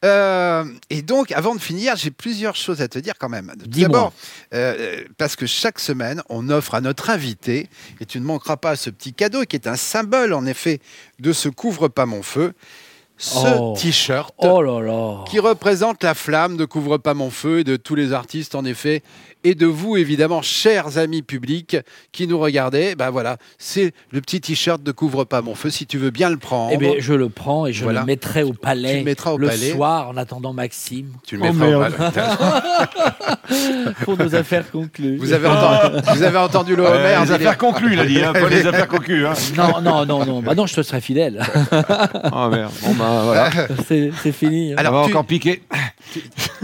Euh, 0.05 0.64
et 0.90 1.03
donc, 1.03 1.32
avant 1.32 1.55
de 1.55 1.61
finir, 1.61 1.97
j'ai 1.97 2.11
plusieurs 2.11 2.57
choses 2.57 2.80
à 2.82 2.88
te 2.88 2.99
dire 2.99 3.14
quand 3.18 3.28
même. 3.28 3.53
D'abord, 3.66 4.12
euh, 4.55 5.03
parce 5.18 5.36
que 5.36 5.47
chaque 5.47 5.78
semaine, 5.78 6.22
on 6.28 6.49
offre 6.49 6.74
à 6.74 6.80
notre 6.80 7.11
invité, 7.11 7.68
et 8.01 8.07
tu 8.07 8.18
ne 8.20 8.24
manqueras 8.24 8.57
pas 8.57 8.76
ce 8.76 8.90
petit 8.90 9.12
cadeau 9.12 9.42
qui 9.44 9.57
est 9.57 9.66
un 9.66 9.76
symbole, 9.76 10.32
en 10.32 10.47
effet, 10.47 10.80
de 11.20 11.32
ce 11.32 11.49
couvre 11.49 11.88
pas 11.88 12.07
mon 12.07 12.22
feu, 12.22 12.53
ce 13.18 13.38
Oh. 13.59 13.74
t-shirt 13.78 14.34
Oh 14.38 14.61
là 14.61 14.80
là. 14.80 15.24
qui 15.26 15.38
représente 15.38 16.03
la 16.03 16.12
flamme 16.14 16.59
de 16.59 16.66
Couvre 16.66 16.99
pas 16.99 17.14
mon 17.14 17.30
feu 17.30 17.61
et 17.61 17.64
de 17.64 17.76
tous 17.76 17.94
les 17.94 18.12
artistes 18.12 18.55
en 18.55 18.64
effet 18.66 19.03
et 19.49 19.55
de 19.55 19.66
vous 19.66 19.97
évidemment 19.97 20.42
chers 20.42 20.99
amis 20.99 21.22
publics 21.22 21.76
qui 22.12 22.26
nous 22.26 22.38
regardez 22.38 22.94
ben 22.97 23.11
voilà 23.11 23.36
c'est 23.59 23.92
le 24.11 24.20
petit 24.20 24.40
t-shirt 24.40 24.82
de 24.82 24.90
Couvre 24.92 25.24
pas 25.24 25.40
mon 25.42 25.55
feu 25.55 25.70
si 25.70 25.86
tu 25.86 25.99
veux 25.99 26.11
bien 26.11 26.30
le 26.30 26.36
prendre 26.36 26.72
Eh 26.74 26.76
bien, 26.78 26.92
je 26.99 27.12
le 27.14 27.28
prends 27.28 27.66
et 27.66 27.72
je 27.72 27.84
Voilà. 27.84 28.01
le 28.01 28.07
mettrai 28.07 28.42
au 28.42 28.53
palais 28.53 28.92
Tu 28.92 28.99
le 28.99 29.05
mettras 29.05 29.32
au 29.32 29.38
le 29.38 29.47
palais. 29.49 29.70
soir 29.72 30.09
en 30.09 30.16
attendant 30.16 30.53
Maxime 30.53 31.12
tu 31.26 31.36
le 31.36 31.42
Oh, 31.44 31.53
mettras 31.53 31.66
au 31.76 31.80
merde. 31.80 31.94
palais. 31.97 32.26
pour 34.05 34.16
nos 34.18 34.34
affaires 34.34 34.70
conclues. 34.70 35.16
vous 35.18 35.32
avez 35.32 35.49
entendu 35.49 35.97
vous 36.14 36.22
avez 36.22 36.38
entendu 36.38 36.76
le 36.76 36.84
Euh, 36.84 36.88
Homer 36.97 37.16
les 37.20 37.26
il 37.26 37.30
est- 37.30 37.34
affaires 37.34 37.59
conclues, 37.59 37.92
il 37.92 38.01
a 38.01 38.07
dit, 38.07 38.22
hein, 38.22 38.32
pas 38.32 38.49
les 38.49 38.66
affaires 38.66 38.88
conclues. 38.88 39.26
Hein. 39.26 39.32
Non, 39.57 39.80
non, 39.80 40.07
non, 40.07 40.24
non. 40.26 40.40
Bah 40.42 40.55
non, 40.55 40.66
je 40.66 40.74
te 40.74 40.82
serai 40.82 41.01
fidèle. 41.01 41.42
Oh 42.32 42.49
merde. 42.49 42.72
Bon 42.82 42.94
ben 42.94 43.22
voilà. 43.24 43.51
C'est 43.88 44.11
c'est 44.22 44.32
fini. 44.32 44.72
hein. 44.72 44.76
Alors, 44.78 44.94
On 44.94 45.01
va 45.03 45.05
tu- 45.07 45.12
encore 45.12 45.24
piquer. 45.26 45.62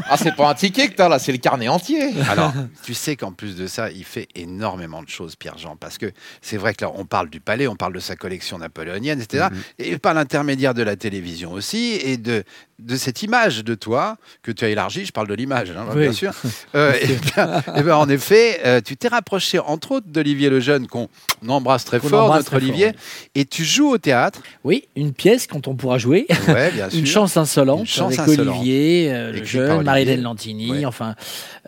Ah, 0.09 0.17
c'est 0.17 0.35
pas 0.35 0.51
un 0.51 0.55
ticket 0.55 0.89
que 0.89 0.95
t'as 0.95 1.09
là, 1.09 1.19
c'est 1.19 1.33
le 1.33 1.39
carnet 1.39 1.69
entier. 1.69 2.11
Alors, 2.31 2.53
tu 2.83 2.95
sais 2.95 3.17
qu'en 3.17 3.33
plus 3.33 3.57
de 3.57 3.67
ça, 3.67 3.91
il 3.91 4.05
fait 4.05 4.29
énormément 4.35 5.03
de 5.03 5.09
choses, 5.09 5.37
Pierre-Jean, 5.37 5.77
parce 5.77 5.99
que 5.99 6.13
c'est 6.41 6.57
vrai 6.57 6.75
que 6.75 6.85
là, 6.85 6.93
on 6.95 7.05
parle 7.05 7.31
du 7.31 7.41
palais, 7.41 7.67
on 7.67 7.77
parle 7.77 7.93
de 7.93 8.01
sa 8.01 8.17
collection 8.17 8.59
napoléonienne, 8.59 9.21
etc. 9.21 9.49
Et 9.79 9.99
par 9.99 10.15
l'intermédiaire 10.15 10.75
de 10.75 10.83
la 10.83 10.97
télévision 10.97 11.53
aussi, 11.53 11.93
et 12.03 12.17
de, 12.17 12.45
de 12.85 12.97
cette 12.97 13.23
image 13.23 13.65
de 13.65 13.75
toi, 13.75 14.17
que 14.43 14.51
tu 14.53 14.65
as 14.65 14.69
élargie, 14.69 15.05
je 15.07 15.13
parle 15.13 15.29
de 15.29 15.35
l'image, 15.35 15.71
hein, 15.71 15.87
Oui. 15.95 16.03
bien 16.03 16.13
sûr. 16.13 16.33
Euh, 16.75 16.93
et 17.01 17.07
bien, 17.07 17.63
eh 17.77 17.83
ben, 17.83 17.97
en 17.97 18.09
effet, 18.09 18.61
euh, 18.65 18.81
tu 18.83 18.97
t'es 18.97 19.09
rapproché, 19.09 19.59
entre 19.59 19.93
autres, 19.93 20.07
d'Olivier 20.09 20.49
Lejeune, 20.49 20.87
qu'on 20.87 21.09
embrasse 21.47 21.85
très 21.85 22.01
fort, 22.01 22.25
embrasse 22.25 22.39
notre 22.39 22.51
très 22.51 22.61
fort, 22.61 22.69
Olivier, 22.69 22.87
oui. 22.89 23.31
et 23.35 23.45
tu 23.45 23.65
joues 23.65 23.91
au 23.91 23.99
théâtre. 23.99 24.41
Oui, 24.65 24.85
une 24.97 25.13
pièce 25.13 25.47
quand 25.47 25.69
on 25.69 25.75
pourra 25.75 25.99
jouer. 25.99 26.27
Ouais, 26.49 26.71
bien 26.71 26.89
sûr. 26.91 26.99
Une 26.99 27.07
chance 27.07 27.37
insolente 27.37 27.81
Une 27.81 27.87
chance 27.87 28.19
avec 28.19 28.33
insolente. 28.33 28.57
Olivier, 28.57 29.13
euh, 29.13 29.33
le 29.33 29.39
Écrit 29.39 29.41
par 29.43 29.47
jeune, 29.47 29.71
Olivier. 29.71 29.85
Marie-Hélène 29.85 30.23
Lantini, 30.23 30.71
Ouais. 30.71 30.85
enfin 30.87 31.15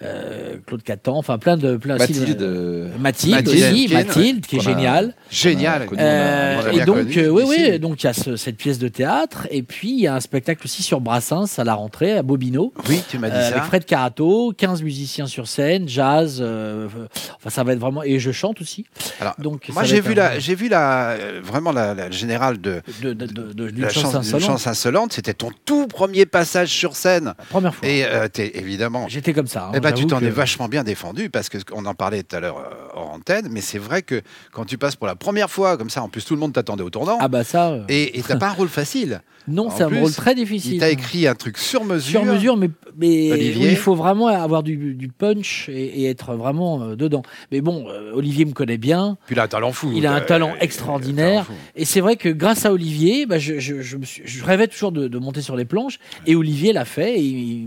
euh, 0.03 0.57
Claude 0.67 0.83
Catan, 0.83 1.17
enfin 1.19 1.39
plein 1.39 1.57
de 1.57 1.77
plein 1.77 1.97
Mathilde. 1.99 2.41
euh, 2.43 2.89
Mathilde, 2.99 3.35
Mathilde 3.35 3.49
aussi. 3.73 3.89
Mathilde 3.93 4.47
qui 4.47 4.57
est 4.57 4.61
géniale. 4.61 5.15
Génial. 5.31 5.87
connu, 5.87 6.01
on 6.01 6.05
l'a 6.05 6.73
et 6.73 6.85
donc, 6.85 7.07
oui, 7.17 7.43
oui, 7.47 7.79
donc 7.79 8.03
il 8.03 8.07
y 8.07 8.09
a 8.09 8.12
ce- 8.15 8.37
cette 8.37 8.57
pièce 8.57 8.79
de 8.79 8.89
théâtre, 8.89 9.47
et 9.51 9.62
puis 9.62 9.91
il 9.91 10.01
y 10.01 10.07
a 10.07 10.15
un 10.15 10.21
spectacle 10.21 10.62
aussi 10.65 10.83
sur 10.83 11.01
Brassens 11.05 11.59
à 11.59 11.65
la 11.65 11.75
rentrée 11.75 12.17
à 12.19 12.23
Bobino. 12.23 12.73
Oui, 12.89 13.03
tu 13.09 13.19
m'as 13.19 13.31
dit 13.31 13.37
Euh, 13.37 13.49
ça. 13.51 13.57
avec 13.57 13.65
Fred 13.65 13.85
Carato, 13.85 14.53
15 14.57 14.83
musiciens 14.83 15.27
sur 15.27 15.47
scène, 15.47 15.89
jazz, 15.89 16.39
euh, 16.41 16.89
euh, 16.97 17.07
enfin 17.37 17.51
ça 17.51 17.63
va 17.63 17.73
être 17.75 17.79
vraiment 17.79 18.03
et 18.03 18.19
je 18.19 18.33
chante 18.33 18.61
aussi. 18.61 18.87
Alors, 19.21 19.35
Donc 19.39 19.69
Moi, 19.73 19.85
j'ai 19.85 20.01
vu, 20.01 20.13
un- 20.13 20.17
la, 20.17 20.39
j'ai 20.41 20.55
vu 20.55 20.69
la, 20.69 21.11
euh, 21.11 21.41
vraiment 21.45 21.71
la, 21.73 21.95
la 21.95 22.11
générale 22.11 22.61
de, 22.61 22.81
de, 23.03 23.13
de, 23.13 23.27
de, 23.27 23.53
de- 23.53 23.71
d'une 23.71 23.83
la 23.83 23.89
chance 23.91 24.67
insolente. 24.67 25.13
C'était 25.13 25.35
ton 25.35 25.51
tout 25.65 25.87
premier 25.87 26.27
passage 26.27 26.69
sur 26.71 26.97
scène. 26.97 27.27
La 27.27 27.35
première 27.51 27.75
fois. 27.75 27.87
Et 27.89 28.05
euh, 28.05 28.29
t'es 28.29 28.53
évidemment. 28.59 29.07
J'étais 29.09 29.33
comme 29.33 29.47
ça. 29.47 29.67
hein, 29.67 29.73
Eh 29.75 29.81
ben, 29.81 29.93
tu 29.93 30.07
t'en 30.07 30.21
que- 30.21 30.25
es 30.25 30.31
vachement 30.31 30.69
bien 30.69 30.83
défendu 30.85 31.31
parce 31.31 31.49
que 31.49 31.59
on 31.73 31.85
en 31.87 31.95
parlait 31.95 32.23
tout 32.23 32.37
à 32.37 32.41
l'heure 32.41 32.59
euh, 32.59 32.75
hors 32.95 33.11
antenne, 33.13 33.49
mais 33.51 33.61
c'est 33.61 33.79
vrai 33.79 34.03
que 34.03 34.23
quand 34.53 34.65
tu 34.65 34.79
passes 34.79 34.97
pour 34.97 35.07
la 35.07 35.15
première 35.17 35.51
fois 35.51 35.77
comme 35.77 35.91
ça, 35.91 36.03
en 36.03 36.09
plus 36.09 36.25
tout 36.25 36.35
le 36.35 36.41
monde 36.41 36.53
t'attendait 36.53 36.83
au 36.83 36.91
tournant, 36.91 37.19
Ah 37.21 37.29
bah 37.29 37.45
ça. 37.45 37.69
euh, 37.71 37.85
et 37.89 38.19
et 38.19 38.23
t'as 38.23 38.37
pas 38.37 38.49
un 38.49 38.53
rôle 38.53 38.69
facile. 38.69 39.21
non, 39.49 39.67
en 39.67 39.71
c'est 39.77 39.83
un 39.83 39.89
rôle 39.89 40.13
très 40.13 40.33
Il 40.33 40.37
difficile. 40.37 40.79
T'a 40.85 40.91
écrit 40.91 41.26
un 41.26 41.35
truc 41.35 41.59
sur 41.59 41.85
mesure. 41.85 42.20
Sur 42.20 42.24
mesure, 42.32 42.57
mais, 42.57 42.70
mais 42.97 43.32
Olivier. 43.32 43.66
où 43.66 43.70
il 43.70 43.76
faut 43.76 43.95
vraiment 43.95 44.26
avoir 44.28 44.62
du, 44.62 44.95
du 44.95 45.09
punch 45.09 45.68
et, 45.68 46.03
et 46.03 46.09
être 46.11 46.35
vraiment 46.35 46.82
euh, 46.82 46.97
dedans. 46.97 47.22
Mais 47.53 47.61
bon, 47.61 47.87
euh, 47.89 48.12
Olivier 48.14 48.45
me 48.45 48.53
connaît 48.53 48.78
bien. 48.78 49.16
Puis 49.26 49.35
il 49.35 49.39
a 49.41 49.45
un 49.45 49.49
talent 49.49 49.72
fou. 49.72 49.93
Il 49.95 50.07
a 50.07 50.12
un 50.12 50.18
Euh, 50.20 50.24
talent 50.24 50.53
a 50.61 50.62
extraordinaire. 50.62 51.47
Et 51.76 51.85
c'est 51.85 52.01
vrai 52.01 52.16
que 52.16 52.28
grâce 52.28 52.64
à 52.66 52.72
Olivier, 52.72 53.26
bah, 53.26 53.39
je, 53.39 53.59
je, 53.59 53.80
je, 53.82 53.97
me 53.97 54.05
suis- 54.05 54.22
je 54.24 54.45
rêvais 54.45 54.68
toujours 54.68 54.93
de, 54.93 55.09
de 55.09 55.18
monter 55.18 55.41
sur 55.43 55.57
les 55.57 55.64
planches. 55.64 55.99
Et 56.26 56.35
Olivier 56.35 56.72
l'a 56.72 56.85
fait. 56.85 57.20
Et, 57.20 57.66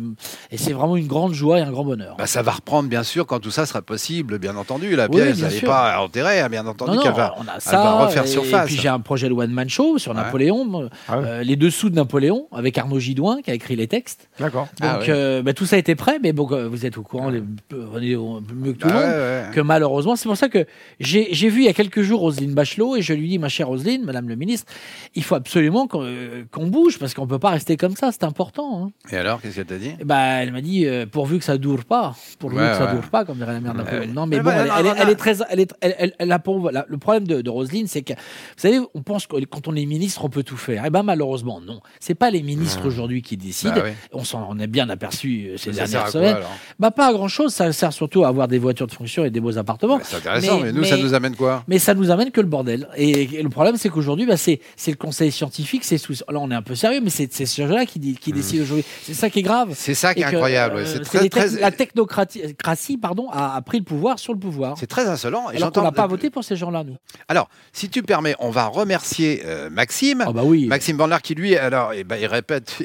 c'est 0.55 0.73
vraiment 0.73 0.97
une 0.97 1.07
grande 1.07 1.33
joie 1.33 1.59
et 1.59 1.61
un 1.61 1.71
grand 1.71 1.83
bonheur. 1.85 2.15
Bah, 2.17 2.27
ça 2.27 2.41
va 2.41 2.51
reprendre 2.51 2.89
bien 2.89 3.03
sûr 3.03 3.25
quand 3.27 3.39
tout 3.39 3.51
ça 3.51 3.65
sera 3.65 3.81
possible, 3.81 4.39
bien 4.39 4.55
entendu. 4.55 4.95
La 4.95 5.05
Oui, 5.09 5.17
pièce, 5.21 5.47
sûr. 5.49 5.67
pas 5.67 5.99
enterrée, 5.99 6.39
hein, 6.39 6.49
bien 6.49 6.65
entendu 6.65 6.97
qu'elle 6.99 7.13
va, 7.13 7.35
on 7.37 7.43
a 7.47 7.55
elle 7.55 7.61
ça. 7.61 7.71
va 7.77 8.05
refaire 8.05 8.23
et, 8.23 8.27
surface. 8.27 8.63
Et 8.63 8.73
puis 8.73 8.81
j'ai 8.81 8.87
un 8.89 8.99
projet 8.99 9.27
de 9.29 9.33
one 9.33 9.51
man 9.51 9.69
show 9.69 9.97
sur 9.97 10.11
Ouais. 10.11 10.17
Napoléon, 10.17 10.89
Ah 11.07 11.19
ouais. 11.19 11.43
les 11.43 11.55
dessous 11.55 11.89
de 11.89 11.95
Napoléon 11.95 12.47
avec 12.51 12.77
Arnaud 12.77 12.99
Gidouin 13.07 13.41
qui 13.41 13.51
a 13.51 13.53
écrit 13.53 13.75
les 13.75 13.87
textes. 13.87 14.27
D'accord. 14.39 14.63
Donc 14.65 14.73
Ah 14.81 14.99
ouais. 14.99 15.05
euh, 15.09 15.41
bah, 15.41 15.53
tout 15.53 15.65
ça 15.65 15.77
était 15.77 15.95
prêt, 15.95 16.19
mais 16.21 16.33
bon, 16.33 16.47
euh, 16.51 16.67
vous 16.67 16.85
êtes 16.85 16.97
au 16.97 17.03
courant, 17.03 17.29
les, 17.29 17.41
René, 17.71 18.15
au- 18.15 18.41
mieux 18.53 18.73
que 18.73 18.79
tout 18.79 18.87
Bah 18.87 18.93
le 18.93 18.99
monde. 18.99 19.09
ouais, 19.09 19.47
ouais. 19.47 19.55
Que 19.55 19.61
malheureusement, 19.61 20.15
c'est 20.15 20.27
pour 20.27 20.37
ça 20.37 20.49
que 20.49 20.65
j'ai 20.99 21.29
j'ai 21.33 21.49
vu 21.49 21.61
il 21.61 21.65
y 21.65 21.69
a 21.69 21.73
quelques 21.73 22.01
jours 22.01 22.19
Roselyne 22.21 22.53
Bachelot 22.53 22.95
et 22.97 23.01
je 23.01 23.13
lui 23.13 23.29
dis, 23.29 23.39
ma 23.39 23.49
chère 23.49 23.67
Roselyne, 23.67 24.03
Madame 24.03 24.27
le 24.29 24.35
ministre, 24.35 24.71
il 25.15 25.23
faut 25.23 25.35
absolument 25.35 25.87
qu'on 25.87 26.03
euh, 26.03 26.43
qu'on 26.51 26.67
bouge 26.67 26.99
parce 26.99 27.13
qu'on 27.13 27.27
peut 27.27 27.39
pas 27.39 27.51
rester 27.51 27.77
comme 27.77 27.95
ça, 27.95 28.11
c'est 28.11 28.23
important. 28.25 28.85
hein. 28.85 28.91
Et 29.11 29.17
alors, 29.17 29.41
qu'est-ce 29.41 29.55
qu'elle 29.55 29.65
t'a 29.65 29.77
dit? 29.77 29.91
Et 29.99 30.03
bah, 30.03 30.19
elle 30.41 30.51
m'a 30.51 30.61
dit, 30.61 30.85
euh, 30.85 31.05
pourvu 31.05 31.37
que 31.39 31.43
ça 31.45 31.57
dure 31.57 31.85
pas, 31.85 32.15
pourvu 32.39 32.57
Ouais, 32.57 32.69
que 32.71 32.77
ça 32.77 32.93
dure 32.93 33.09
pas, 33.09 33.23
comme 33.25 33.37
dirait 33.37 33.53
la 33.53 33.59
mère 33.61 33.73
de 33.73 33.77
Napoléon. 33.79 34.01
ouais. 34.01 34.07
Non, 34.07 34.25
mais 34.27 34.37
Mais 34.37 34.43
bon, 34.43 34.49
bah, 34.49 34.55
elle, 34.59 34.67
non, 34.67 34.73
elle 34.79 34.85
non, 34.85 34.93
elle 34.97 35.05
non. 35.05 35.11
est 35.11 35.15
très, 35.15 35.35
elle 35.49 35.59
est, 35.59 35.73
elle, 35.81 35.95
elle- 35.99 36.13
elle 36.19 36.31
a 36.31 36.39
pour- 36.39 36.59
voilà, 36.59 36.85
le 36.89 36.97
problème 36.97 37.27
de, 37.27 37.41
de 37.41 37.49
Roselyne, 37.49 37.87
c'est 37.87 38.01
que, 38.01 38.13
vous 38.13 38.19
savez, 38.57 38.79
on 38.93 39.01
pense 39.01 39.27
que 39.27 39.37
quand 39.45 39.67
on 39.67 39.75
est 39.75 39.85
ministre, 39.85 40.25
on 40.25 40.29
peut 40.29 40.43
tout 40.43 40.57
faire. 40.57 40.85
Et 40.85 40.89
ben 40.89 41.03
malheureusement, 41.03 41.61
non. 41.61 41.79
C'est 41.99 42.15
pas 42.15 42.31
les 42.31 42.41
ministres 42.43 42.89
aujourd'hui 42.97 43.21
qui 43.21 43.37
décident. 43.37 43.75
Bah 43.75 43.83
ouais. 43.83 43.95
On 44.11 44.23
s'en 44.23 44.47
on 44.49 44.57
est 44.59 44.67
bien 44.67 44.89
aperçu 44.89 45.49
euh, 45.49 45.57
ces 45.57 45.71
Ça 45.73 45.85
dernières 45.85 46.09
semaines. 46.09 46.37
Bah 46.79 46.89
pas 46.91 47.07
à 47.09 47.13
grand 47.13 47.27
chose. 47.27 47.53
Ça 47.53 47.71
sert 47.71 47.93
surtout 47.93 48.23
à 48.23 48.29
avoir 48.29 48.47
des 48.47 48.57
voitures 48.57 48.87
de 48.87 48.91
fonction 48.91 49.23
et 49.23 49.29
des 49.29 49.39
beaux 49.39 49.57
appartements. 49.57 49.97
Bah, 49.97 50.03
C'est 50.05 50.17
intéressant, 50.17 50.57
mais, 50.59 50.65
Mais- 50.65 50.71
nous, 50.71 50.83
ça 50.83 50.95
mais- 50.97 51.03
nous 51.03 51.13
amène 51.13 51.35
quoi? 51.35 51.63
Mais 51.67 51.77
ça 51.79 51.93
nous 51.93 52.09
amène 52.11 52.31
que 52.31 52.41
le 52.41 52.47
bordel. 52.47 52.87
Et, 52.97 53.09
et 53.37 53.43
le 53.43 53.49
problème, 53.49 53.77
c'est 53.77 53.89
qu'aujourd'hui, 53.89 54.25
bah, 54.25 54.37
c'est 54.37 54.59
c'est 54.75 54.91
le 54.91 54.97
conseil 54.97 55.31
scientifique. 55.31 55.83
C'est 55.83 56.01
là, 56.09 56.39
on 56.39 56.49
est 56.51 56.55
un 56.55 56.61
peu 56.61 56.75
sérieux, 56.75 57.01
mais 57.03 57.09
c'est 57.11 57.31
c'est 57.31 57.45
ce 57.45 57.61
gens-là 57.61 57.85
qui, 57.85 57.99
qui 58.15 58.31
décide 58.31 58.61
aujourd'hui. 58.61 58.85
C'est 59.03 59.13
ça 59.13 59.29
qui 59.29 59.39
est 59.39 59.43
grave. 59.43 59.73
C'est 59.75 59.93
ça 59.93 60.13
qui 60.15 60.21
est 60.21 60.23
que, 60.23 60.29
incroyable. 60.29 60.77
euh. 60.77 60.85
C'est 60.85 61.01
très, 61.01 61.29
très- 61.29 61.59
La 61.59 61.71
technocratie 61.71 62.97
pardon, 62.97 63.29
a, 63.31 63.55
a 63.55 63.61
pris 63.61 63.77
le 63.79 63.83
pouvoir 63.83 64.19
sur 64.19 64.33
le 64.33 64.39
pouvoir. 64.39 64.75
c'est 64.79 64.87
très 64.87 65.07
insolent. 65.07 65.49
Et 65.51 65.57
Alors 65.57 65.71
qu'on 65.71 65.81
n'a 65.83 65.91
pas 65.91 66.07
voté 66.07 66.29
pour 66.29 66.43
ces 66.43 66.55
gens-là, 66.55 66.83
nous. 66.83 66.95
Alors, 67.27 67.49
si 67.73 67.89
tu 67.89 68.01
permets, 68.03 68.35
on 68.39 68.49
va 68.49 68.65
remercier 68.67 69.41
euh, 69.45 69.69
Maxime. 69.69 70.25
Bah 70.33 70.41
oui. 70.43 70.65
Maxime 70.67 70.97
Bandler 70.97 71.17
qui 71.23 71.35
lui, 71.35 71.55
alors, 71.55 71.91
eh 71.93 72.03
ben, 72.03 72.17
il 72.19 72.25
répète, 72.27 72.77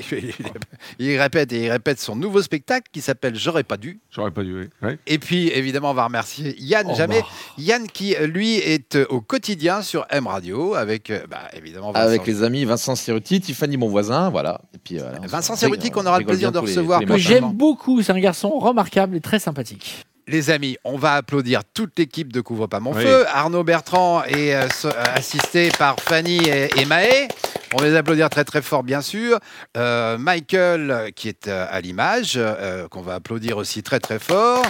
il 0.99 1.19
répète 1.21 1.53
et 1.53 1.65
il 1.65 1.71
répète 1.71 2.01
son 2.01 2.17
nouveau 2.17 2.43
spectacle 2.43 2.89
qui 2.93 3.01
s'appelle 3.01 3.35
J'aurais 3.37 3.63
pas 3.65 3.77
dû. 3.77 4.01
J'aurais 4.11 4.31
pas 4.31 4.43
dû. 4.43 4.55
oui. 4.61 4.69
Ouais. 4.83 4.99
Et 5.07 5.19
puis, 5.19 5.49
évidemment, 5.49 5.91
on 5.91 5.95
va 5.95 6.05
remercier 6.05 6.55
Yann 6.59 6.87
Oh 6.91 6.95
Jamais. 6.95 7.21
bah. 7.21 7.27
Yann 7.59 7.87
qui, 7.87 8.15
euh, 8.17 8.27
lui, 8.27 8.57
est 8.57 8.97
euh, 8.97 9.07
au 9.11 9.21
quotidien 9.21 9.83
sur 9.83 10.07
M 10.11 10.27
Radio 10.27 10.75
avec, 10.75 11.11
euh, 11.11 11.21
bah, 11.31 11.49
évidemment, 11.57 11.93
Vincent, 11.93 12.07
Avec 12.07 12.27
les 12.27 12.43
amis 12.43 12.65
Vincent 12.65 12.95
Cerruti, 12.97 13.41
Tiffany 13.41 13.77
mon 13.77 13.89
voisin, 13.89 14.31
voilà. 14.31 14.61
Et 14.75 14.79
puis, 14.79 14.99
voilà, 14.99 15.19
on 15.23 15.27
Vincent 15.27 15.57
Cerruti 15.57 15.91
qu'on 15.91 16.07
aura 16.07 16.19
le 16.19 16.27
plaisir 16.27 16.53
de 16.53 16.59
recevoir 16.59 17.01
les 17.01 17.07
Que 17.07 17.17
j'aime 17.17 17.53
beaucoup. 17.53 18.03
C'est 18.03 18.13
un 18.13 18.21
garçon 18.21 18.51
remarquable 18.59 19.17
et 19.17 19.21
très 19.21 19.39
sympathique. 19.39 20.05
Les 20.29 20.51
amis, 20.51 20.77
on 20.85 20.97
va 20.97 21.15
applaudir 21.15 21.63
toute 21.75 21.99
l'équipe 21.99 22.33
de 22.33 22.41
Couvre 22.41 22.69
pas 22.69 22.79
mon 22.79 22.93
Oui. 22.95 23.03
feu. 23.03 23.25
Arnaud 23.35 23.65
Bertrand 23.65 24.23
est 24.25 24.55
euh, 24.55 24.69
euh, 24.85 24.91
assisté 25.17 25.71
par 25.77 25.97
Fanny 25.99 26.37
et, 26.47 26.69
et 26.81 26.85
Maë. 26.85 27.27
On 27.75 27.79
va 27.79 27.89
les 27.89 27.97
applaudir 27.97 28.29
très 28.29 28.45
très 28.45 28.61
fort 28.61 28.83
bien 28.83 29.01
sûr. 29.01 29.39
Euh, 29.77 30.19
Michael 30.19 31.13
qui 31.17 31.29
est 31.29 31.49
euh, 31.49 31.67
à 31.71 31.81
l'image, 31.81 32.35
euh, 32.37 32.87
qu'on 32.89 33.01
va 33.01 33.15
applaudir 33.15 33.57
aussi 33.57 33.83
très 33.83 33.99
très 33.99 34.19
fort. 34.19 34.65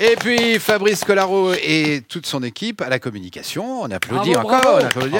Et 0.00 0.16
puis 0.16 0.58
Fabrice 0.58 1.04
Collaro 1.04 1.52
et 1.54 2.02
toute 2.08 2.26
son 2.26 2.42
équipe 2.42 2.80
à 2.82 2.88
la 2.88 2.98
communication. 2.98 3.82
On 3.82 3.90
applaudit 3.90 4.32
Bravo, 4.32 4.48
encore. 4.48 4.60
bravo. 4.60 4.78
on 4.82 4.86
applaudit. 4.86 5.16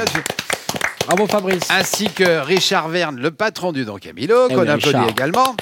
Bravo, 1.06 1.26
Fabrice. 1.26 1.70
Ainsi 1.70 2.08
que 2.10 2.40
Richard 2.40 2.88
Verne, 2.88 3.20
le 3.20 3.30
patron 3.30 3.72
du 3.72 3.84
Don 3.84 3.96
Camilo, 3.98 4.48
Eh 4.48 4.54
qu'on 4.54 4.66
applaudit 4.66 5.10
également. 5.10 5.54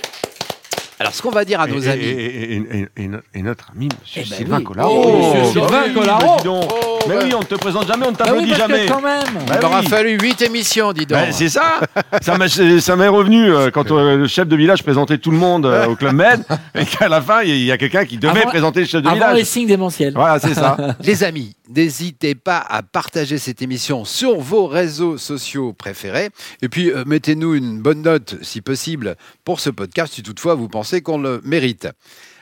Alors, 1.02 1.14
ce 1.14 1.20
qu'on 1.20 1.30
va 1.30 1.44
dire 1.44 1.60
à 1.60 1.66
nos 1.66 1.80
et, 1.80 1.88
amis. 1.88 2.04
et- 2.04 2.10
et- 2.10 2.52
et- 2.54 2.78
et- 2.96 3.02
et 3.04 3.08
no- 3.08 3.18
et 3.34 3.42
notre 3.42 3.70
ami, 3.74 3.88
Monsieur 4.00 4.22
Eh 4.24 4.30
ben 4.30 4.36
Sylvain 4.36 4.58
oui. 4.58 4.64
Collaro. 4.64 5.02
Oh, 5.04 5.26
Monsieur 5.34 5.44
Sylvain 5.60 5.82
oui, 5.88 5.94
Collaro. 5.94 6.20
bah 6.20 6.36
dis 6.38 6.44
donc. 6.44 6.64
Oh, 6.72 6.98
Mais 7.08 7.16
oui, 7.24 7.34
on 7.34 7.40
ne 7.40 7.44
te 7.44 7.54
présente 7.56 7.88
jamais, 7.88 8.06
on 8.06 8.12
ne 8.12 8.16
Bah 8.16 8.24
oui, 8.28 8.46
t'applaudit 8.48 8.54
jamais. 8.54 8.86
quand 8.86 9.00
même. 9.02 9.24
Bah 9.48 9.56
Il 9.60 9.64
aura 9.66 9.80
oui. 9.80 9.86
fallu 9.88 10.16
8 10.20 10.42
émissions, 10.42 10.92
dis 10.92 11.04
donc. 11.06 11.18
Ben, 11.18 11.32
c'est 11.32 11.48
ça. 11.48 11.80
ça 12.20 12.38
m'est 12.96 13.08
revenu 13.08 13.50
euh, 13.52 13.70
quand 13.72 13.90
euh, 13.90 14.16
le 14.18 14.26
chef 14.28 14.46
de 14.46 14.54
village 14.54 14.84
présentait 14.84 15.18
tout 15.18 15.32
le 15.32 15.38
monde 15.38 15.66
euh, 15.66 15.86
au 15.86 15.96
club 15.96 16.14
Med 16.14 16.44
et 16.76 16.84
qu'à 16.84 17.08
la 17.08 17.20
fin 17.20 17.42
il 17.42 17.64
y 17.64 17.72
a 17.72 17.78
quelqu'un 17.78 18.04
qui 18.04 18.18
devait 18.18 18.40
Avant- 18.42 18.50
présenter 18.50 18.80
le 18.80 18.86
chef 18.86 19.02
de 19.02 19.08
Avant 19.08 19.16
les 19.18 19.32
village. 19.32 19.46
signes 19.46 19.66
démentiels. 19.66 20.12
Voilà, 20.14 20.38
c'est 20.38 20.54
ça. 20.54 20.76
Les 21.02 21.24
amis, 21.24 21.56
n'hésitez 21.74 22.34
pas 22.34 22.58
à 22.58 22.82
partager 22.82 23.38
cette 23.38 23.62
émission 23.62 24.04
sur 24.04 24.40
vos 24.40 24.66
réseaux 24.66 25.18
sociaux 25.18 25.72
préférés. 25.72 26.30
Et 26.62 26.68
puis, 26.68 26.90
euh, 26.90 27.04
mettez-nous 27.06 27.54
une 27.54 27.80
bonne 27.80 28.02
note, 28.02 28.36
si 28.42 28.60
possible, 28.60 29.16
pour 29.44 29.60
ce 29.60 29.70
podcast, 29.70 30.14
si 30.14 30.22
toutefois 30.22 30.54
vous 30.54 30.68
pensez 30.68 31.02
qu'on 31.02 31.18
le 31.18 31.40
mérite. 31.44 31.88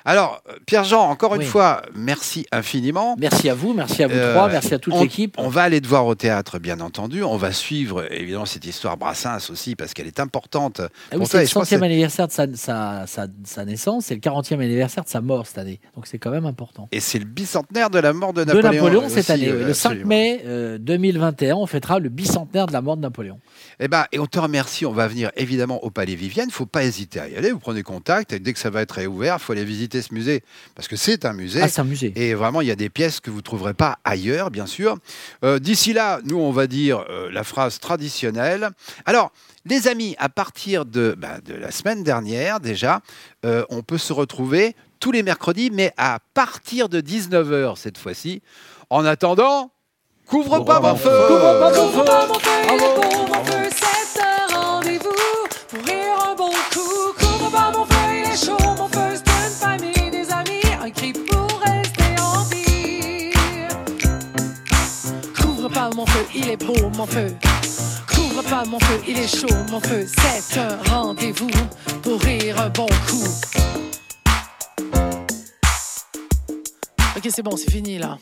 Alors, 0.04 0.42
euh, 0.48 0.52
Pierre-Jean, 0.66 1.08
encore 1.10 1.34
une 1.34 1.42
fois, 1.42 1.82
merci 1.94 2.46
infiniment. 2.52 3.16
Merci 3.18 3.48
à 3.50 3.54
vous, 3.54 3.74
merci 3.74 4.02
à 4.02 4.06
vous 4.06 4.14
Euh, 4.14 4.34
trois, 4.34 4.48
merci 4.48 4.74
à 4.74 4.78
toute 4.78 4.94
l'équipe. 5.00 5.34
On 5.38 5.48
va 5.48 5.62
aller 5.62 5.80
te 5.80 5.86
voir 5.86 6.06
au 6.06 6.14
théâtre, 6.14 6.58
bien 6.58 6.80
entendu. 6.80 7.22
On 7.22 7.36
va 7.36 7.52
suivre, 7.52 8.06
évidemment, 8.12 8.46
cette 8.46 8.64
histoire 8.66 8.96
Brassens 8.96 9.50
aussi, 9.50 9.76
parce 9.76 9.92
qu'elle 9.94 10.06
est 10.06 10.20
importante. 10.20 10.80
Ah 10.80 11.16
oui, 11.18 11.26
c'est 11.28 11.40
le 11.40 11.46
centième 11.46 11.82
anniversaire 11.82 12.26
de 12.28 12.32
sa, 12.32 12.46
sa- 12.56 13.06
sa- 13.06 13.26
sa 13.44 13.64
naissance 13.64 14.10
et 14.10 14.14
le 14.14 14.20
40e 14.20 14.60
anniversaire 14.60 15.04
de 15.04 15.08
sa 15.08 15.20
mort 15.20 15.46
cette 15.46 15.58
année. 15.58 15.80
Donc 15.94 16.06
c'est 16.06 16.18
quand 16.18 16.30
même 16.30 16.46
important. 16.46 16.88
Et 16.92 17.00
c'est 17.00 17.18
le 17.18 17.24
bicentenaire 17.24 17.90
de 17.90 17.98
la 17.98 18.12
mort 18.12 18.32
de 18.32 18.44
De 18.44 18.54
Napoléon. 18.54 18.84
Napoléon 18.84 19.08
cette 19.08 19.30
année. 19.30 19.48
euh. 19.48 19.66
Le 19.66 19.74
5 19.74 19.88
absolument. 19.90 20.08
mai 20.08 20.42
euh, 20.46 20.78
2021, 20.78 21.56
on 21.56 21.66
fêtera 21.66 21.98
le 21.98 22.08
bicentenaire 22.08 22.66
de 22.66 22.72
la 22.72 22.80
mort 22.80 22.96
de 22.96 23.02
Napoléon. 23.02 23.38
Eh 23.80 23.88
ben, 23.88 24.04
et 24.12 24.18
on 24.18 24.26
te 24.26 24.38
remercie. 24.38 24.86
On 24.86 24.92
va 24.92 25.08
venir 25.08 25.30
évidemment 25.36 25.82
au 25.84 25.90
Palais 25.90 26.14
Vivienne. 26.14 26.46
Il 26.46 26.52
ne 26.52 26.54
faut 26.54 26.66
pas 26.66 26.84
hésiter 26.84 27.20
à 27.20 27.28
y 27.28 27.36
aller. 27.36 27.50
Vous 27.52 27.58
prenez 27.58 27.82
contact. 27.82 28.32
Et 28.32 28.38
dès 28.38 28.52
que 28.52 28.58
ça 28.58 28.70
va 28.70 28.82
être 28.82 28.92
réouvert, 28.92 29.36
il 29.38 29.42
faut 29.42 29.52
aller 29.52 29.64
visiter 29.64 29.89
ce 30.02 30.14
musée. 30.14 30.42
Parce 30.74 30.88
que 30.88 30.96
c'est 30.96 31.24
un 31.24 31.32
musée. 31.32 31.60
Ah, 31.62 31.68
c'est 31.68 31.80
un 31.80 31.84
musée. 31.84 32.12
Et 32.16 32.34
vraiment, 32.34 32.60
il 32.60 32.68
y 32.68 32.70
a 32.70 32.76
des 32.76 32.90
pièces 32.90 33.20
que 33.20 33.30
vous 33.30 33.38
ne 33.38 33.42
trouverez 33.42 33.74
pas 33.74 33.98
ailleurs, 34.04 34.50
bien 34.50 34.66
sûr. 34.66 34.96
Euh, 35.44 35.58
D'ici 35.58 35.92
là, 35.92 36.20
nous, 36.24 36.38
on 36.38 36.52
va 36.52 36.66
dire 36.66 37.04
euh, 37.10 37.30
la 37.32 37.44
phrase 37.44 37.78
traditionnelle. 37.80 38.70
Alors, 39.04 39.32
les 39.66 39.88
amis, 39.88 40.14
à 40.18 40.28
partir 40.28 40.84
de, 40.86 41.14
bah, 41.18 41.38
de 41.44 41.54
la 41.54 41.70
semaine 41.70 42.02
dernière, 42.02 42.60
déjà, 42.60 43.00
euh, 43.44 43.64
on 43.68 43.82
peut 43.82 43.98
se 43.98 44.12
retrouver 44.12 44.74
tous 45.00 45.12
les 45.12 45.22
mercredis, 45.22 45.70
mais 45.72 45.92
à 45.96 46.18
partir 46.34 46.88
de 46.88 47.00
19h 47.00 47.76
cette 47.76 47.98
fois-ci. 47.98 48.42
En 48.90 49.04
attendant, 49.04 49.70
couvre 50.26 50.60
pas 50.64 50.80
mon 50.80 50.96
feu 50.96 51.10
Couvre 51.28 51.58
pas 51.60 51.70
mon 51.74 51.88
Couvre 51.90 51.98
feu. 51.98 52.04
pas 52.04 52.26
mon 52.26 53.70
c'est 53.70 54.20
un 54.20 54.60
rendez-vous 54.60 55.10
pour 55.68 55.84
rire 55.84 56.28
un 56.30 56.34
bon 56.34 56.50
coup. 56.72 57.09
Il 66.34 66.48
est 66.48 66.56
beau, 66.56 66.90
mon 66.96 67.06
feu. 67.06 67.34
Couvre 68.06 68.42
pas 68.42 68.64
mon 68.64 68.78
feu, 68.80 69.00
il 69.06 69.18
est 69.18 69.28
chaud, 69.28 69.54
mon 69.70 69.80
feu, 69.80 70.06
c'est 70.06 70.58
un 70.58 70.78
rendez-vous 70.90 71.50
pour 72.02 72.20
rire 72.20 72.60
un 72.60 72.68
bon 72.70 72.86
coup. 73.06 73.24
Ok, 77.16 77.28
c'est 77.28 77.42
bon, 77.42 77.56
c'est 77.56 77.70
fini 77.70 77.98
là. 77.98 78.18